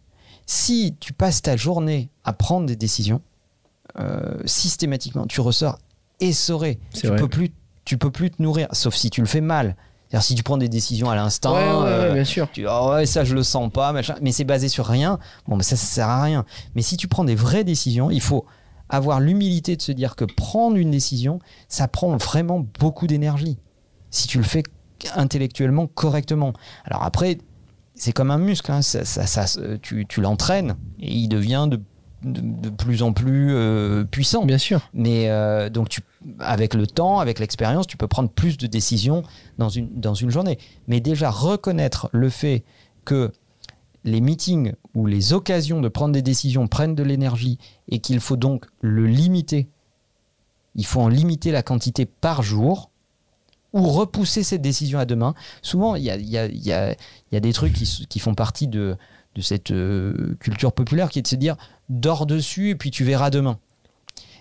Si 0.45 0.95
tu 0.99 1.11
passes 1.11 1.41
ta 1.41 1.57
journée 1.57 2.09
à 2.23 2.31
prendre 2.31 2.67
des 2.67 2.75
décisions, 2.77 3.21
euh, 3.99 4.37
systématiquement, 4.45 5.25
tu 5.25 5.41
ressors 5.41 5.77
essoré. 6.19 6.79
Tu 6.93 7.07
vrai. 7.07 7.17
peux 7.17 7.27
plus, 7.27 7.51
tu 7.85 7.97
peux 7.97 8.11
plus 8.11 8.31
te 8.31 8.41
nourrir, 8.41 8.67
sauf 8.71 8.95
si 8.95 9.09
tu 9.09 9.21
le 9.21 9.27
fais 9.27 9.41
mal. 9.41 9.75
C'est-à-dire 10.09 10.23
si 10.23 10.35
tu 10.35 10.43
prends 10.43 10.57
des 10.57 10.69
décisions 10.69 11.09
à 11.09 11.15
l'instant, 11.15 11.53
ouais, 11.55 11.63
ouais, 11.63 11.67
ouais, 11.83 11.89
euh, 12.09 12.13
bien 12.13 12.23
sûr. 12.23 12.47
tu 12.53 12.61
dis, 12.61 12.67
ouais, 12.67 13.05
ça 13.05 13.23
je 13.23 13.33
le 13.33 13.43
sens 13.43 13.71
pas, 13.71 13.91
machin. 13.91 14.15
Mais 14.21 14.31
c'est 14.31 14.43
basé 14.43 14.67
sur 14.69 14.85
rien. 14.85 15.19
Bon, 15.47 15.55
mais 15.55 15.63
ça, 15.63 15.75
ça 15.75 15.85
sert 15.85 16.07
à 16.09 16.23
rien. 16.23 16.45
Mais 16.75 16.81
si 16.81 16.95
tu 16.95 17.07
prends 17.07 17.23
des 17.23 17.35
vraies 17.35 17.63
décisions, 17.63 18.09
il 18.11 18.21
faut 18.21 18.45
avoir 18.87 19.19
l'humilité 19.19 19.75
de 19.75 19.81
se 19.81 19.91
dire 19.91 20.15
que 20.15 20.23
prendre 20.25 20.77
une 20.77 20.91
décision, 20.91 21.39
ça 21.67 21.87
prend 21.87 22.15
vraiment 22.17 22.65
beaucoup 22.79 23.07
d'énergie. 23.07 23.57
Si 24.11 24.27
tu 24.27 24.37
le 24.37 24.43
fais 24.43 24.61
intellectuellement 25.15 25.87
correctement. 25.87 26.53
Alors 26.85 27.03
après, 27.03 27.37
c'est 27.95 28.11
comme 28.11 28.31
un 28.31 28.37
muscle. 28.37 28.71
hein. 28.71 28.81
Ça, 28.81 29.05
ça- 29.05 29.25
ça 29.27 29.47
se- 29.47 29.75
tu 29.77 30.05
tu 30.07 30.21
l'entraînes 30.21 30.75
et 30.99 31.13
il 31.13 31.27
devient 31.27 31.67
de, 31.69 31.81
de- 32.23 32.69
plus 32.69 33.03
en 33.03 33.13
plus 33.13 33.53
euh, 33.53 34.03
puissant. 34.03 34.45
Bien 34.45 34.57
sûr. 34.57 34.89
Mais 34.93 35.29
euh, 35.29 35.69
donc, 35.69 35.89
tu, 35.89 36.01
avec 36.39 36.73
le 36.73 36.87
temps, 36.87 37.19
avec 37.19 37.39
l'expérience, 37.39 37.87
tu 37.87 37.97
peux 37.97 38.07
prendre 38.07 38.29
plus 38.29 38.57
de 38.57 38.67
décisions 38.67 39.23
dans 39.57 39.69
une, 39.69 39.89
dans 39.99 40.13
une 40.13 40.29
journée. 40.31 40.57
Mais 40.87 40.99
déjà, 40.99 41.29
reconnaître 41.29 42.09
le 42.13 42.29
fait 42.29 42.63
que 43.05 43.31
les 44.03 44.21
meetings 44.21 44.73
ou 44.93 45.07
les 45.07 45.33
occasions 45.33 45.81
de 45.81 45.87
prendre 45.87 46.13
des 46.13 46.21
décisions 46.21 46.67
prennent 46.67 46.95
de 46.95 47.03
l'énergie 47.03 47.57
et 47.89 47.99
qu'il 47.99 48.19
faut 48.19 48.37
donc 48.37 48.65
le 48.81 49.07
limiter. 49.07 49.67
Il 50.75 50.85
faut 50.85 51.01
en 51.01 51.07
limiter 51.07 51.51
la 51.51 51.63
quantité 51.63 52.05
par 52.05 52.43
jour 52.43 52.89
ou 53.73 53.87
repousser 53.89 54.43
cette 54.43 54.61
décision 54.61 54.99
à 54.99 55.05
demain. 55.05 55.33
Souvent, 55.61 55.95
il 55.95 56.03
y 56.03 56.09
a, 56.11 56.17
y 56.17 56.37
a- 56.37 56.47
y 56.47 56.71
a- 56.71 56.91
il 56.91 57.33
y 57.33 57.35
a 57.35 57.39
des 57.39 57.51
trucs 57.53 57.73
qui, 57.73 58.05
qui 58.07 58.19
font 58.19 58.35
partie 58.35 58.67
de, 58.67 58.95
de 59.35 59.41
cette 59.41 59.71
euh, 59.71 60.35
culture 60.39 60.71
populaire 60.73 61.09
qui 61.09 61.19
est 61.19 61.21
de 61.21 61.27
se 61.27 61.35
dire 61.35 61.55
dors 61.89 62.25
dessus 62.25 62.69
et 62.69 62.75
puis 62.75 62.89
tu 62.91 63.03
verras 63.03 63.29
demain. 63.29 63.59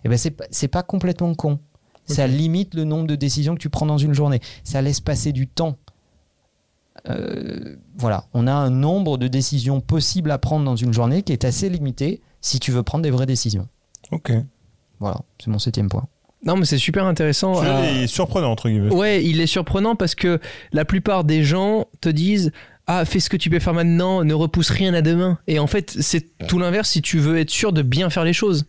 Eh 0.05 0.09
ben 0.09 0.17
c'est 0.17 0.31
pas, 0.31 0.45
c'est 0.51 0.69
pas 0.69 0.83
complètement 0.83 1.35
con. 1.35 1.59
Ça 2.07 2.27
limite 2.27 2.75
le 2.75 2.85
nombre 2.85 3.07
de 3.07 3.17
décisions 3.17 3.55
que 3.55 3.61
tu 3.61 3.71
prends 3.71 3.87
dans 3.87 3.97
une 3.99 4.13
journée. 4.13 4.41
Ça 4.63 4.83
laisse 4.83 5.01
passer 5.01 5.33
du 5.33 5.49
temps. 5.49 5.77
euh, 7.09 7.77
voilà, 7.97 8.25
on 8.35 8.47
a 8.47 8.53
un 8.53 8.71
nombre 8.71 9.19
de 9.19 9.29
décisions 9.29 9.81
possibles 9.81 10.31
à 10.31 10.39
prendre 10.39 10.65
dans 10.65 10.77
une 10.77 10.93
journée 10.93 11.23
qui 11.23 11.33
est 11.33 11.45
assez 11.45 11.69
limité 11.69 12.21
si 12.41 12.61
tu 12.61 12.71
veux 12.73 12.83
prendre 12.83 13.03
des 13.03 13.11
vraies 13.11 13.27
décisions. 13.27 13.69
Ok. 14.11 14.33
Voilà, 15.01 15.21
c'est 15.43 15.49
mon 15.51 15.59
septième 15.59 15.89
point. 15.89 16.07
Non, 16.45 16.57
mais 16.57 16.67
c'est 16.67 16.79
super 16.79 17.07
intéressant. 17.07 17.61
À- 17.63 17.87
il 17.91 18.03
est 18.03 18.07
surprenant, 18.07 18.51
entre 18.53 18.69
guillemets. 18.69 18.93
Ouais, 18.95 19.25
il 19.25 19.41
est 19.41 19.47
surprenant 19.47 19.97
parce 19.97 20.15
que 20.15 20.41
la 20.73 20.85
plupart 20.85 21.25
des 21.25 21.43
gens 21.43 21.87
te 22.03 22.11
disent 22.11 22.53
Ah, 22.87 23.05
fais 23.05 23.21
ce 23.21 23.31
que 23.31 23.37
tu 23.37 23.49
peux 23.49 23.61
faire 23.61 23.75
maintenant, 23.75 24.25
ne 24.25 24.35
repousse 24.35 24.71
rien 24.71 24.93
à 24.95 25.01
demain. 25.03 25.39
Et 25.47 25.59
en 25.59 25.67
fait, 25.67 25.97
c'est 26.01 26.37
tout 26.47 26.59
l'inverse 26.59 26.91
si 26.91 27.03
tu 27.03 27.19
veux 27.19 27.39
être 27.39 27.51
sûr 27.51 27.73
de 27.73 27.83
bien 27.83 28.11
faire 28.11 28.25
les 28.25 28.33
choses. 28.35 28.67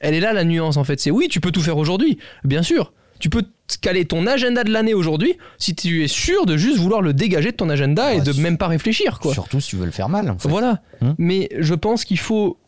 Elle 0.00 0.14
est 0.14 0.20
là 0.20 0.32
la 0.32 0.44
nuance 0.44 0.76
en 0.76 0.84
fait. 0.84 1.00
C'est 1.00 1.10
oui, 1.10 1.28
tu 1.28 1.40
peux 1.40 1.50
tout 1.50 1.60
faire 1.60 1.76
aujourd'hui, 1.76 2.18
bien 2.44 2.62
sûr. 2.62 2.92
Tu 3.18 3.30
peux 3.30 3.42
caler 3.80 4.04
ton 4.04 4.26
agenda 4.26 4.64
de 4.64 4.70
l'année 4.70 4.94
aujourd'hui 4.94 5.34
si 5.58 5.74
tu 5.74 6.04
es 6.04 6.08
sûr 6.08 6.46
de 6.46 6.56
juste 6.56 6.78
vouloir 6.78 7.02
le 7.02 7.12
dégager 7.12 7.50
de 7.50 7.56
ton 7.56 7.68
agenda 7.68 8.14
et 8.14 8.20
de 8.20 8.32
même 8.40 8.56
pas 8.56 8.68
réfléchir 8.68 9.18
quoi. 9.18 9.32
Surtout 9.32 9.60
si 9.60 9.70
tu 9.70 9.76
veux 9.76 9.86
le 9.86 9.90
faire 9.90 10.08
mal. 10.08 10.30
En 10.30 10.38
fait. 10.38 10.48
Voilà. 10.48 10.80
Hmm. 11.00 11.12
Mais 11.18 11.48
je 11.58 11.74
pense 11.74 12.04
qu'il 12.04 12.18
faut 12.18 12.58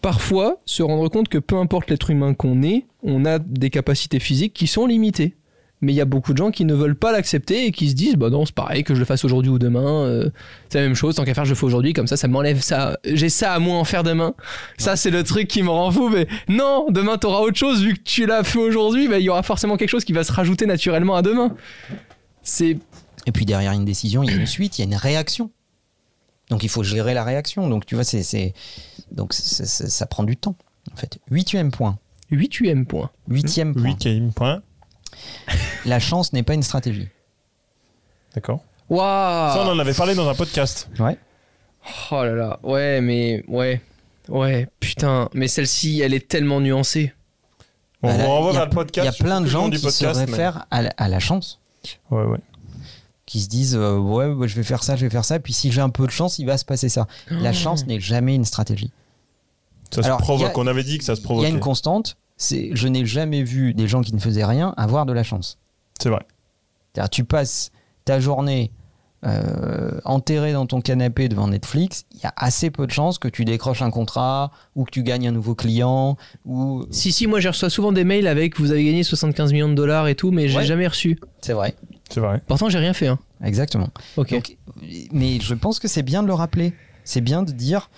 parfois 0.00 0.60
se 0.64 0.82
rendre 0.82 1.08
compte 1.08 1.28
que 1.28 1.38
peu 1.38 1.56
importe 1.56 1.90
l'être 1.90 2.10
humain 2.10 2.32
qu'on 2.32 2.62
est, 2.62 2.86
on 3.02 3.26
a 3.26 3.38
des 3.38 3.70
capacités 3.70 4.18
physiques 4.18 4.54
qui 4.54 4.66
sont 4.66 4.86
limitées. 4.86 5.36
Mais 5.82 5.92
il 5.92 5.96
y 5.96 6.00
a 6.00 6.04
beaucoup 6.04 6.32
de 6.32 6.38
gens 6.38 6.50
qui 6.50 6.64
ne 6.66 6.74
veulent 6.74 6.94
pas 6.94 7.10
l'accepter 7.10 7.64
et 7.66 7.72
qui 7.72 7.88
se 7.88 7.94
disent 7.94 8.16
bah 8.16 8.28
non 8.28 8.44
c'est 8.44 8.54
pareil 8.54 8.84
que 8.84 8.94
je 8.94 8.98
le 8.98 9.06
fasse 9.06 9.24
aujourd'hui 9.24 9.50
ou 9.50 9.58
demain 9.58 10.04
euh, 10.04 10.28
c'est 10.68 10.78
la 10.78 10.84
même 10.84 10.94
chose 10.94 11.14
tant 11.14 11.24
qu'à 11.24 11.32
faire 11.32 11.46
je 11.46 11.50
le 11.50 11.54
fais 11.56 11.64
aujourd'hui 11.64 11.94
comme 11.94 12.06
ça 12.06 12.18
ça 12.18 12.28
m'enlève 12.28 12.60
ça 12.60 12.98
j'ai 13.04 13.30
ça 13.30 13.54
à 13.54 13.58
moins 13.58 13.78
en 13.78 13.84
faire 13.84 14.02
demain 14.02 14.34
ça 14.76 14.96
c'est 14.96 15.08
le 15.10 15.24
truc 15.24 15.48
qui 15.48 15.62
me 15.62 15.70
rend 15.70 15.90
fou 15.90 16.10
mais 16.10 16.26
non 16.48 16.86
demain 16.90 17.16
t'auras 17.16 17.40
autre 17.40 17.56
chose 17.56 17.82
vu 17.82 17.94
que 17.94 18.02
tu 18.02 18.26
l'as 18.26 18.44
fait 18.44 18.58
aujourd'hui 18.58 19.08
bah, 19.08 19.18
il 19.18 19.24
y 19.24 19.30
aura 19.30 19.42
forcément 19.42 19.78
quelque 19.78 19.88
chose 19.88 20.04
qui 20.04 20.12
va 20.12 20.22
se 20.22 20.32
rajouter 20.32 20.66
naturellement 20.66 21.16
à 21.16 21.22
demain 21.22 21.54
c'est 22.42 22.76
Et 23.26 23.32
puis 23.32 23.44
derrière 23.46 23.72
une 23.72 23.84
décision, 23.84 24.22
il 24.22 24.30
y 24.30 24.32
a 24.34 24.36
une 24.36 24.46
suite, 24.46 24.78
il 24.78 24.82
y 24.82 24.84
a 24.84 24.86
une 24.88 24.96
réaction. 24.96 25.50
Donc 26.48 26.62
il 26.62 26.68
faut 26.68 26.82
gérer 26.82 27.14
la 27.14 27.22
réaction. 27.24 27.68
Donc 27.68 27.86
tu 27.86 27.94
vois, 27.94 28.04
c'est, 28.04 28.22
c'est- 28.22 28.54
donc 29.12 29.32
c'est- 29.34 29.66
c'est- 29.66 29.88
ça 29.88 30.06
prend 30.06 30.24
du 30.24 30.36
temps. 30.36 30.56
En 30.92 30.96
fait, 30.96 31.18
huitième 31.30 31.70
point. 31.70 31.98
huitième 32.30 32.86
point 32.86 33.10
Huitième 33.28 33.74
point. 33.74 33.84
Huitième 33.84 34.32
point. 34.32 34.62
La 35.84 35.98
chance 35.98 36.32
n'est 36.32 36.42
pas 36.42 36.54
une 36.54 36.62
stratégie. 36.62 37.08
D'accord. 38.34 38.60
waouh 38.88 39.00
Ça, 39.54 39.62
on 39.64 39.68
en 39.70 39.78
avait 39.78 39.94
parlé 39.94 40.14
dans 40.14 40.28
un 40.28 40.34
podcast. 40.34 40.88
Ouais. 40.98 41.18
Oh 42.10 42.22
là 42.24 42.34
là, 42.34 42.58
ouais, 42.62 43.00
mais 43.00 43.42
ouais, 43.48 43.80
ouais, 44.28 44.68
putain, 44.80 45.28
mais 45.32 45.48
celle-ci, 45.48 46.00
elle 46.00 46.12
est 46.12 46.28
tellement 46.28 46.60
nuancée. 46.60 47.14
On 48.02 48.08
Bah, 48.08 48.16
là, 48.18 48.26
renvoie 48.26 48.50
il 48.50 48.54
y 48.54 48.56
a- 48.56 48.60
vers 48.60 48.68
le 48.68 48.74
podcast. 48.74 49.04
Il 49.04 49.18
y 49.18 49.22
a 49.22 49.24
plein 49.26 49.40
de 49.40 49.46
gens 49.46 49.70
qui 49.70 49.78
podcast, 49.78 50.14
se 50.14 50.18
mais- 50.20 50.24
réfèrent 50.26 50.66
à, 50.70 50.82
la, 50.82 50.90
à 50.98 51.08
la 51.08 51.18
chance, 51.20 51.58
Ouais, 52.10 52.22
ouais. 52.24 52.38
qui 53.24 53.40
se 53.40 53.48
disent 53.48 53.76
euh, 53.76 53.96
ouais, 53.96 54.26
ouais, 54.26 54.46
je 54.46 54.56
vais 54.56 54.62
faire 54.62 54.82
ça, 54.82 54.94
je 54.96 55.06
vais 55.06 55.10
faire 55.10 55.24
ça, 55.24 55.38
puis 55.40 55.54
si 55.54 55.72
j'ai 55.72 55.80
un 55.80 55.88
peu 55.88 56.06
de 56.06 56.10
chance, 56.10 56.38
il 56.38 56.44
va 56.44 56.58
se 56.58 56.64
passer 56.66 56.90
ça. 56.90 57.06
La 57.30 57.52
chance 57.54 57.86
n'est 57.86 57.98
jamais 58.00 58.34
une 58.34 58.44
stratégie. 58.44 58.90
Ça 59.90 60.02
Alors, 60.04 60.18
se 60.18 60.22
provoque. 60.22 60.48
il 60.50 60.52
y 60.52 60.54
a- 60.54 60.62
On 60.62 60.66
avait 60.66 60.84
dit 60.84 60.98
que 60.98 61.04
ça 61.04 61.16
se 61.16 61.22
Il 61.22 61.40
y 61.40 61.46
a 61.46 61.48
une 61.48 61.60
constante, 61.60 62.16
c'est 62.40 62.70
je 62.74 62.88
n'ai 62.88 63.04
jamais 63.06 63.42
vu 63.42 63.74
des 63.74 63.86
gens 63.86 64.00
qui 64.00 64.14
ne 64.14 64.18
faisaient 64.20 64.44
rien 64.44 64.72
avoir 64.76 65.04
de 65.06 65.12
la 65.12 65.22
chance. 65.22 65.58
C'est 66.00 66.08
vrai. 66.08 66.26
C'est-à-dire, 66.92 67.10
tu 67.10 67.24
passes 67.24 67.70
ta 68.04 68.18
journée 68.18 68.72
euh, 69.26 70.00
enterré 70.06 70.54
dans 70.54 70.64
ton 70.64 70.80
canapé 70.80 71.28
devant 71.28 71.46
Netflix, 71.48 72.06
il 72.14 72.20
y 72.22 72.26
a 72.26 72.32
assez 72.36 72.70
peu 72.70 72.86
de 72.86 72.90
chances 72.90 73.18
que 73.18 73.28
tu 73.28 73.44
décroches 73.44 73.82
un 73.82 73.90
contrat 73.90 74.50
ou 74.74 74.84
que 74.84 74.90
tu 74.90 75.02
gagnes 75.02 75.28
un 75.28 75.32
nouveau 75.32 75.54
client 75.54 76.16
ou 76.46 76.86
Si, 76.90 77.12
si, 77.12 77.26
moi, 77.26 77.38
je 77.38 77.48
reçois 77.48 77.68
souvent 77.68 77.92
des 77.92 78.04
mails 78.04 78.26
avec 78.26 78.58
vous 78.58 78.70
avez 78.72 78.82
gagné 78.82 79.02
75 79.02 79.52
millions 79.52 79.68
de 79.68 79.74
dollars 79.74 80.08
et 80.08 80.14
tout, 80.14 80.30
mais 80.30 80.48
j'ai 80.48 80.56
Ouais. 80.56 80.64
jamais 80.64 80.86
reçu. 80.86 81.18
c'est 81.42 81.52
vrai. 81.52 81.74
C'est 82.08 82.20
vrai. 82.20 82.40
Pourtant, 82.46 82.70
j'ai 82.70 82.78
rien 82.78 82.94
fait, 82.94 83.08
hein. 83.08 83.18
Exactement. 83.44 83.88
Ok. 84.16 84.30
Donc, 84.32 84.56
mais 85.12 85.38
je 85.40 85.54
pense 85.54 85.78
que 85.78 85.86
c'est 85.86 86.02
bien 86.02 86.22
de 86.22 86.26
le 86.26 86.34
rappeler. 86.34 86.72
C'est 87.04 87.20
bien 87.20 87.42
de 87.42 87.52
dire 87.52 87.90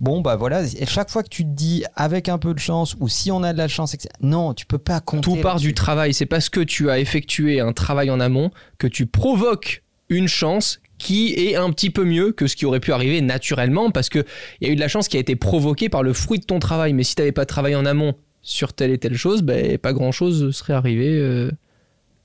bon 0.00 0.20
bah 0.20 0.36
voilà, 0.36 0.62
et 0.62 0.86
chaque 0.86 1.10
fois 1.10 1.22
que 1.22 1.28
tu 1.28 1.44
te 1.44 1.50
dis 1.50 1.84
avec 1.94 2.28
un 2.28 2.38
peu 2.38 2.54
de 2.54 2.58
chance 2.58 2.96
ou 3.00 3.08
si 3.08 3.30
on 3.30 3.42
a 3.42 3.52
de 3.52 3.58
la 3.58 3.68
chance, 3.68 3.94
etc. 3.94 4.08
non, 4.20 4.54
tu 4.54 4.66
peux 4.66 4.78
pas 4.78 5.00
compter. 5.00 5.22
Tout 5.22 5.36
part 5.36 5.58
du 5.58 5.74
travail. 5.74 6.14
C'est 6.14 6.26
parce 6.26 6.48
que 6.48 6.60
tu 6.60 6.90
as 6.90 6.98
effectué 6.98 7.60
un 7.60 7.72
travail 7.72 8.10
en 8.10 8.20
amont 8.20 8.50
que 8.78 8.86
tu 8.86 9.06
provoques 9.06 9.82
une 10.08 10.28
chance 10.28 10.80
qui 10.98 11.34
est 11.34 11.56
un 11.56 11.70
petit 11.70 11.90
peu 11.90 12.04
mieux 12.04 12.32
que 12.32 12.46
ce 12.46 12.56
qui 12.56 12.66
aurait 12.66 12.80
pu 12.80 12.92
arriver 12.92 13.20
naturellement 13.20 13.90
parce 13.90 14.08
que 14.08 14.24
il 14.60 14.66
y 14.66 14.70
a 14.70 14.72
eu 14.72 14.76
de 14.76 14.80
la 14.80 14.88
chance 14.88 15.08
qui 15.08 15.16
a 15.16 15.20
été 15.20 15.36
provoquée 15.36 15.88
par 15.88 16.02
le 16.02 16.12
fruit 16.12 16.38
de 16.38 16.44
ton 16.44 16.58
travail. 16.58 16.92
Mais 16.92 17.02
si 17.02 17.14
tu 17.14 17.22
n'avais 17.22 17.32
pas 17.32 17.46
travaillé 17.46 17.76
en 17.76 17.86
amont 17.86 18.14
sur 18.42 18.72
telle 18.72 18.90
et 18.90 18.98
telle 18.98 19.16
chose, 19.16 19.42
ben, 19.42 19.78
pas 19.78 19.92
grand 19.92 20.12
chose 20.12 20.50
serait 20.52 20.74
arrivé 20.74 21.18
euh, 21.18 21.50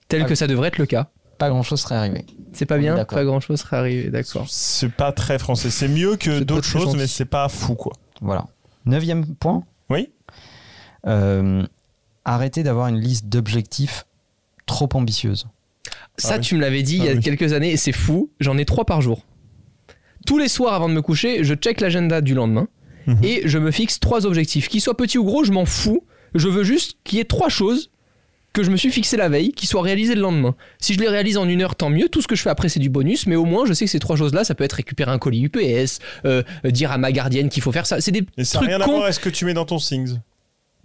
tel 0.08 0.24
Ah 0.24 0.26
que 0.26 0.36
ça 0.36 0.48
devrait 0.48 0.68
être 0.68 0.78
le 0.78 0.86
cas. 0.86 1.12
Pas 1.40 1.50
grand 1.50 1.64
chose 1.64 1.80
serait 1.82 1.96
arrivé. 1.96 2.26
C'est 2.54 2.66
pas 2.66 2.78
bien, 2.78 3.04
pas 3.06 3.24
grand 3.26 3.40
chose 3.40 3.60
serait 3.62 3.78
arrivé, 3.78 4.10
d'accord. 4.10 4.46
C'est 4.50 4.92
pas 4.92 5.12
très 5.12 5.40
français. 5.40 5.70
C'est 5.72 5.88
mieux 5.88 6.16
que 6.18 6.40
d'autres 6.42 6.66
choses, 6.68 6.84
gentil. 6.86 6.98
mais 6.98 7.08
c'est 7.08 7.26
pas 7.26 7.48
fou, 7.50 7.76
quoi. 7.76 7.94
Voilà. 8.22 8.46
Neuvième 8.86 9.26
point. 9.36 9.64
Oui. 9.90 10.10
Euh, 11.08 11.66
arrêtez 12.26 12.64
d'avoir 12.64 12.88
une 12.88 13.00
liste 13.00 13.28
d'objectifs 13.28 14.06
trop 14.66 14.90
ambitieuse. 14.94 15.48
Ça, 16.18 16.34
Ah 16.34 16.36
oui. 16.38 16.42
tu 16.42 16.56
me 16.56 16.62
l'avais 16.62 16.84
dit 16.84 16.98
il 16.98 17.04
y 17.06 17.08
Ah 17.08 17.12
a 17.12 17.16
oui. 17.16 17.22
quelques 17.22 17.54
années, 17.54 17.72
et 17.72 17.78
c'est 17.78 17.92
fou. 17.94 18.30
J'en 18.40 18.58
ai 18.58 18.66
trois 18.66 18.86
par 18.86 19.02
jour. 19.02 19.26
Tous 20.28 20.38
les 20.38 20.50
soirs 20.50 20.74
avant 20.74 20.90
de 20.90 20.94
me 20.94 21.02
coucher, 21.02 21.44
je 21.44 21.54
check 21.56 21.80
l'agenda 21.80 22.20
du 22.22 22.34
lendemain 22.34 22.68
Mhm. 23.08 23.24
et 23.24 23.42
je 23.46 23.58
me 23.58 23.72
fixe 23.72 24.00
trois 24.00 24.26
objectifs. 24.26 24.68
Qu'ils 24.68 24.82
soient 24.82 24.98
petits 24.98 25.18
ou 25.18 25.24
gros, 25.24 25.44
je 25.46 25.52
m'en 25.54 25.66
fous. 25.66 26.04
Je 26.36 26.48
veux 26.50 26.64
juste 26.64 26.98
qu'il 27.06 27.18
y 27.18 27.22
ait 27.22 27.26
trois 27.26 27.50
choses 27.50 27.90
que 28.54 28.64
je 28.64 28.72
me 28.72 28.78
suis 28.78 28.92
fixé 28.92 29.18
la 29.18 29.30
veille 29.30 29.52
qui 29.52 29.68
soient 29.68 29.82
réalisées 29.82 30.16
le 30.16 30.22
lendemain. 30.22 30.56
Si 30.80 30.94
je 30.94 31.00
les 31.00 31.08
réalise 31.08 31.38
en 31.38 31.48
une 31.48 31.62
heure, 31.62 31.76
tant 31.76 31.90
mieux. 31.90 32.10
Tout 32.10 32.22
ce 32.22 32.28
que 32.28 32.36
je 32.36 32.42
fais 32.42 32.50
après, 32.50 32.70
c'est 32.70 32.80
du 32.80 32.90
bonus. 32.90 33.28
Mais 33.28 33.36
au 33.36 33.46
moins, 33.46 33.66
je 33.66 33.74
sais 33.74 33.86
que 33.86 33.92
ces 33.92 34.00
trois 34.00 34.16
choses-là, 34.16 34.44
ça 34.44 34.56
peut 34.56 34.64
être 34.64 34.74
récupérer 34.74 35.12
un 35.12 35.20
colis 35.20 35.44
UPS, 35.44 36.00
euh, 36.26 36.44
euh, 36.66 36.72
dire 36.72 36.92
à 36.92 36.98
ma 36.98 37.12
gardienne 37.12 37.50
qu'il 37.50 37.62
faut 37.62 37.72
faire 37.72 37.86
ça. 37.86 38.02
C'est 38.02 38.12
des 38.12 38.26
Et 38.38 38.44
ça 38.44 38.60
n'a 38.60 38.62
trucs 38.62 38.70
rien 38.70 38.82
à 38.82 38.86
voir 38.86 39.04
avec 39.04 39.14
ce 39.14 39.20
que 39.20 39.30
tu 39.30 39.46
mets 39.46 39.54
dans 39.54 39.66
ton 39.66 39.78
Things. 39.78 40.18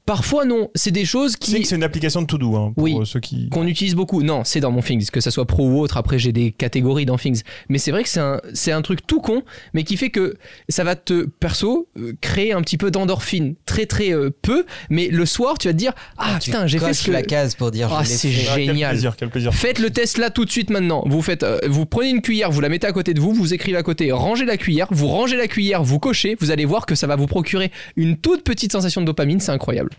Parfois, 0.06 0.44
non. 0.44 0.70
C'est 0.74 0.90
des 0.90 1.04
choses 1.06 1.36
Tu 1.40 1.50
sais 1.50 1.56
qui 1.56 1.62
que 1.62 1.68
c'est 1.68 1.76
une 1.76 1.82
application 1.82 2.20
de 2.20 2.26
To-Do, 2.26 2.56
hein, 2.56 2.72
pour 2.74 2.84
Oui. 2.84 2.94
euh, 3.00 3.04
ceux 3.06 3.20
qui. 3.20 3.48
qu'on 3.48 3.66
utilise 3.66 3.94
beaucoup. 3.94 4.22
Non, 4.22 4.42
c'est 4.44 4.60
dans 4.60 4.70
mon 4.70 4.82
Things, 4.82 5.06
que 5.10 5.20
ça 5.20 5.30
soit 5.30 5.46
pro 5.46 5.66
ou 5.66 5.80
autre. 5.80 5.96
Après, 5.96 6.18
j'ai 6.18 6.30
des 6.32 6.50
catégories 6.52 7.06
dans 7.06 7.16
Things. 7.16 7.40
Mais 7.70 7.78
c'est 7.78 7.90
vrai 7.90 8.02
que 8.02 8.08
c'est 8.10 8.20
un, 8.20 8.40
c'est 8.52 8.72
un 8.72 8.82
truc 8.82 9.06
tout 9.06 9.20
con, 9.20 9.42
mais 9.72 9.82
qui 9.82 9.96
fait 9.96 10.10
que 10.10 10.34
ça 10.68 10.84
va 10.84 10.94
te, 10.94 11.24
perso, 11.24 11.88
euh, 11.98 12.12
créer 12.20 12.52
un 12.52 12.60
petit 12.60 12.76
peu 12.76 12.90
d'endorphine. 12.90 13.54
Très, 13.64 13.86
très 13.86 14.12
euh, 14.12 14.28
peu. 14.42 14.66
Mais 14.90 15.08
le 15.08 15.24
soir, 15.24 15.56
tu 15.56 15.68
vas 15.68 15.72
te 15.72 15.78
dire 15.78 15.92
Ah, 16.18 16.38
Tu 16.40 16.50
putain, 16.50 16.66
j'ai 16.66 16.78
fait 16.78 16.92
ce 16.92 17.06
que. 17.06 17.10
la 17.10 17.22
case 17.22 17.54
pour 17.54 17.70
dire 17.70 17.88
Ah, 17.90 18.00
l'ai 18.02 18.06
c'est. 18.06 18.28
Ah, 18.48 18.52
quel 18.56 18.66
génial. 18.66 18.90
plaisir, 18.90 19.16
quel 19.16 19.30
plaisir. 19.30 19.54
Faites 19.54 19.78
le 19.78 19.88
test 19.88 20.18
là 20.18 20.28
tout 20.28 20.44
de 20.44 20.50
suite 20.50 20.68
maintenant. 20.68 21.02
Vous 21.06 21.22
faites, 21.22 21.42
euh, 21.44 21.58
vous 21.68 21.86
prenez 21.86 22.10
une 22.10 22.20
cuillère, 22.20 22.50
vous 22.50 22.60
la 22.60 22.68
mettez 22.68 22.86
à 22.86 22.92
côté 22.92 23.14
de 23.14 23.20
vous, 23.20 23.32
vous 23.32 23.54
écrivez 23.54 23.78
à 23.78 23.82
côté, 23.82 24.12
rangez 24.12 24.44
la 24.44 24.58
cuillère, 24.58 24.88
vous 24.90 25.08
rangez 25.08 25.36
la 25.36 25.48
cuillère, 25.48 25.82
vous 25.82 25.98
cochez, 25.98 26.36
vous 26.40 26.50
allez 26.50 26.66
voir 26.66 26.84
que 26.84 26.94
ça 26.94 27.06
va 27.06 27.16
vous 27.16 27.26
procurer 27.26 27.72
une 27.96 28.18
toute 28.18 28.42
petite 28.44 28.70
sensation 28.72 29.00
de 29.00 29.06
dopamine, 29.06 29.40
c'est 29.40 29.52
incroyable. 29.52 29.92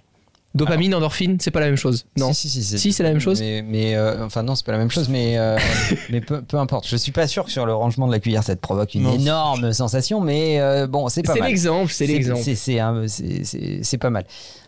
Dopamine, 0.56 0.96
endorphine, 0.96 1.38
c'est 1.40 1.52
pas 1.52 1.60
la 1.60 1.66
même 1.68 1.76
chose. 1.76 2.06
Non. 2.18 2.34
Si, 2.34 2.50
si, 2.50 2.64
si, 2.64 2.80
Si, 2.80 2.94
c'est 2.94 3.04
la 3.04 3.10
même 3.10 3.20
chose. 3.20 3.40
Mais, 3.42 3.62
mais, 3.62 3.96
euh, 3.96 4.26
enfin 4.26 4.42
non, 4.42 4.56
c'est 4.56 4.66
pas 4.66 4.72
la 4.72 4.78
même 4.78 4.90
chose, 4.90 5.10
mais, 5.10 5.38
euh, 5.38 5.58
mais 6.10 6.22
peu, 6.22 6.42
peu 6.42 6.58
importe. 6.58 6.88
Je 6.88 6.96
suis 6.96 7.12
pas 7.12 7.28
sûr 7.28 7.46
que 7.46 7.52
sur 7.52 7.66
le 7.66 7.74
rangement 7.74 8.08
de 8.08 8.12
la 8.14 8.20
cuillère, 8.20 8.44
ça 8.44 8.56
te 8.56 8.62
provoque 8.62 8.96
une 8.96 9.04
Non. 9.04 9.14
énorme 9.14 9.74
sensation, 9.74 10.22
mais 10.22 10.60
euh, 10.62 10.88
bon, 10.88 11.10
c'est 11.10 11.24
pas 11.24 11.36
mal. 11.36 11.50
l'exemple, 11.50 11.92
c'est 11.92 12.08
l'exemple. 12.08 12.42
C'est 12.44 12.80
un- 12.80 13.06
c'est- 13.08 13.98
pas 13.98 14.10
mal. 14.10 14.26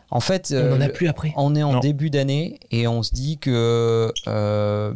En 0.10 0.22
fait, 0.22 0.56
On 0.58 0.78
en 0.78 0.80
a 0.82 0.88
plus 0.88 1.10
après. 1.10 1.34
on 1.36 1.54
est 1.54 1.64
en 1.64 1.74
Non. 1.74 1.80
début 1.80 2.10
d'année 2.10 2.60
et 2.72 2.88
on 2.88 3.04
se 3.04 3.14
dit 3.14 3.38
que 3.40 4.14
euh, 4.28 4.94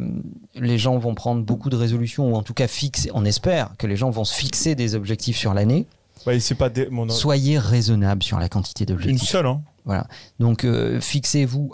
les 0.54 0.78
gens 0.78 0.96
vont 0.98 1.14
prendre 1.14 1.42
beaucoup 1.42 1.68
de 1.68 1.76
résolutions 1.76 2.32
ou 2.32 2.34
en 2.34 2.42
tout 2.42 2.54
cas 2.54 2.66
fixer. 2.66 3.10
On 3.12 3.26
espère 3.26 3.72
que 3.78 3.86
les 3.86 3.96
gens 3.96 4.08
vont 4.10 4.24
se 4.24 4.34
fixer 4.34 4.74
des 4.74 4.94
objectifs 4.94 5.36
sur 5.36 5.52
l'année. 5.52 5.86
Ouais, 6.26 6.40
c'est 6.40 6.54
pas 6.54 6.70
des- 6.70 6.86
mon- 6.88 7.08
Soyez 7.10 7.58
raisonnable 7.58 8.22
sur 8.22 8.38
la 8.38 8.48
quantité 8.48 8.84
une 8.84 8.94
d'objectifs. 8.94 9.28
seule, 9.28 9.46
hein. 9.46 9.60
Donc 10.38 10.64
euh, 10.64 11.00
fixez-vous 11.00 11.72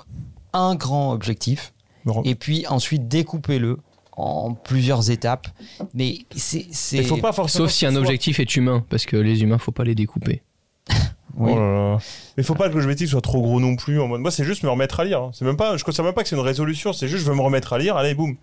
un 0.53 0.75
grand 0.75 1.13
objectif 1.13 1.73
Bon. 2.05 2.23
et 2.25 2.35
puis 2.35 2.67
ensuite 2.69 3.07
découpez-le 3.09 3.79
en 4.13 4.55
plusieurs 4.55 5.11
étapes. 5.11 5.47
Mais 5.95 6.19
c'est 6.35 7.03
faut 7.05 7.19
pas 7.19 7.33
forcément. 7.33 7.67
Sauf 7.67 7.73
si 7.75 7.87
un 7.87 7.91
soit- 7.93 8.01
objectif 8.01 8.41
est 8.41 8.57
humain, 8.57 8.85
parce 8.89 9.07
que 9.07 9.17
les 9.17 9.43
humains, 9.43 9.59
faut 9.59 9.73
pas 9.73 9.85
les 9.85 9.95
découper. 9.95 10.43
oui. 11.37 11.53
Oh 11.55 11.59
là 11.59 11.73
là. 11.93 11.99
Mais 12.37 12.43
faut 12.43 12.55
pas 12.55 12.69
que 12.69 12.75
l'objectif 12.79 13.11
soit 13.11 13.21
trop 13.21 13.41
gros 13.43 13.61
non 13.61 13.77
plus. 13.77 14.01
En 14.01 14.09
mode, 14.09 14.21
moi, 14.23 14.31
c'est 14.31 14.45
juste 14.45 14.63
me 14.65 14.71
remettre 14.71 14.99
à 15.01 15.05
lire. 15.05 15.23
hein. 15.23 15.31
C'est 15.35 15.45
même 15.45 15.57
pas, 15.57 15.77
je 15.77 15.85
considère 15.85 16.07
même 16.07 16.15
pas 16.15 16.23
que 16.23 16.29
c'est 16.29 16.37
une 16.37 16.43
résolution. 16.43 16.93
C'est 16.93 17.07
juste, 17.09 17.25
je 17.25 17.31
veux 17.31 17.37
me 17.37 17.43
remettre 17.43 17.73
à 17.75 17.79
lire. 17.79 17.97
Allez, 17.97 18.15
boum. 18.15 18.37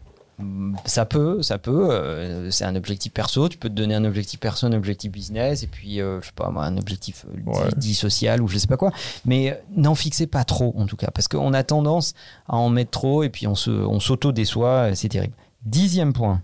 Ça 0.86 1.06
peut, 1.06 1.42
ça 1.42 1.58
peut. 1.58 1.88
euh, 1.92 2.52
c'est 2.52 2.66
un 2.66 2.76
objectif 2.76 3.14
perso. 3.14 3.48
Tu 3.48 3.58
peux 3.58 3.70
te 3.70 3.74
donner 3.74 3.96
un 3.96 4.04
objectif 4.04 4.40
perso, 4.40 4.68
un 4.68 4.74
objectif 4.74 5.12
business, 5.12 5.64
et 5.64 5.68
puis 5.68 6.02
euh, 6.02 6.20
je 6.22 6.26
sais 6.28 6.34
pas 6.36 6.50
moi, 6.50 6.66
un 6.66 6.78
objectif 6.78 7.26
euh, 7.30 7.38
dit, 7.38 7.44
Ouais. 7.48 7.70
dit 7.78 7.94
social 7.96 8.42
ou 8.42 8.48
je 8.48 8.58
sais 8.58 8.68
pas 8.68 8.76
quoi. 8.78 8.92
Mais 9.26 9.52
euh, 9.52 9.56
n'en 9.78 9.96
fixez 9.96 10.28
pas 10.28 10.44
trop 10.44 10.74
en 10.78 10.86
tout 10.88 10.98
cas, 10.98 11.10
parce 11.14 11.28
qu'on 11.30 11.54
a 11.54 11.64
tendance 11.64 12.14
à 12.50 12.58
en 12.58 12.70
mettre 12.70 12.92
trop 12.92 13.24
et 13.24 13.30
puis 13.30 13.48
on 13.48 13.56
se, 13.56 13.72
on 13.72 14.00
s'auto 14.02 14.32
déçoit. 14.34 14.94
C'est 14.96 15.10
terrible. 15.10 15.34
Dixième 15.66 16.12
point. 16.14 16.42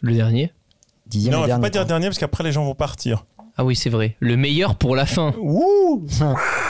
Le 0.00 0.14
dernier 0.14 0.52
Dixième 1.06 1.34
non, 1.34 1.46
il 1.46 1.52
faut 1.52 1.60
pas 1.60 1.70
dire 1.70 1.80
point. 1.82 1.88
dernier 1.88 2.06
parce 2.06 2.18
qu'après 2.18 2.44
les 2.44 2.52
gens 2.52 2.64
vont 2.64 2.74
partir. 2.76 3.24
Ah 3.56 3.64
oui, 3.64 3.74
c'est 3.74 3.90
vrai. 3.90 4.14
Le 4.20 4.36
meilleur 4.36 4.76
pour 4.76 4.94
la 4.94 5.06
fin. 5.06 5.34
Ouh 5.40 6.06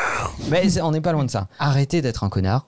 Mais 0.50 0.80
on 0.80 0.92
n'est 0.92 1.00
pas 1.02 1.12
loin 1.12 1.24
de 1.24 1.30
ça. 1.30 1.48
Arrêtez 1.58 2.00
d'être 2.00 2.24
un 2.24 2.30
connard. 2.30 2.66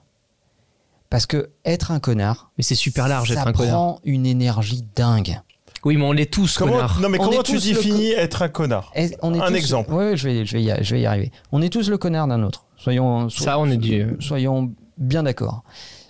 Parce 1.11 1.27
que 1.27 1.51
être 1.65 1.91
un 1.91 1.99
connard, 1.99 2.49
Mais 2.57 2.63
c'est 2.63 2.73
super 2.73 3.07
large 3.07 3.27
ça 3.27 3.41
être 3.41 3.47
un 3.47 3.53
connard. 3.53 3.73
prend 3.75 3.99
une 4.03 4.25
énergie 4.25 4.83
dingue. 4.95 5.39
Oui, 5.83 5.97
mais 5.97 6.03
on 6.05 6.11
l'est 6.11 6.31
tous, 6.31 6.57
Comment, 6.57 6.73
connard. 6.73 6.99
non, 7.01 7.09
mais 7.09 7.19
On 7.19 7.25
comment 7.25 7.43
tu 7.43 7.57
définis 7.59 8.11
être 8.11 8.41
un 8.43 8.49
connard 8.49 8.91
Est- 8.95 9.17
on 9.21 9.33
est 9.33 9.39
Un 9.41 9.47
tous- 9.49 9.55
exemple. 9.55 9.93
Ouais, 9.93 10.15
je 10.17 10.27
vais, 10.29 10.45
je 10.45 10.53
vais, 10.57 10.63
y, 10.63 10.73
je 10.83 10.95
vais 10.95 11.01
y 11.01 11.05
arriver. 11.05 11.31
On 11.51 11.61
est 11.61 11.69
tous 11.69 11.89
le 11.89 11.97
connard 11.97 12.27
d'un 12.27 12.41
autre. 12.43 12.65
Soyons, 12.77 13.29
so- 13.29 13.43
Ça, 13.43 13.59
on 13.59 13.69
est 13.69 13.77
du. 13.77 14.07
soyons 14.19 14.71
bien 14.97 15.23
d'accord. 15.23 15.63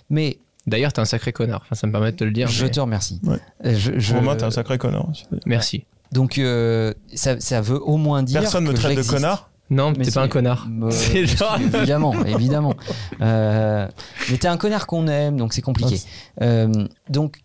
Mais 0.08 0.38
D'ailleurs, 0.68 0.92
t'es 0.92 1.00
un 1.00 1.04
sacré 1.04 1.32
connard. 1.32 1.62
Enfin, 1.64 1.74
ça 1.74 1.88
me 1.88 1.92
permet 1.92 2.12
de 2.12 2.16
te 2.18 2.22
le 2.22 2.30
dire. 2.30 2.46
je 2.46 2.62
mais- 2.64 2.70
te 2.70 2.78
remercie. 2.78 3.20
Ouais. 3.24 3.38
Euh, 3.66 3.74
Je, 3.76 3.98
je- 3.98 4.14
Romain, 4.14 4.36
t'es 4.36 4.44
un 4.44 4.52
sacré 4.52 4.78
connard. 4.78 5.08
Merci. 5.44 5.86
Donc 6.12 6.38
euh, 6.38 6.94
ça, 7.14 7.40
ça 7.40 7.60
veut 7.60 7.82
au 7.82 7.96
moins 7.96 8.22
dire. 8.22 8.40
Personne 8.42 8.62
me 8.64 8.70
que 8.72 8.76
traite 8.76 8.96
de 8.96 9.02
connard. 9.02 9.50
Non, 9.72 9.92
Mais 9.96 10.04
t'es 10.04 10.10
pas 10.12 10.22
un 10.22 10.28
connard. 10.28 10.68
Euh, 10.82 10.90
C'est 10.90 11.26
genre- 11.26 11.58
Évidemment, 11.60 12.24
évidemment. 12.24 12.74
Euh, 13.20 13.88
mais 14.30 14.36
t'es 14.38 14.48
un 14.48 14.56
connard 14.56 14.86
qu'on 14.86 15.06
aime, 15.08 15.36
donc 15.36 15.52
c'est 15.52 15.62
compliqué. 15.62 16.00
Euh, 16.40 16.70
donc 17.08 17.38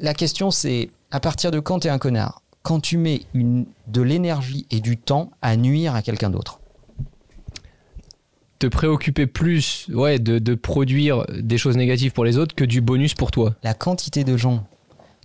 la 0.00 0.14
question 0.14 0.50
c'est 0.50 0.90
à 1.10 1.20
partir 1.20 1.50
de 1.50 1.60
quand 1.60 1.80
t'es 1.80 1.88
un 1.88 1.98
connard? 1.98 2.42
Quand 2.62 2.78
tu 2.80 2.98
mets 2.98 3.22
une, 3.34 3.66
de 3.88 4.00
l'énergie 4.02 4.66
et 4.70 4.80
du 4.80 4.96
temps 4.96 5.30
à 5.42 5.56
nuire 5.56 5.94
à 5.94 6.02
quelqu'un 6.02 6.30
d'autre. 6.30 6.60
Te 8.58 8.66
préoccuper 8.66 9.26
plus 9.26 9.86
ouais, 9.92 10.18
de, 10.18 10.38
de 10.38 10.54
produire 10.54 11.24
des 11.30 11.56
choses 11.56 11.76
négatives 11.78 12.12
pour 12.12 12.24
les 12.26 12.36
autres 12.36 12.54
que 12.54 12.64
du 12.64 12.80
bonus 12.82 13.14
pour 13.14 13.30
toi. 13.30 13.54
La 13.62 13.72
quantité 13.72 14.22
de 14.22 14.36
gens 14.36 14.64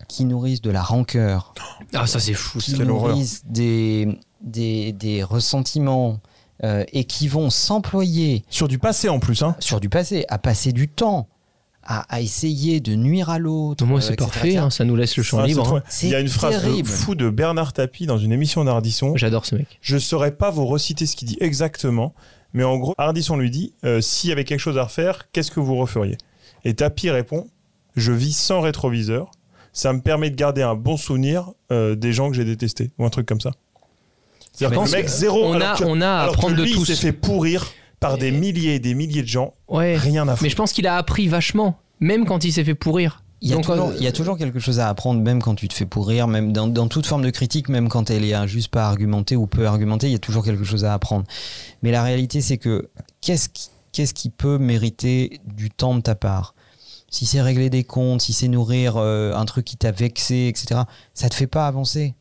qui 0.08 0.23
nourrissent 0.23 0.62
de 0.62 0.71
la 0.71 0.81
rancœur, 0.81 1.53
Ah, 1.93 2.08
ça, 2.08 2.19
c'est 2.19 2.34
fou. 2.34 2.60
qui 2.60 2.79
nourrissent 2.79 3.43
des, 3.45 4.17
des, 4.45 4.91
des 4.93 5.23
ressentiments 5.23 6.19
euh, 6.63 6.84
et 6.93 7.03
qui 7.03 7.27
vont 7.27 7.49
s'employer 7.49 8.43
Sur 8.49 8.67
du 8.67 8.79
passé 8.79 9.10
en 9.10 9.19
plus. 9.19 9.43
Hein. 9.43 9.55
sur 9.60 9.79
du 9.79 9.89
passé, 9.89 10.25
à 10.29 10.38
passer 10.38 10.71
du 10.71 10.88
temps, 10.88 11.27
à, 11.84 12.01
à 12.13 12.21
essayer 12.21 12.79
de 12.79 12.95
nuire 12.95 13.29
à 13.29 13.38
l'autre. 13.39 13.86
Moi, 13.86 13.99
euh, 13.99 14.01
c'est 14.01 14.15
parfait. 14.15 14.55
hein, 14.58 14.69
ça 14.69 14.86
nous 14.86 14.95
laisse 14.95 15.17
le 15.17 15.23
champ 15.23 15.39
Ah, 15.39 15.47
libre. 15.47 15.75
hein. 15.75 15.84
Il 16.01 16.10
y 16.10 16.15
a 16.15 16.19
une 16.19 16.27
phrase 16.29 16.55
de 16.55 16.62
terrible. 16.62 16.88
fou 16.89 17.13
de 17.15 17.29
Bernard 17.29 17.73
Tapie 17.73 18.05
dans 18.08 18.17
une 18.17 18.31
émission 18.31 18.63
d'Ardisson. 18.63 19.15
J'adore 19.17 19.45
ce 19.45 19.55
mec. 19.55 19.67
Je 19.81 19.97
saurais 19.97 20.31
pas 20.31 20.49
vous 20.49 20.65
reciter 20.65 21.05
ce 21.05 21.15
qu'il 21.15 21.27
dit 21.27 21.38
exactement, 21.41 22.13
mais 22.53 22.63
en 22.63 22.77
gros, 22.77 22.95
Ardisson 22.97 23.36
lui 23.38 23.51
dit 23.51 23.73
euh, 23.84 23.99
s'il 24.01 24.29
y 24.29 24.34
avait 24.34 24.45
quelque 24.45 24.60
chose 24.62 24.77
à 24.77 24.84
refaire, 24.86 25.29
qu'est-ce 25.34 25.51
que 25.51 25.60
vous 25.60 25.75
referiez? 25.75 26.17
Et 26.63 26.73
Tapi 26.73 27.10
répond 27.10 27.47
je 27.97 28.12
vis 28.12 28.36
sans 28.36 28.60
rétroviseur, 28.62 29.31
ça 29.71 29.93
me 29.93 30.01
permet 30.01 30.29
de 30.29 30.36
garder 30.36 30.62
un 30.62 30.75
bon 30.75 30.97
souvenir 30.97 31.51
euh, 31.71 31.95
des 31.95 32.12
gens 32.13 32.29
que 32.29 32.36
j'ai 32.36 32.43
détestés, 32.45 32.91
ou 32.97 33.05
un 33.05 33.10
truc 33.10 33.25
comme 33.25 33.39
ça. 33.41 33.51
C'est-à-dire 34.55 34.81
le 34.83 34.89
mec 34.91 35.07
zéro. 35.07 35.43
on 35.45 35.59
a- 35.59 35.75
que- 35.77 35.83
on 35.83 36.01
a 36.01 36.07
à 36.07 36.23
apprendre 36.25 36.55
de 36.55 36.63
lui, 36.63 36.71
tous. 36.71 36.81
Il 36.89 36.95
s'est 36.95 37.01
fait 37.01 37.11
pourrir 37.11 37.65
par 37.99 38.17
des 38.17 38.31
milliers 38.31 38.75
et 38.75 38.79
des 38.79 38.93
milliers 38.93 39.21
de 39.23 39.27
gens, 39.27 39.53
Ouais. 39.67 39.95
rien 39.97 40.23
à 40.23 40.31
Mais 40.31 40.37
foutre. 40.37 40.51
je 40.51 40.55
pense 40.55 40.73
qu'il 40.73 40.87
a 40.87 40.97
appris 40.97 41.27
vachement, 41.27 41.77
même 41.99 42.25
quand 42.25 42.43
il 42.43 42.51
s'est 42.53 42.63
fait 42.63 42.75
pourrir. 42.75 43.21
Il 43.41 43.49
y, 43.49 43.51
a 43.51 43.55
Donc, 43.57 43.65
toujours, 43.65 43.89
euh, 43.89 43.95
il 43.97 44.03
y 44.03 44.07
a 44.07 44.11
toujours 44.11 44.37
quelque 44.37 44.59
chose 44.59 44.79
à 44.79 44.87
apprendre, 44.89 45.21
même 45.21 45.41
quand 45.41 45.55
tu 45.55 45.67
te 45.67 45.73
fais 45.73 45.85
pourrir, 45.85 46.27
même 46.27 46.51
dans, 46.53 46.67
dans 46.67 46.87
toute 46.87 47.05
forme 47.05 47.21
de 47.21 47.29
critique, 47.29 47.69
même 47.69 47.89
quand 47.89 48.09
elle 48.09 48.23
est 48.23 48.33
injuste, 48.33 48.69
pas 48.69 48.87
argumentée 48.87 49.35
ou 49.35 49.45
peu 49.45 49.67
argumentée, 49.67 50.07
il 50.07 50.13
y 50.13 50.15
a 50.15 50.19
toujours 50.19 50.43
quelque 50.43 50.63
chose 50.63 50.83
à 50.85 50.93
apprendre. 50.93 51.25
Mais 51.83 51.91
la 51.91 52.01
réalité, 52.01 52.41
c'est 52.41 52.57
que 52.57 52.89
qu'est-ce 53.21 53.49
qui, 53.49 53.69
qu'est-ce 53.91 54.13
qui 54.13 54.29
peut 54.29 54.57
mériter 54.57 55.41
du 55.45 55.69
temps 55.69 55.93
de 55.95 56.01
ta 56.01 56.15
part? 56.15 56.55
Si 57.11 57.25
c'est 57.25 57.41
régler 57.41 57.69
des 57.69 57.83
comptes, 57.83 58.21
si 58.21 58.33
c'est 58.33 58.47
nourrir 58.47 58.95
euh, 58.97 59.33
un 59.35 59.45
truc 59.45 59.65
qui 59.65 59.77
t'a 59.77 59.91
vexé, 59.91 60.47
etc., 60.47 60.81
ça 61.13 61.29
te 61.29 61.35
fait 61.35 61.47
pas 61.47 61.67
avancer. 61.67 62.15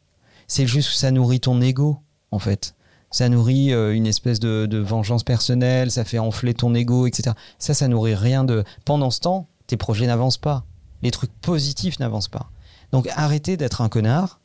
C'est 0.47 0.67
juste 0.67 0.91
que 0.91 0.97
ça 0.97 1.11
nourrit 1.11 1.41
ton 1.41 1.61
ego, 1.63 1.99
en 2.35 2.39
fait. 2.39 2.75
Ça 3.11 3.29
nourrit 3.29 3.73
euh, 3.73 3.95
une 3.95 4.07
espèce 4.07 4.41
de, 4.41 4.67
de 4.67 4.79
vengeance 4.79 5.23
personnelle, 5.23 5.91
ça 5.91 6.05
fait 6.05 6.19
enfler 6.19 6.53
ton 6.53 6.75
ego, 6.75 7.07
etc. 7.07 7.35
Ça, 7.59 7.73
ça 7.73 7.87
nourrit 7.89 8.15
rien 8.17 8.43
de. 8.45 8.65
Pendant 8.85 9.11
ce 9.11 9.21
temps, 9.21 9.47
tes 9.69 9.77
projets 9.77 10.07
n'avancent 10.07 10.37
pas. 10.39 10.65
Les 11.03 11.11
trucs 11.13 11.33
positifs 11.41 11.99
n'avancent 12.01 12.29
pas. 12.29 12.51
Donc 12.93 13.09
arrêter 13.15 13.57
d'être 13.57 13.81
un 13.83 13.89
connard 13.89 14.41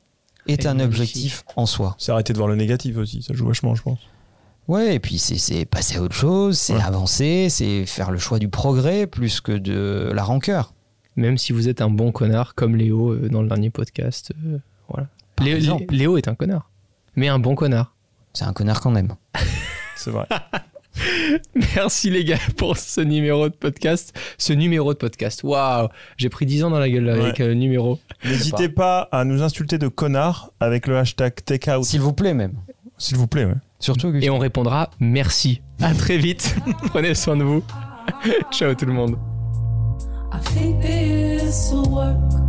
est 0.48 0.66
Et 0.66 0.68
un 0.68 0.80
objectif 0.80 1.44
en 1.56 1.66
soi. 1.66 1.96
C'est 1.98 2.12
arrêter 2.12 2.34
de 2.34 2.38
voir 2.38 2.48
le 2.48 2.56
négatif 2.56 2.98
aussi, 2.98 3.22
ça 3.24 3.34
joue 3.34 3.48
vachement, 3.48 3.76
je 3.76 3.82
pense. 3.82 4.00
Ouais, 4.68 4.96
et 4.96 5.00
puis 5.00 5.18
c'est- 5.18 5.66
passer 5.66 5.98
à 5.98 6.02
autre 6.04 6.16
chose, 6.16 6.58
c'est 6.58 6.74
Ouais. 6.76 6.82
avancer, 6.82 7.48
c'est 7.50 7.86
faire 7.88 8.12
le 8.12 8.20
choix 8.20 8.38
du 8.38 8.50
progrès 8.50 9.08
plus 9.08 9.42
que 9.42 9.52
de 9.52 10.12
la 10.14 10.24
rancœur. 10.24 10.74
Même 11.16 11.38
si 11.40 11.54
vous 11.54 11.68
êtes 11.70 11.82
un 11.82 11.90
bon 11.90 12.12
connard, 12.12 12.54
comme 12.56 12.76
Léo 12.76 13.12
euh, 13.14 13.30
dans 13.30 13.42
le 13.42 13.48
dernier 13.48 13.72
podcast. 13.72 14.32
euh, 14.46 14.60
voilà. 14.88 15.08
Léo, 15.42 15.80
Léo 15.90 16.18
est 16.18 16.28
un 16.28 16.36
connard. 16.36 16.70
Mais 17.20 17.28
un 17.28 17.38
bon 17.38 17.54
connard. 17.54 17.94
C'est 18.32 18.46
un 18.46 18.54
connard 18.54 18.80
qu'on 18.80 18.96
aime. 18.96 19.14
C'est 19.98 20.10
vrai. 20.10 20.26
Merci 21.76 22.10
les 22.10 22.24
gars 22.24 22.38
pour 22.56 22.78
ce 22.78 23.02
numéro 23.02 23.50
de 23.50 23.54
podcast. 23.54 24.18
Ce 24.38 24.54
numéro 24.54 24.94
de 24.94 24.98
podcast. 24.98 25.44
Waouh 25.44 25.90
J'ai 26.16 26.30
pris 26.30 26.46
10 26.46 26.64
ans 26.64 26.70
dans 26.70 26.80
la 26.80 26.90
gueule 26.90 27.08
Ouais. 27.08 27.20
avec 27.22 27.42
euh, 27.42 27.48
le 27.50 27.54
numéro. 27.56 28.00
N'hésitez 28.24 28.70
pas 28.70 29.10
à 29.12 29.26
nous 29.26 29.44
insulter 29.44 29.78
de 29.78 29.90
connards 29.90 30.54
avec 30.62 30.88
le 30.88 30.98
hashtag 30.98 31.36
takeout, 31.44 31.84
S'il 31.84 32.00
vous 32.00 32.14
plaît 32.14 32.34
même. 32.34 32.54
s'il 32.98 33.18
vous 33.18 33.28
plaît. 33.28 33.44
ouais. 33.44 33.56
Surtout 33.80 34.14
Et 34.16 34.30
on 34.30 34.40
répondra 34.40 34.90
merci. 35.02 35.62
À 35.82 35.94
très 35.94 36.18
vite. 36.18 36.56
Prenez 36.88 37.16
soin 37.16 37.36
de 37.36 37.44
vous. 37.44 37.62
Ciao 38.50 38.74
tout 38.76 38.86
le 38.86 38.94
monde. 38.94 39.18
I 40.32 40.40
think 40.54 40.80
this 40.82 41.70
will 41.74 41.90
work. 41.90 42.49